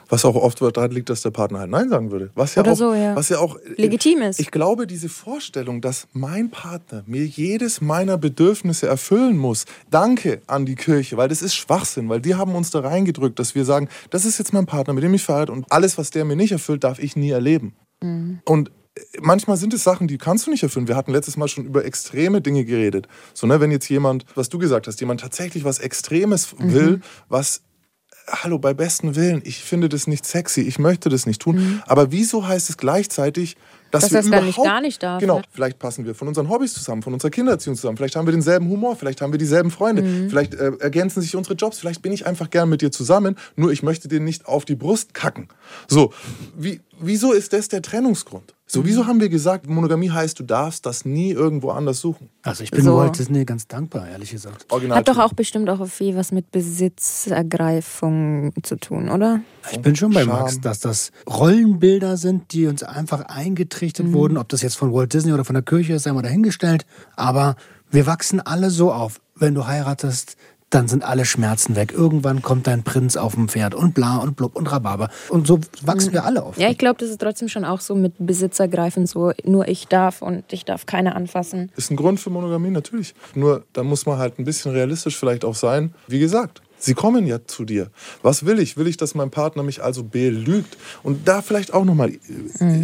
[0.09, 2.31] Was auch oft daran liegt, dass der Partner halt Nein sagen würde.
[2.33, 3.15] Was ja Oder auch, so, ja.
[3.15, 4.39] Was ja auch Legitim ist.
[4.39, 10.65] Ich glaube, diese Vorstellung, dass mein Partner mir jedes meiner Bedürfnisse erfüllen muss, danke an
[10.65, 13.89] die Kirche, weil das ist Schwachsinn, weil die haben uns da reingedrückt, dass wir sagen,
[14.09, 16.51] das ist jetzt mein Partner, mit dem ich verheiratet und alles, was der mir nicht
[16.51, 17.75] erfüllt, darf ich nie erleben.
[18.45, 18.71] Und
[19.21, 20.87] manchmal sind es Sachen, die kannst du nicht erfüllen.
[20.87, 23.07] Wir hatten letztes Mal schon über extreme Dinge geredet.
[23.33, 27.61] So, ne, wenn jetzt jemand, was du gesagt hast, jemand tatsächlich was Extremes will, was
[28.27, 31.81] hallo, bei besten Willen, ich finde das nicht sexy, ich möchte das nicht tun.
[31.87, 33.57] Aber wieso heißt es gleichzeitig,
[33.91, 35.43] Dass wir das dann nicht überhaupt- gar nicht darf, Genau, ne?
[35.51, 37.97] vielleicht passen wir von unseren Hobbys zusammen, von unserer Kindererziehung zusammen.
[37.97, 40.29] Vielleicht haben wir denselben Humor, vielleicht haben wir dieselben Freunde, Mhm.
[40.29, 43.73] vielleicht äh, ergänzen sich unsere Jobs, vielleicht bin ich einfach gern mit dir zusammen, nur
[43.73, 45.49] ich möchte dir nicht auf die Brust kacken.
[45.89, 46.13] So,
[46.57, 48.55] wie, wieso ist das der Trennungsgrund?
[48.73, 48.85] So, Mhm.
[48.87, 52.29] wieso haben wir gesagt, Monogamie heißt, du darfst das nie irgendwo anders suchen?
[52.41, 52.97] Also ich bin So.
[52.97, 54.65] Walt Disney ganz dankbar, ehrlich gesagt.
[54.71, 59.41] Original Hat doch auch bestimmt auch viel was mit Besitzergreifung zu tun, oder?
[59.71, 60.39] Ich bin schon bei Charme.
[60.41, 64.37] Max, dass das Rollenbilder sind, die uns einfach eingetrichtert wurden.
[64.37, 66.87] Ob das jetzt von Walt Disney oder von der Kirche ist, sei mal dahingestellt.
[67.15, 67.55] Aber
[67.91, 69.21] wir wachsen alle so auf.
[69.35, 70.35] Wenn du heiratest,
[70.73, 71.91] dann sind alle Schmerzen weg.
[71.91, 75.09] Irgendwann kommt dein Prinz auf dem Pferd und bla und blub und Rhabarber.
[75.29, 76.57] Und so wachsen wir alle auf.
[76.57, 80.21] Ja, ich glaube, das ist trotzdem schon auch so mit Besitzergreifen so, nur ich darf
[80.21, 81.71] und ich darf keine anfassen.
[81.75, 83.13] Ist ein Grund für Monogamie, natürlich.
[83.35, 85.93] Nur da muss man halt ein bisschen realistisch vielleicht auch sein.
[86.07, 87.91] Wie gesagt, sie kommen ja zu dir.
[88.23, 88.75] Was will ich?
[88.75, 90.77] Will ich, dass mein Partner mich also belügt?
[91.03, 92.13] Und da vielleicht auch nochmal,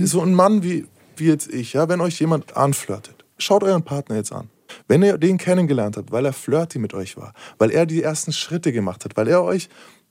[0.04, 0.86] so ein Mann wie,
[1.16, 4.50] wie jetzt ich, ja, wenn euch jemand anflirtet, schaut euren Partner jetzt an.
[4.88, 8.34] Wenn ihr den kennengelernt habt, weil er flirty mit euch war, weil er die ersten
[8.34, 9.70] Schritte gemacht hat, weil er euch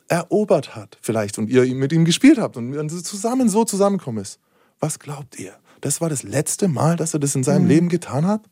[0.08, 4.40] erobert hat vielleicht und ihr mit ihm gespielt habt und zusammen so zusammengekommen ist,
[4.80, 5.52] was glaubt ihr?
[5.80, 8.42] Das war das letzte Mal, dass er das in seinem Leben getan hat?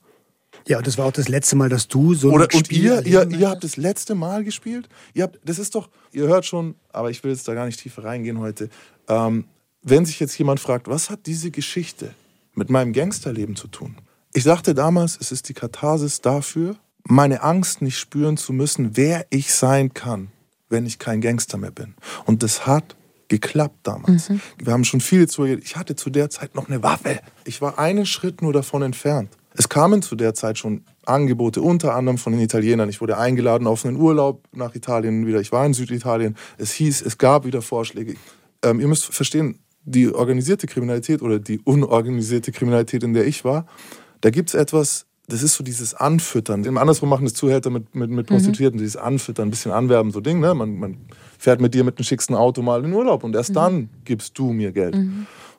[0.67, 2.85] Ja, und das war auch das letzte Mal, dass du so Oder ein und Spiel
[2.85, 4.89] ihr, ihr, erleben ihr habt das letzte Mal gespielt?
[5.15, 7.81] Ihr habt, das ist doch, ihr hört schon, aber ich will jetzt da gar nicht
[7.81, 8.69] tiefer reingehen heute.
[9.09, 9.45] Ähm,
[9.83, 12.15] wenn sich jetzt jemand fragt, was hat diese Geschichte
[12.55, 13.97] mit meinem Gangsterleben zu tun?
[14.37, 19.25] Ich sagte damals, es ist die Katharsis dafür, meine Angst nicht spüren zu müssen, wer
[19.31, 20.29] ich sein kann,
[20.69, 21.95] wenn ich kein Gangster mehr bin.
[22.27, 22.97] Und das hat
[23.29, 24.31] geklappt damals.
[24.63, 25.47] Wir haben schon viel zu.
[25.47, 27.19] Ich hatte zu der Zeit noch eine Waffe.
[27.47, 29.31] Ich war einen Schritt nur davon entfernt.
[29.55, 32.91] Es kamen zu der Zeit schon Angebote, unter anderem von den Italienern.
[32.91, 35.41] Ich wurde eingeladen auf einen Urlaub nach Italien wieder.
[35.41, 36.37] Ich war in Süditalien.
[36.59, 38.17] Es hieß, es gab wieder Vorschläge.
[38.63, 43.67] Ähm, ihr müsst verstehen, die organisierte Kriminalität oder die unorganisierte Kriminalität, in der ich war,
[44.21, 46.65] da gibt es etwas, das ist so dieses Anfüttern.
[46.65, 50.21] Im Andersrum machen das Zuhälter mit, mit, mit Prostituierten, dieses Anfüttern, ein bisschen anwerben, so
[50.21, 50.39] Ding.
[50.41, 50.55] Ne?
[50.55, 50.99] Man, man
[51.39, 54.53] fährt mit dir mit dem schicksten Auto mal in Urlaub und erst dann gibst du
[54.53, 54.95] mir Geld.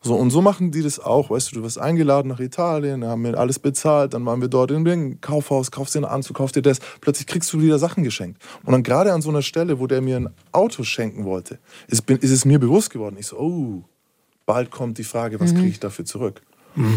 [0.02, 1.30] So, und so machen die das auch.
[1.30, 4.72] Weißt du, du wirst eingeladen nach Italien, haben mir alles bezahlt, dann waren wir dort
[4.72, 6.80] in dem Kaufhaus, kaufst dir einen Anzug, kaufst dir das.
[7.02, 8.42] Plötzlich kriegst du wieder Sachen geschenkt.
[8.64, 12.06] Und dann gerade an so einer Stelle, wo der mir ein Auto schenken wollte, ist,
[12.06, 13.18] bin, ist es mir bewusst geworden.
[13.20, 13.84] Ich so, oh,
[14.46, 16.42] bald kommt die Frage, was kriege ich dafür zurück?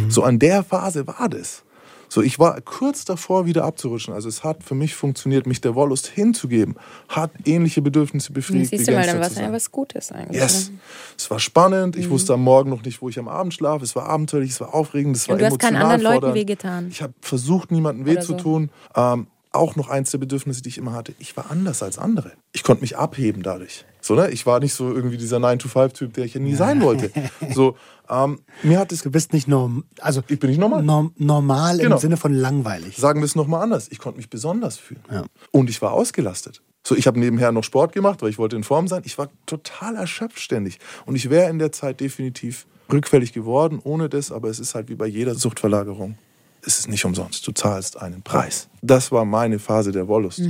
[0.08, 1.64] So an der Phase war das.
[2.12, 4.12] So, ich war kurz davor, wieder abzurutschen.
[4.12, 6.74] Also es hat für mich funktioniert, mich der Wollust hinzugeben.
[7.08, 8.70] Hat ähnliche Bedürfnisse befriedigt.
[8.70, 10.42] Siehst du mal, dann war es ja was Gutes eigentlich.
[10.42, 10.70] Yes.
[10.70, 10.78] ne?
[11.16, 11.94] Es war spannend.
[11.94, 13.84] Ich wusste am Morgen noch nicht, wo ich am Abend schlafe.
[13.84, 16.34] Es war abenteuerlich, es war aufregend, es war Und du hast keinen emotional anderen Leuten
[16.34, 16.88] wehgetan.
[16.90, 18.38] Ich habe versucht, niemandem weh Oder zu so.
[18.38, 18.70] tun.
[18.96, 21.12] Ähm, auch noch eins der Bedürfnisse, die ich immer hatte.
[21.18, 22.32] Ich war anders als andere.
[22.52, 23.84] Ich konnte mich abheben dadurch.
[24.00, 24.30] So, ne?
[24.30, 27.10] Ich war nicht so irgendwie dieser 9-to-5-Typ, der ich ja nie sein wollte.
[27.52, 27.76] So,
[28.08, 30.82] ähm, mir hat es Du bist nicht norm also Ich bin nicht normal.
[30.82, 31.96] norm normal Genau.
[31.96, 32.96] im Sinne von langweilig.
[32.96, 33.88] Sagen wir es nochmal anders.
[33.90, 35.02] Ich konnte mich besonders fühlen.
[35.10, 35.24] Ja.
[35.50, 36.62] Und ich war ausgelastet.
[36.86, 39.02] So, ich habe nebenher noch Sport gemacht, weil ich wollte in Form sein.
[39.04, 40.78] Ich war total erschöpft ständig.
[41.06, 44.32] Und ich wäre in der Zeit definitiv rückfällig geworden, ohne das.
[44.32, 46.16] Aber es ist halt wie bei jeder Suchtverlagerung.
[46.64, 47.46] Es ist nicht umsonst.
[47.46, 48.68] Du zahlst einen Preis.
[48.82, 50.42] Das war meine Phase der Wollust.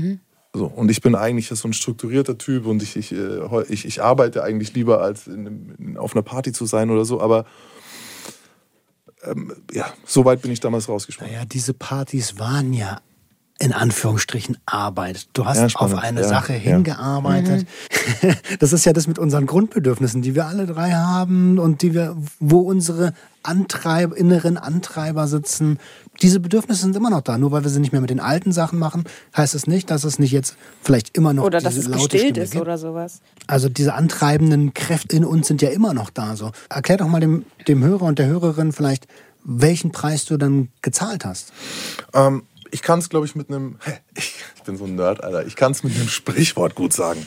[0.52, 4.02] So, und ich bin eigentlich so ein strukturierter Typ und ich, ich, äh, ich, ich
[4.02, 7.20] arbeite eigentlich lieber, als in, in, auf einer Party zu sein oder so.
[7.20, 7.44] Aber
[9.22, 11.32] ähm, ja, so weit bin ich damals rausgesprungen.
[11.32, 13.00] Naja, diese Partys waren ja
[13.60, 15.28] in Anführungsstrichen Arbeit.
[15.34, 16.58] Du hast Ja, auf eine Ja, Sache ja.
[16.58, 17.66] hingearbeitet.
[18.58, 22.16] Das ist ja das mit unseren Grundbedürfnissen, die wir alle drei haben und die wir,
[22.38, 25.78] wo unsere Antreib, inneren Antreiber sitzen.
[26.22, 27.38] Diese Bedürfnisse sind immer noch da.
[27.38, 29.04] Nur weil wir sie nicht mehr mit den alten Sachen machen,
[29.36, 32.22] heißt es nicht, dass es nicht jetzt vielleicht immer noch Oder dass es laute gestillt
[32.22, 32.62] Stimme ist gibt.
[32.62, 33.20] oder sowas.
[33.46, 36.36] Also diese antreibenden Kräfte in uns sind ja immer noch da.
[36.36, 36.52] So.
[36.68, 39.06] Erklär doch mal dem, dem Hörer und der Hörerin vielleicht,
[39.44, 41.52] welchen Preis du dann gezahlt hast.
[42.12, 43.76] Ähm, ich kann es, glaube ich, mit einem.
[44.14, 45.46] Ich, ich bin so ein Nerd, Alter.
[45.46, 47.26] Ich kann es mit einem Sprichwort gut sagen.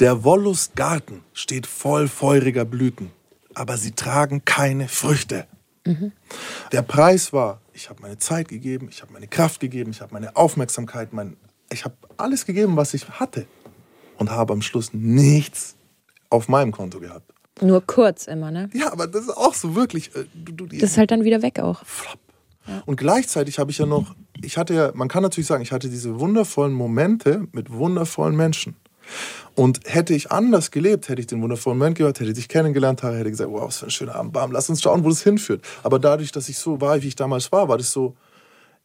[0.00, 3.10] Der Wollustgarten steht voll feuriger Blüten,
[3.58, 5.46] aber sie tragen keine Früchte.
[6.70, 10.12] Der Preis war, ich habe meine Zeit gegeben, ich habe meine Kraft gegeben, ich habe
[10.12, 11.36] meine Aufmerksamkeit, mein,
[11.70, 13.46] ich habe alles gegeben, was ich hatte.
[14.18, 15.76] Und habe am Schluss nichts
[16.28, 17.32] auf meinem Konto gehabt.
[17.62, 18.68] Nur kurz immer, ne?
[18.74, 20.14] Ja, aber das ist auch so wirklich.
[20.14, 21.84] äh, Du, du, Das ist halt dann wieder weg auch.
[21.84, 22.18] Flop.
[22.84, 25.88] Und gleichzeitig habe ich ja noch, ich hatte ja, man kann natürlich sagen, ich hatte
[25.88, 28.76] diese wundervollen Momente mit wundervollen Menschen.
[29.54, 33.02] Und hätte ich anders gelebt, hätte ich den wundervollen Moment gehört, hätte ich dich kennengelernt,
[33.02, 35.22] hätte ich gesagt, wow, was für ein schöner Abend, bam, lass uns schauen, wo das
[35.22, 35.62] hinführt.
[35.82, 38.16] Aber dadurch, dass ich so war, wie ich damals war, war das so,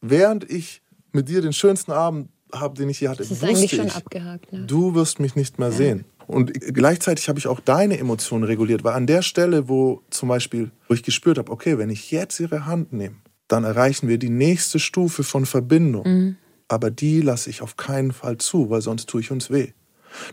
[0.01, 3.55] während ich mit dir den schönsten Abend habe, den ich je hatte, Das ist wusste
[3.55, 4.65] eigentlich schon ich, abgehakt, ne?
[4.65, 6.05] du wirst mich nicht mehr sehen.
[6.27, 10.71] Und gleichzeitig habe ich auch deine Emotionen reguliert, weil an der Stelle, wo zum Beispiel,
[10.87, 13.15] wo ich gespürt habe, okay, wenn ich jetzt ihre Hand nehme,
[13.47, 16.05] dann erreichen wir die nächste Stufe von Verbindung.
[16.05, 16.37] Mhm.
[16.67, 19.73] Aber die lasse ich auf keinen Fall zu, weil sonst tue ich uns weh.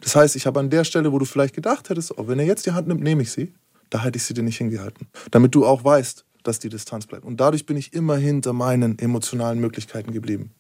[0.03, 2.47] Das heißt, ich habe an der Stelle, wo du vielleicht gedacht hättest, oh, wenn er
[2.47, 3.53] jetzt die Hand nimmt, nehme ich sie,
[3.91, 5.09] da hätte ich sie dir nicht hingehalten.
[5.31, 7.25] Damit du auch weißt, dass die Distanz bleibt.
[7.25, 10.53] Und dadurch bin ich immer hinter meinen emotionalen Möglichkeiten geblieben.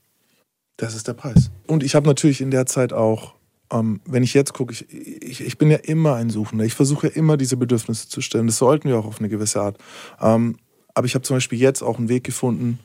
[0.76, 1.50] Das ist der Preis.
[1.66, 3.34] Und ich habe natürlich in der Zeit auch,
[3.72, 6.64] ähm, wenn ich jetzt gucke, ich, ich, ich, bin ja immer ein Suchender.
[6.64, 8.46] Ich versuche ja immer diese Bedürfnisse zu stellen.
[8.46, 9.78] Das sollten wir auch auf eine gewisse Art.
[10.20, 10.56] Ähm,
[10.94, 12.78] aber ich habe zum Beispiel jetzt auch einen Weg gefunden,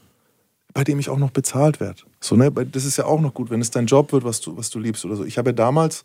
[0.73, 2.01] bei dem ich auch noch bezahlt werde.
[2.19, 2.51] So, ne?
[2.51, 4.79] Das ist ja auch noch gut, wenn es dein Job wird, was du, was du
[4.79, 5.23] liebst oder so.
[5.23, 6.03] Ich habe ja damals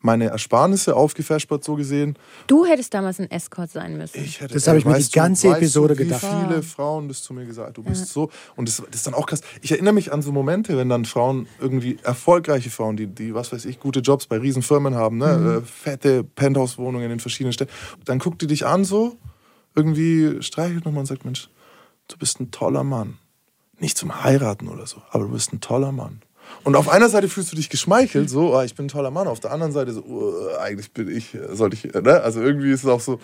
[0.00, 2.16] meine Ersparnisse aufgefäschert, so gesehen.
[2.46, 4.22] Du hättest damals ein Escort sein müssen.
[4.22, 6.46] Ich hätte, das habe ich mir die ganze du, Episode weißt du, wie gedacht.
[6.48, 8.06] Viele Frauen das zu mir gesagt, du bist ja.
[8.06, 8.30] so.
[8.56, 9.40] Und das, das, ist dann auch krass.
[9.62, 13.52] Ich erinnere mich an so Momente, wenn dann Frauen, irgendwie erfolgreiche Frauen, die, die was
[13.52, 15.36] weiß ich, gute Jobs bei Riesenfirmen haben, ne?
[15.36, 15.58] Mhm.
[15.58, 17.72] Äh, fette Penthouse-Wohnungen in verschiedenen Städten.
[18.04, 19.16] Dann guckt die dich an so,
[19.74, 21.48] irgendwie streichelt nochmal und sagt, Mensch,
[22.08, 23.18] du bist ein toller Mann.
[23.78, 26.22] Nicht zum Heiraten oder so, aber du bist ein toller Mann.
[26.64, 29.28] Und auf einer Seite fühlst du dich geschmeichelt, so, oh, ich bin ein toller Mann.
[29.28, 32.20] Auf der anderen Seite so, oh, eigentlich bin ich, sollte ich, ne?
[32.22, 33.20] Also irgendwie ist es auch so,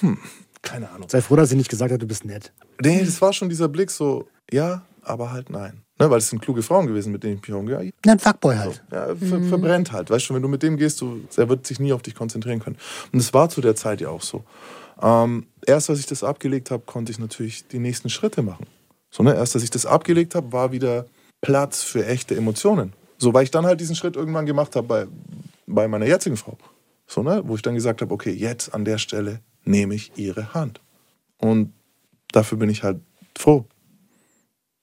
[0.00, 0.18] hm,
[0.62, 1.08] keine Ahnung.
[1.08, 2.52] Sei froh, dass sie nicht gesagt hat, du bist nett.
[2.82, 5.82] Nee, das war schon dieser Blick so, ja, aber halt nein.
[5.98, 7.92] Ne, weil es sind kluge Frauen gewesen, mit denen ich mich umgehe.
[8.04, 8.82] Ja, ein Fuckboy halt.
[8.90, 9.48] So, ja, ver mhm.
[9.48, 10.10] verbrennt halt.
[10.10, 12.60] Weißt du, wenn du mit dem gehst, du, er wird sich nie auf dich konzentrieren
[12.60, 12.76] können.
[13.12, 14.44] Und es war zu der Zeit ja auch so.
[15.00, 18.66] Ähm, erst als ich das abgelegt habe, konnte ich natürlich die nächsten Schritte machen.
[19.10, 19.34] So, ne?
[19.34, 21.06] Erst als ich das abgelegt habe, war wieder
[21.40, 22.92] Platz für echte Emotionen.
[23.18, 25.06] So, weil ich dann halt diesen Schritt irgendwann gemacht habe bei,
[25.66, 26.58] bei meiner jetzigen Frau.
[27.06, 27.42] So, ne?
[27.44, 30.80] Wo ich dann gesagt habe, okay, jetzt an der Stelle nehme ich ihre Hand.
[31.38, 31.72] Und
[32.32, 33.00] dafür bin ich halt
[33.36, 33.66] froh.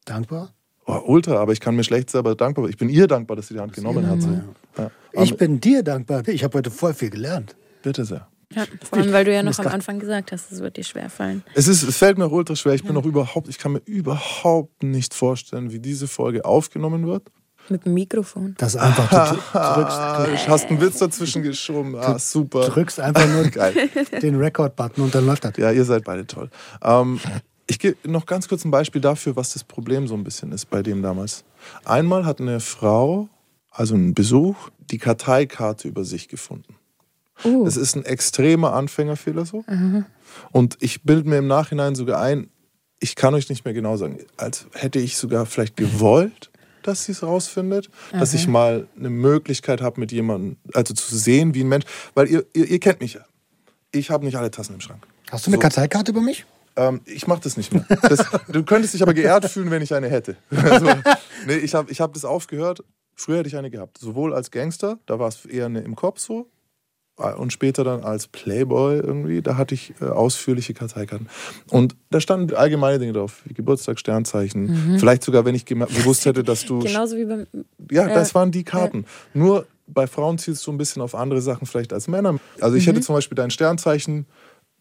[0.05, 0.53] Dankbar?
[0.85, 2.67] Oh, ultra, aber ich kann mir schlecht selber dankbar.
[2.67, 4.21] Ich bin ihr dankbar, dass sie die Hand genommen hat.
[4.21, 4.29] So.
[4.77, 4.91] Ja.
[5.13, 6.27] Ich bin dir dankbar.
[6.27, 7.55] Ich habe heute voll viel gelernt.
[7.83, 8.27] Bitte sehr.
[8.55, 11.09] Ja, vor allem, weil du ja noch am Anfang gesagt hast, es wird dir schwer
[11.09, 11.43] fallen.
[11.53, 12.73] Es, ist, es fällt mir ultra schwer.
[12.73, 17.23] Ich bin noch überhaupt, ich kann mir überhaupt nicht vorstellen, wie diese Folge aufgenommen wird.
[17.69, 18.55] Mit dem Mikrofon.
[18.57, 20.47] Das einfach du drückst.
[20.47, 21.95] Du hast einen Witz dazwischen geschoben.
[21.95, 22.65] Ah, super.
[22.65, 23.43] Du drückst einfach nur
[24.21, 25.53] den Record-Button und dann läuft das.
[25.57, 26.49] Ja, ihr seid beide toll.
[26.83, 27.19] Ähm,
[27.67, 30.69] ich gebe noch ganz kurz ein Beispiel dafür, was das Problem so ein bisschen ist
[30.69, 31.45] bei dem damals.
[31.85, 33.29] Einmal hat eine Frau,
[33.71, 36.75] also ein Besuch, die Karteikarte über sich gefunden.
[37.43, 37.65] Uh.
[37.65, 39.63] Das ist ein extremer Anfängerfehler so.
[39.67, 40.05] Mhm.
[40.51, 42.49] Und ich bilde mir im Nachhinein sogar ein,
[42.99, 46.51] ich kann euch nicht mehr genau sagen, als hätte ich sogar vielleicht gewollt,
[46.83, 48.19] dass sie es rausfindet, mhm.
[48.19, 52.29] dass ich mal eine Möglichkeit habe, mit jemandem, also zu sehen, wie ein Mensch, weil
[52.29, 53.21] ihr, ihr, ihr kennt mich ja.
[53.91, 55.05] Ich habe nicht alle Tassen im Schrank.
[55.31, 55.61] Hast du eine so.
[55.61, 56.45] Karteikarte über mich?
[56.75, 57.85] Ähm, ich mache das nicht mehr.
[58.01, 60.35] Das, du könntest dich aber geehrt fühlen, wenn ich eine hätte.
[60.51, 60.87] Also,
[61.45, 62.83] nee, ich habe ich hab das aufgehört.
[63.15, 63.99] Früher hätte ich eine gehabt.
[63.99, 66.47] Sowohl als Gangster, da war es eher eine im Kopf so,
[67.15, 71.29] und später dann als Playboy irgendwie, da hatte ich äh, ausführliche Karteikarten.
[71.69, 74.93] Und da standen allgemeine Dinge drauf, wie Geburtstag, Sternzeichen.
[74.93, 74.99] Mhm.
[74.99, 76.79] Vielleicht sogar, wenn ich gewusst hätte, dass du.
[76.79, 77.45] Genauso wie beim.
[77.91, 79.05] Ja, äh, das waren die Karten.
[79.33, 79.37] Äh.
[79.37, 82.39] Nur bei Frauen zielst du ein bisschen auf andere Sachen vielleicht als Männer.
[82.59, 82.91] Also ich mhm.
[82.91, 84.25] hätte zum Beispiel dein Sternzeichen,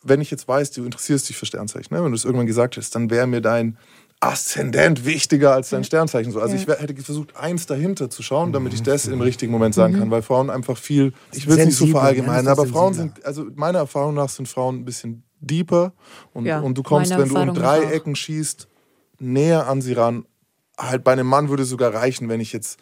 [0.02, 2.02] wenn ich jetzt weiß, du interessierst dich für Sternzeichen, ne?
[2.02, 3.76] wenn du es irgendwann gesagt hast, dann wäre mir dein
[4.22, 6.30] Aszendent wichtiger als dein Sternzeichen.
[6.30, 6.40] So.
[6.40, 6.62] Also ja.
[6.62, 9.98] ich hätte versucht, eins dahinter zu schauen, damit ich das im richtigen Moment sagen mhm.
[9.98, 13.46] kann, weil Frauen einfach viel, ich will es nicht so verallgemeinern, aber Frauen sind, also
[13.56, 15.92] meiner Erfahrung nach sind Frauen ein bisschen deeper
[16.32, 18.68] und, ja, und du kommst, wenn du um drei Ecken schießt,
[19.18, 20.24] näher an sie ran.
[20.78, 22.78] Halt bei einem Mann würde es sogar reichen, wenn ich jetzt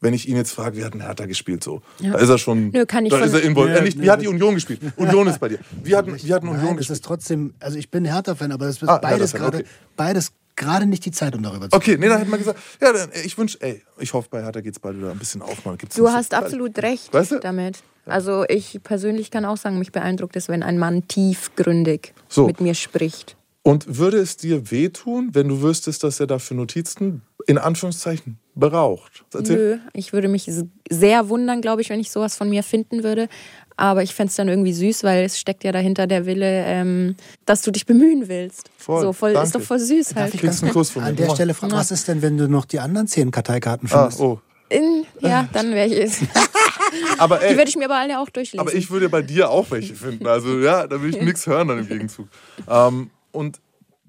[0.00, 1.80] wenn ich ihn jetzt frage, wie hat ein Hertha gespielt so?
[2.00, 2.12] Ja.
[2.12, 2.68] Da ist er schon.
[2.68, 3.78] Nö, kann ich da ist er involviert.
[3.78, 4.80] Ja, äh, wie hat die Union gespielt?
[4.96, 5.58] Union ist bei dir.
[5.82, 6.90] Wie hat, wie hat Union Nein, gespielt?
[6.90, 9.66] Das ist trotzdem, also ich bin Hertha-Fan, aber das ist ah, beides gerade, okay.
[9.96, 12.00] beides gerade nicht die Zeit, um darüber zu Okay, reden.
[12.02, 14.72] nee, dann hätte man gesagt, ja, dann, ich wünsche, ey, ich hoffe, bei Hertha geht
[14.72, 15.64] es bald wieder ein bisschen auf.
[15.64, 17.38] Man, gibt's du hast so absolut recht weißt du?
[17.40, 17.78] damit.
[18.06, 22.46] Also ich persönlich kann auch sagen, mich beeindruckt es, wenn ein Mann tiefgründig so.
[22.46, 23.36] mit mir spricht.
[23.62, 29.24] Und würde es dir wehtun, wenn du wüsstest, dass er dafür Notizen in Anführungszeichen beraucht?
[29.34, 30.48] Nö, ich würde mich
[30.88, 33.28] sehr wundern, glaube ich, wenn ich sowas von mir finden würde.
[33.76, 37.14] Aber ich fände es dann irgendwie süß, weil es steckt ja dahinter der Wille, ähm,
[37.44, 38.70] dass du dich bemühen willst.
[38.78, 40.28] Voll, so, voll ist doch voll süß halt.
[40.28, 42.48] Darf ich ganz einen Kuss von An der Stelle fragen, was ist denn, wenn du
[42.48, 44.20] noch die anderen zehn Karteikarten ah, findest?
[44.20, 44.40] Ah, oh.
[44.68, 46.20] In, ja, dann wäre ich es.
[47.18, 48.60] aber, ey, die würde ich mir aber alle auch durchlesen.
[48.60, 50.26] Aber ich würde bei dir auch welche finden.
[50.26, 52.26] Also ja, da will ich nichts hören dann im Gegenzug.
[52.68, 53.60] Ähm, und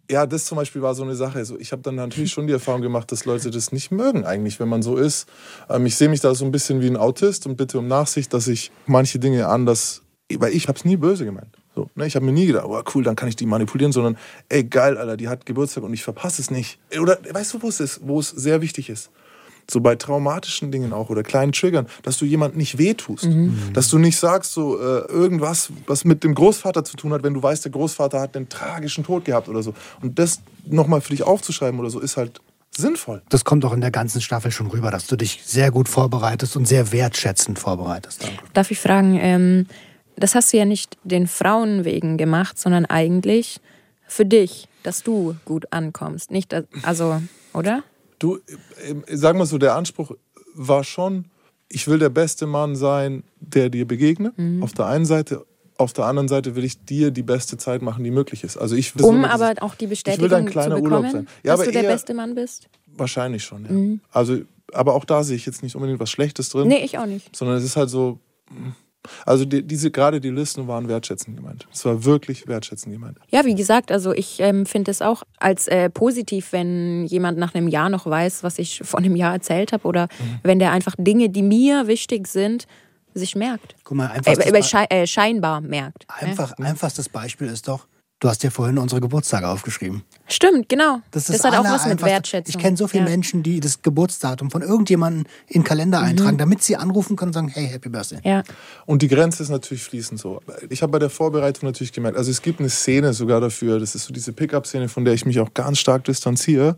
[0.09, 1.37] ja, das zum Beispiel war so eine Sache.
[1.37, 4.59] Also ich habe dann natürlich schon die Erfahrung gemacht, dass Leute das nicht mögen eigentlich,
[4.59, 5.27] wenn man so ist.
[5.69, 8.33] Ähm, ich sehe mich da so ein bisschen wie ein Autist und bitte um Nachsicht,
[8.33, 10.01] dass ich manche Dinge anders,
[10.33, 11.57] weil ich habe es nie böse gemeint.
[11.75, 12.07] So, ne?
[12.07, 14.17] Ich habe mir nie gedacht, oh cool, dann kann ich die manipulieren, sondern
[14.49, 16.79] ey geil, Alter, die hat Geburtstag und ich verpasse es nicht.
[16.99, 19.11] Oder weißt du, wo es ist, wo es sehr wichtig ist?
[19.69, 23.25] So bei traumatischen Dingen auch oder kleinen Triggern, dass du jemand nicht wehtust.
[23.25, 23.73] Mhm.
[23.73, 27.33] Dass du nicht sagst, so äh, irgendwas, was mit dem Großvater zu tun hat, wenn
[27.33, 29.73] du weißt, der Großvater hat einen tragischen Tod gehabt oder so.
[30.01, 32.39] Und das nochmal für dich aufzuschreiben oder so, ist halt
[32.71, 33.21] sinnvoll.
[33.29, 36.55] Das kommt auch in der ganzen Staffel schon rüber, dass du dich sehr gut vorbereitest
[36.55, 38.23] und sehr wertschätzend vorbereitest.
[38.23, 38.37] Danke.
[38.53, 39.65] Darf ich fragen, ähm,
[40.15, 43.59] das hast du ja nicht den Frauen wegen gemacht, sondern eigentlich
[44.07, 46.31] für dich, dass du gut ankommst.
[46.31, 47.21] Nicht, also,
[47.53, 47.83] oder?
[48.19, 50.11] Du, äh, sag mal so, der Anspruch
[50.53, 51.25] war schon,
[51.69, 54.63] ich will der beste Mann sein, der dir begegnet, mhm.
[54.63, 55.45] auf der einen Seite.
[55.79, 58.57] Auf der anderen Seite will ich dir die beste Zeit machen, die möglich ist.
[58.57, 62.33] Also ich um aber auch die Bestätigung zu bekommen, ja, dass du der beste Mann
[62.33, 62.67] bist?
[62.95, 63.71] Wahrscheinlich schon, ja.
[63.71, 63.99] Mhm.
[64.11, 64.39] Also,
[64.73, 66.67] aber auch da sehe ich jetzt nicht unbedingt was Schlechtes drin.
[66.67, 67.35] Nee, ich auch nicht.
[67.35, 68.17] Sondern es ist halt so,
[69.25, 71.67] also die, diese, gerade die Listen waren wertschätzend gemeint.
[71.71, 73.17] Es war wirklich wertschätzend gemeint.
[73.29, 77.55] Ja, wie gesagt, also ich ähm, finde es auch als äh, positiv, wenn jemand nach
[77.55, 80.39] einem Jahr noch weiß, was ich vor einem Jahr erzählt habe oder mhm.
[80.43, 82.67] wenn der einfach Dinge, die mir wichtig sind,
[83.13, 83.75] sich merkt.
[83.83, 86.05] Guck mal, einfach äh, äh, äh, scheinbar merkt.
[86.07, 86.67] Einfach, ne?
[86.67, 87.87] Einfachstes Beispiel ist doch,
[88.19, 90.01] Du hast ja vorhin unsere Geburtstage aufgeschrieben.
[90.27, 91.01] Stimmt, genau.
[91.11, 92.55] Das, das hat auch was mit Wertschätzung.
[92.55, 93.11] Ich kenne so viele ja.
[93.11, 96.05] Menschen, die das Geburtsdatum von irgendjemandem in den Kalender mhm.
[96.05, 98.19] eintragen, damit sie anrufen können und sagen, hey, Happy Birthday.
[98.23, 98.41] Ja.
[98.87, 100.41] Und die Grenze ist natürlich fließend so.
[100.69, 103.93] Ich habe bei der Vorbereitung natürlich gemerkt, also es gibt eine Szene sogar dafür, das
[103.93, 106.75] ist so diese Pickup-Szene, von der ich mich auch ganz stark distanziere,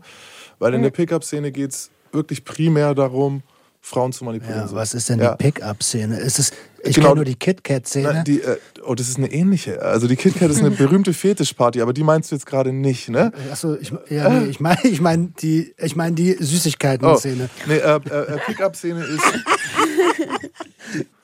[0.58, 3.42] weil in der Pickup-Szene geht es wirklich primär darum,
[3.80, 4.68] Frauen zu manipulieren.
[4.68, 5.34] Ja, was ist denn ja.
[5.34, 6.18] die Pickup-Szene?
[6.20, 6.52] Ist es,
[6.82, 8.24] ich genau, kenne nur die KitKat-Szene.
[8.26, 9.82] Äh, oh, das ist eine ähnliche.
[9.82, 13.32] Also die KitKat ist eine berühmte Fetischparty, aber die meinst du jetzt gerade nicht, ne?
[13.50, 17.48] Achso, ich, ja, nee, ich meine ich mein die, ich mein die Süßigkeiten-Szene.
[17.52, 19.22] Oh, nee, äh, äh, Pickup-Szene ist...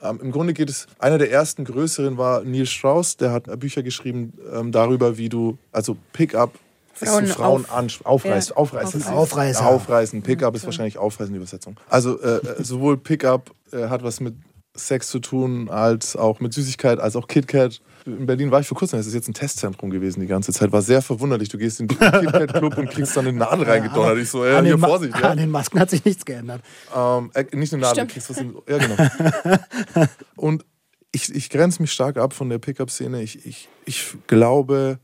[0.02, 3.82] ähm, Im Grunde geht es, einer der ersten größeren war Neil Strauss, der hat Bücher
[3.82, 6.58] geschrieben ähm, darüber, wie du, also Pickup
[6.96, 8.54] Frauen, Frauen auf, aufreißen.
[8.54, 8.56] Ja.
[8.56, 9.02] Aufreißen.
[9.06, 9.66] Aufreißen.
[9.66, 10.22] Aufreißen.
[10.22, 10.56] Pickup okay.
[10.56, 11.76] ist wahrscheinlich aufreißen, die Übersetzung.
[11.88, 14.34] Also äh, äh, sowohl Pickup äh, hat was mit
[14.78, 17.80] Sex zu tun, als auch mit Süßigkeit, als auch KitKat.
[18.04, 20.70] In Berlin war ich vor kurzem, das ist jetzt ein Testzentrum gewesen die ganze Zeit.
[20.70, 21.48] War sehr verwunderlich.
[21.48, 24.18] Du gehst in den KitKat-Club und kriegst dann eine Nadel reingedonnert.
[24.18, 25.18] Ich so, ja, hier, Vorsicht.
[25.18, 25.30] Ja.
[25.30, 26.62] An den Masken hat sich nichts geändert.
[26.94, 30.06] Ähm, äh, nicht eine Nadel, kriegst was in, Ja, genau.
[30.36, 30.64] und
[31.12, 33.22] ich, ich grenze mich stark ab von der Pickup-Szene.
[33.22, 34.98] Ich, ich, ich glaube,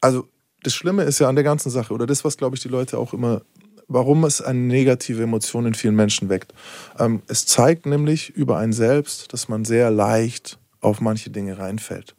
[0.00, 0.28] also
[0.66, 2.98] das Schlimme ist ja an der ganzen Sache, oder das, was, glaube ich, die Leute
[2.98, 3.42] auch immer,
[3.86, 6.52] warum es eine negative Emotion in vielen Menschen weckt.
[6.98, 12.16] Ähm, es zeigt nämlich über einen selbst, dass man sehr leicht auf manche Dinge reinfällt.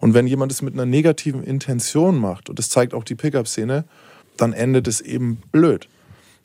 [0.00, 3.84] Und wenn jemand es mit einer negativen Intention macht, und das zeigt auch die Pickup-Szene,
[4.36, 5.88] dann endet es eben blöd.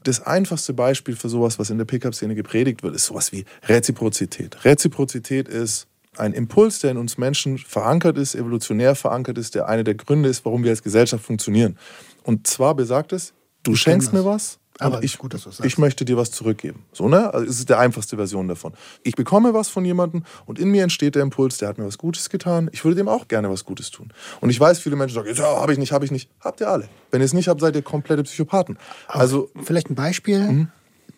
[0.04, 4.64] Das einfachste Beispiel für sowas, was in der Pickup-Szene gepredigt wird, ist sowas wie Reziprozität.
[4.64, 5.88] Reziprozität ist,
[6.18, 10.30] ein Impuls, der in uns Menschen verankert ist, evolutionär verankert ist, der eine der Gründe
[10.30, 11.78] ist, warum wir als Gesellschaft funktionieren.
[12.24, 13.34] Und zwar besagt es,
[13.64, 15.66] du ich schenkst mir was, aber ich, gut, dass du sagst.
[15.66, 16.86] ich möchte dir was zurückgeben.
[16.94, 17.34] So, ne?
[17.34, 18.74] Also, es ist die einfachste Version davon.
[19.04, 21.98] Ich bekomme was von jemandem und in mir entsteht der Impuls, der hat mir was
[21.98, 22.70] Gutes getan.
[22.72, 24.14] Ich würde dem auch gerne was Gutes tun.
[24.40, 26.30] Und ich weiß, viele Menschen sagen, ja, habe ich nicht, habe ich nicht.
[26.40, 26.88] Habt ihr alle.
[27.12, 28.78] Wenn ihr es nicht habt, seid ihr komplette Psychopathen.
[29.08, 30.40] Also, vielleicht ein Beispiel.
[30.40, 30.68] Mhm.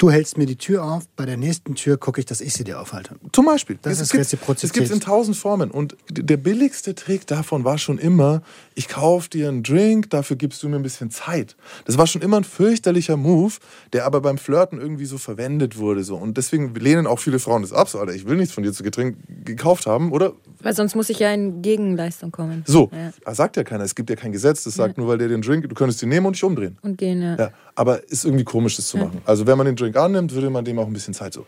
[0.01, 2.63] Du hältst mir die Tür auf, bei der nächsten Tür gucke ich, dass ich sie
[2.63, 3.17] dir aufhalte.
[3.33, 3.77] Zum Beispiel.
[3.83, 4.71] Das es ist Reziprozität.
[4.71, 5.69] Es gibt es in tausend Formen.
[5.69, 8.41] Und der billigste Trick davon war schon immer,
[8.73, 11.55] ich kaufe dir einen Drink, dafür gibst du mir ein bisschen Zeit.
[11.85, 13.53] Das war schon immer ein fürchterlicher Move,
[13.93, 16.03] der aber beim Flirten irgendwie so verwendet wurde.
[16.03, 16.15] So.
[16.15, 17.87] Und deswegen lehnen auch viele Frauen das ab.
[17.87, 20.33] So, Alter, ich will nichts von dir zu Getränk gekauft haben, oder?
[20.63, 22.63] Weil sonst muss ich ja in Gegenleistung kommen.
[22.65, 23.35] So, ja.
[23.35, 23.83] sagt ja keiner.
[23.83, 25.03] Es gibt ja kein Gesetz, das sagt ja.
[25.03, 26.79] nur, weil der den Drink, du könntest ihn nehmen und dich umdrehen.
[26.81, 27.35] Und gehen, ja.
[27.35, 27.51] ja.
[27.75, 29.21] Aber ist irgendwie komisch, das zu machen.
[29.25, 31.45] Also wenn man den Drink annimmt, würde man dem auch ein bisschen Zeit so.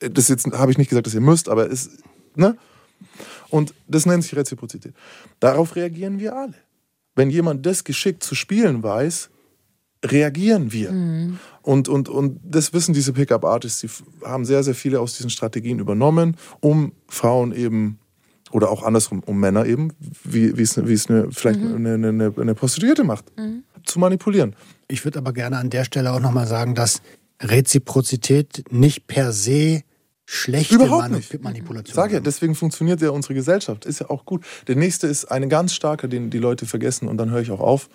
[0.00, 1.90] Das jetzt habe ich nicht gesagt, dass ihr müsst, aber es,
[2.34, 2.56] ne?
[3.50, 4.94] Und das nennt sich Reziprozität.
[5.40, 6.54] Darauf reagieren wir alle.
[7.14, 9.30] Wenn jemand das geschickt zu spielen weiß,
[10.04, 10.92] reagieren wir.
[10.92, 11.38] Mhm.
[11.62, 13.88] Und, und, und das wissen diese Pickup-Artists, die
[14.24, 17.98] haben sehr, sehr viele aus diesen Strategien übernommen, um Frauen eben
[18.50, 19.92] oder auch andersrum, um Männer eben,
[20.24, 21.86] wie, wie es, wie es eine, vielleicht mhm.
[21.86, 23.64] eine, eine, eine, Prostituierte macht, mhm.
[23.84, 24.56] zu manipulieren.
[24.86, 27.02] Ich würde aber gerne an der Stelle auch nochmal sagen, dass
[27.40, 29.82] Reziprozität nicht per se
[30.24, 31.42] schlechte Überhaupt nicht.
[31.42, 31.94] Manipulation.
[31.94, 33.86] Sag ja, deswegen funktioniert ja unsere Gesellschaft.
[33.86, 34.44] Ist ja auch gut.
[34.66, 37.60] Der nächste ist eine ganz starke, den die Leute vergessen und dann höre ich auch
[37.60, 37.88] auf,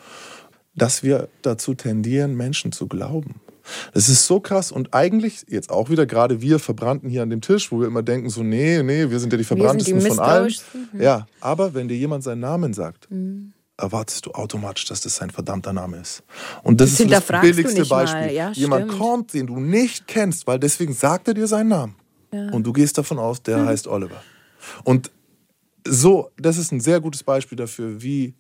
[0.75, 3.39] dass wir dazu tendieren, Menschen zu glauben.
[3.93, 7.39] Das ist so krass und eigentlich jetzt auch wieder gerade wir verbrannten hier an dem
[7.39, 10.19] Tisch, wo wir immer denken so nee, nee, wir sind ja die verbranntesten die von
[10.19, 10.53] allen.
[10.99, 15.31] Ja, aber wenn dir jemand seinen Namen sagt, mhm erwartest du automatisch, dass das sein
[15.31, 16.23] verdammter Name ist.
[16.61, 18.31] Und das, das ist das billigste Beispiel.
[18.31, 21.95] Ja, Jemand kommt, den du nicht kennst, weil deswegen sagt er dir seinen Namen.
[22.31, 22.51] Ja.
[22.51, 23.67] Und du gehst davon aus, der mhm.
[23.67, 24.21] heißt Oliver.
[24.83, 25.11] Und
[25.85, 28.35] so, das ist ein sehr gutes Beispiel dafür, wie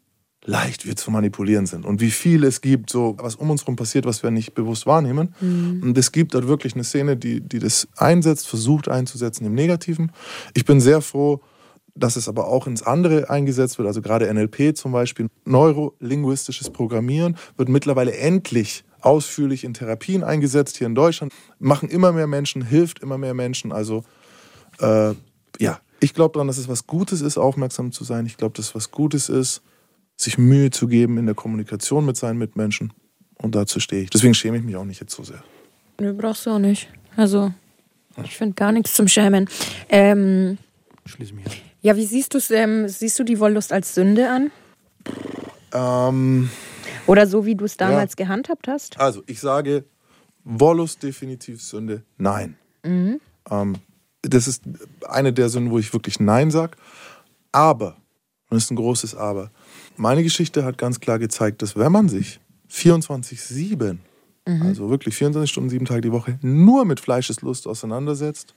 [0.45, 3.75] leicht wir zu manipulieren sind und wie viel es gibt, so was um uns herum
[3.75, 5.33] passiert, was wir nicht bewusst wahrnehmen.
[5.39, 5.81] Mhm.
[5.83, 10.11] Und es gibt dort wirklich eine Szene, die, die das einsetzt, versucht einzusetzen im Negativen.
[10.53, 11.41] Ich bin sehr froh,
[11.95, 15.27] dass es aber auch ins andere eingesetzt wird, also gerade NLP zum Beispiel.
[15.45, 21.33] Neurolinguistisches Programmieren wird mittlerweile endlich ausführlich in Therapien eingesetzt hier in Deutschland.
[21.59, 23.71] Machen immer mehr Menschen, hilft immer mehr Menschen.
[23.71, 24.03] Also
[24.79, 25.13] äh,
[25.59, 28.25] ja, ich glaube daran, dass es was Gutes ist, aufmerksam zu sein.
[28.25, 29.61] Ich glaube, dass es was Gutes ist,
[30.15, 32.93] sich Mühe zu geben in der Kommunikation mit seinen Mitmenschen.
[33.35, 34.09] Und dazu stehe ich.
[34.09, 35.43] Deswegen schäme ich mich auch nicht jetzt so sehr.
[35.99, 36.87] Nö, brauchst du auch nicht.
[37.15, 37.51] Also,
[38.23, 39.49] ich finde gar nichts zum Schämen.
[39.89, 40.57] Ähm,
[41.05, 41.72] Schließe mich an.
[41.83, 42.49] Ja, wie siehst du es?
[42.49, 44.51] Ähm, siehst du die Wollust als Sünde an?
[45.73, 46.49] Ähm,
[47.07, 48.25] Oder so, wie du es damals ja.
[48.25, 48.97] gehandhabt hast?
[48.99, 49.83] Also, ich sage,
[50.45, 52.55] Wollust definitiv Sünde, nein.
[52.83, 53.19] Mhm.
[53.51, 53.75] Ähm,
[54.21, 54.63] das ist
[55.09, 56.77] eine der Sünden, wo ich wirklich Nein sage.
[57.51, 57.97] Aber,
[58.49, 59.51] und das ist ein großes Aber,
[59.97, 62.39] meine Geschichte hat ganz klar gezeigt, dass wenn man sich
[62.71, 63.97] 24-7,
[64.47, 64.61] mhm.
[64.61, 68.55] also wirklich 24 Stunden, sieben Tage die Woche, nur mit Fleischeslust auseinandersetzt,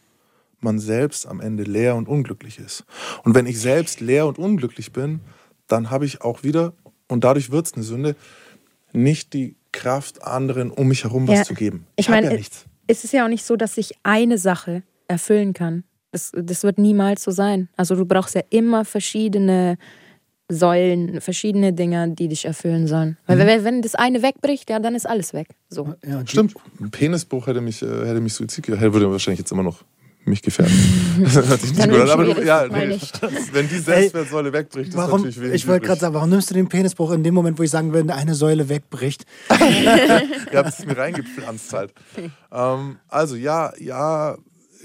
[0.60, 2.84] man selbst am Ende leer und unglücklich ist.
[3.24, 5.20] Und wenn ich selbst leer und unglücklich bin,
[5.66, 6.72] dann habe ich auch wieder,
[7.08, 8.16] und dadurch wird es eine Sünde,
[8.92, 11.44] nicht die Kraft, anderen um mich herum was ja.
[11.44, 11.86] zu geben.
[11.96, 12.42] Ich, ich meine, ja
[12.86, 15.84] es ist ja auch nicht so, dass ich eine Sache erfüllen kann.
[16.12, 17.68] Das, das wird niemals so sein.
[17.76, 19.76] Also du brauchst ja immer verschiedene
[20.48, 23.16] Säulen, verschiedene Dinge, die dich erfüllen sollen.
[23.26, 23.64] Weil mhm.
[23.64, 25.48] wenn das eine wegbricht, ja, dann ist alles weg.
[25.68, 25.94] So.
[26.06, 26.54] Ja, Stimmt.
[26.80, 29.84] Ein Penisbruch hätte mich, äh, hätte mich Suizid hätte würde wahrscheinlich jetzt immer noch
[30.26, 30.74] mich gefährden.
[31.22, 32.10] Das hört sich nicht gut an.
[32.10, 32.98] Aber ja, nee,
[33.52, 35.54] wenn die Selbstwertsäule wegbricht, ist warum, natürlich wenig.
[35.54, 37.92] Ich wollte gerade sagen, warum nimmst du den Penisbruch in dem Moment, wo ich sagen
[37.92, 39.24] würde, eine Säule wegbricht?
[40.52, 41.94] ja, das ist mir reingepflanzt halt.
[42.52, 44.36] Ähm, also ja, ja,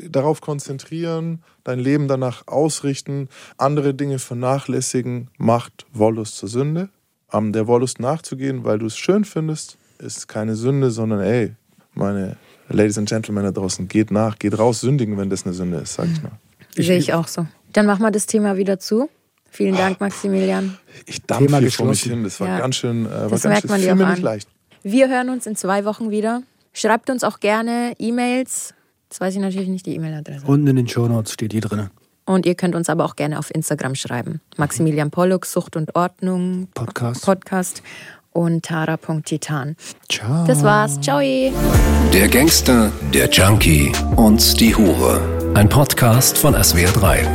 [0.10, 6.90] darauf konzentrieren, dein Leben danach ausrichten, andere Dinge vernachlässigen, macht Wollust zur Sünde.
[7.34, 11.56] Um, der Wollust nachzugehen, weil du es schön findest, ist keine Sünde, sondern ey,
[11.94, 12.36] meine
[12.72, 15.94] Ladies and Gentlemen da draußen, geht nach, geht raus, sündigen, wenn das eine Sünde ist,
[15.94, 16.32] sag ich mal.
[16.76, 17.48] Sehe ich auch so.
[17.74, 19.10] Dann machen wir das Thema wieder zu.
[19.50, 20.78] Vielen Dank, Maximilian.
[21.06, 22.24] Ich dampfe hier vor mich hin.
[22.24, 22.60] Das war ja.
[22.60, 24.22] ganz schön, äh, war das ganz merkt man dir auch an.
[24.22, 24.48] leicht.
[24.84, 26.44] Wir hören uns in zwei Wochen wieder.
[26.74, 28.74] Schreibt uns auch gerne E-Mails
[29.12, 30.46] Jetzt weiß ich natürlich nicht die E-Mail-Adresse.
[30.48, 31.90] Unten in den Show Notes steht die drin.
[32.24, 34.40] Und ihr könnt uns aber auch gerne auf Instagram schreiben.
[34.56, 36.70] Maximilian Pollux, Sucht und Ordnung.
[36.74, 37.26] Podcast.
[37.26, 37.84] Podcast.
[38.32, 39.76] Und tara.titan.
[40.10, 40.46] Ciao.
[40.48, 41.00] Das war's.
[41.02, 41.20] Ciao.
[41.20, 45.54] Der Gangster, der Junkie und die Hure.
[45.54, 47.28] Ein Podcast von SWR3.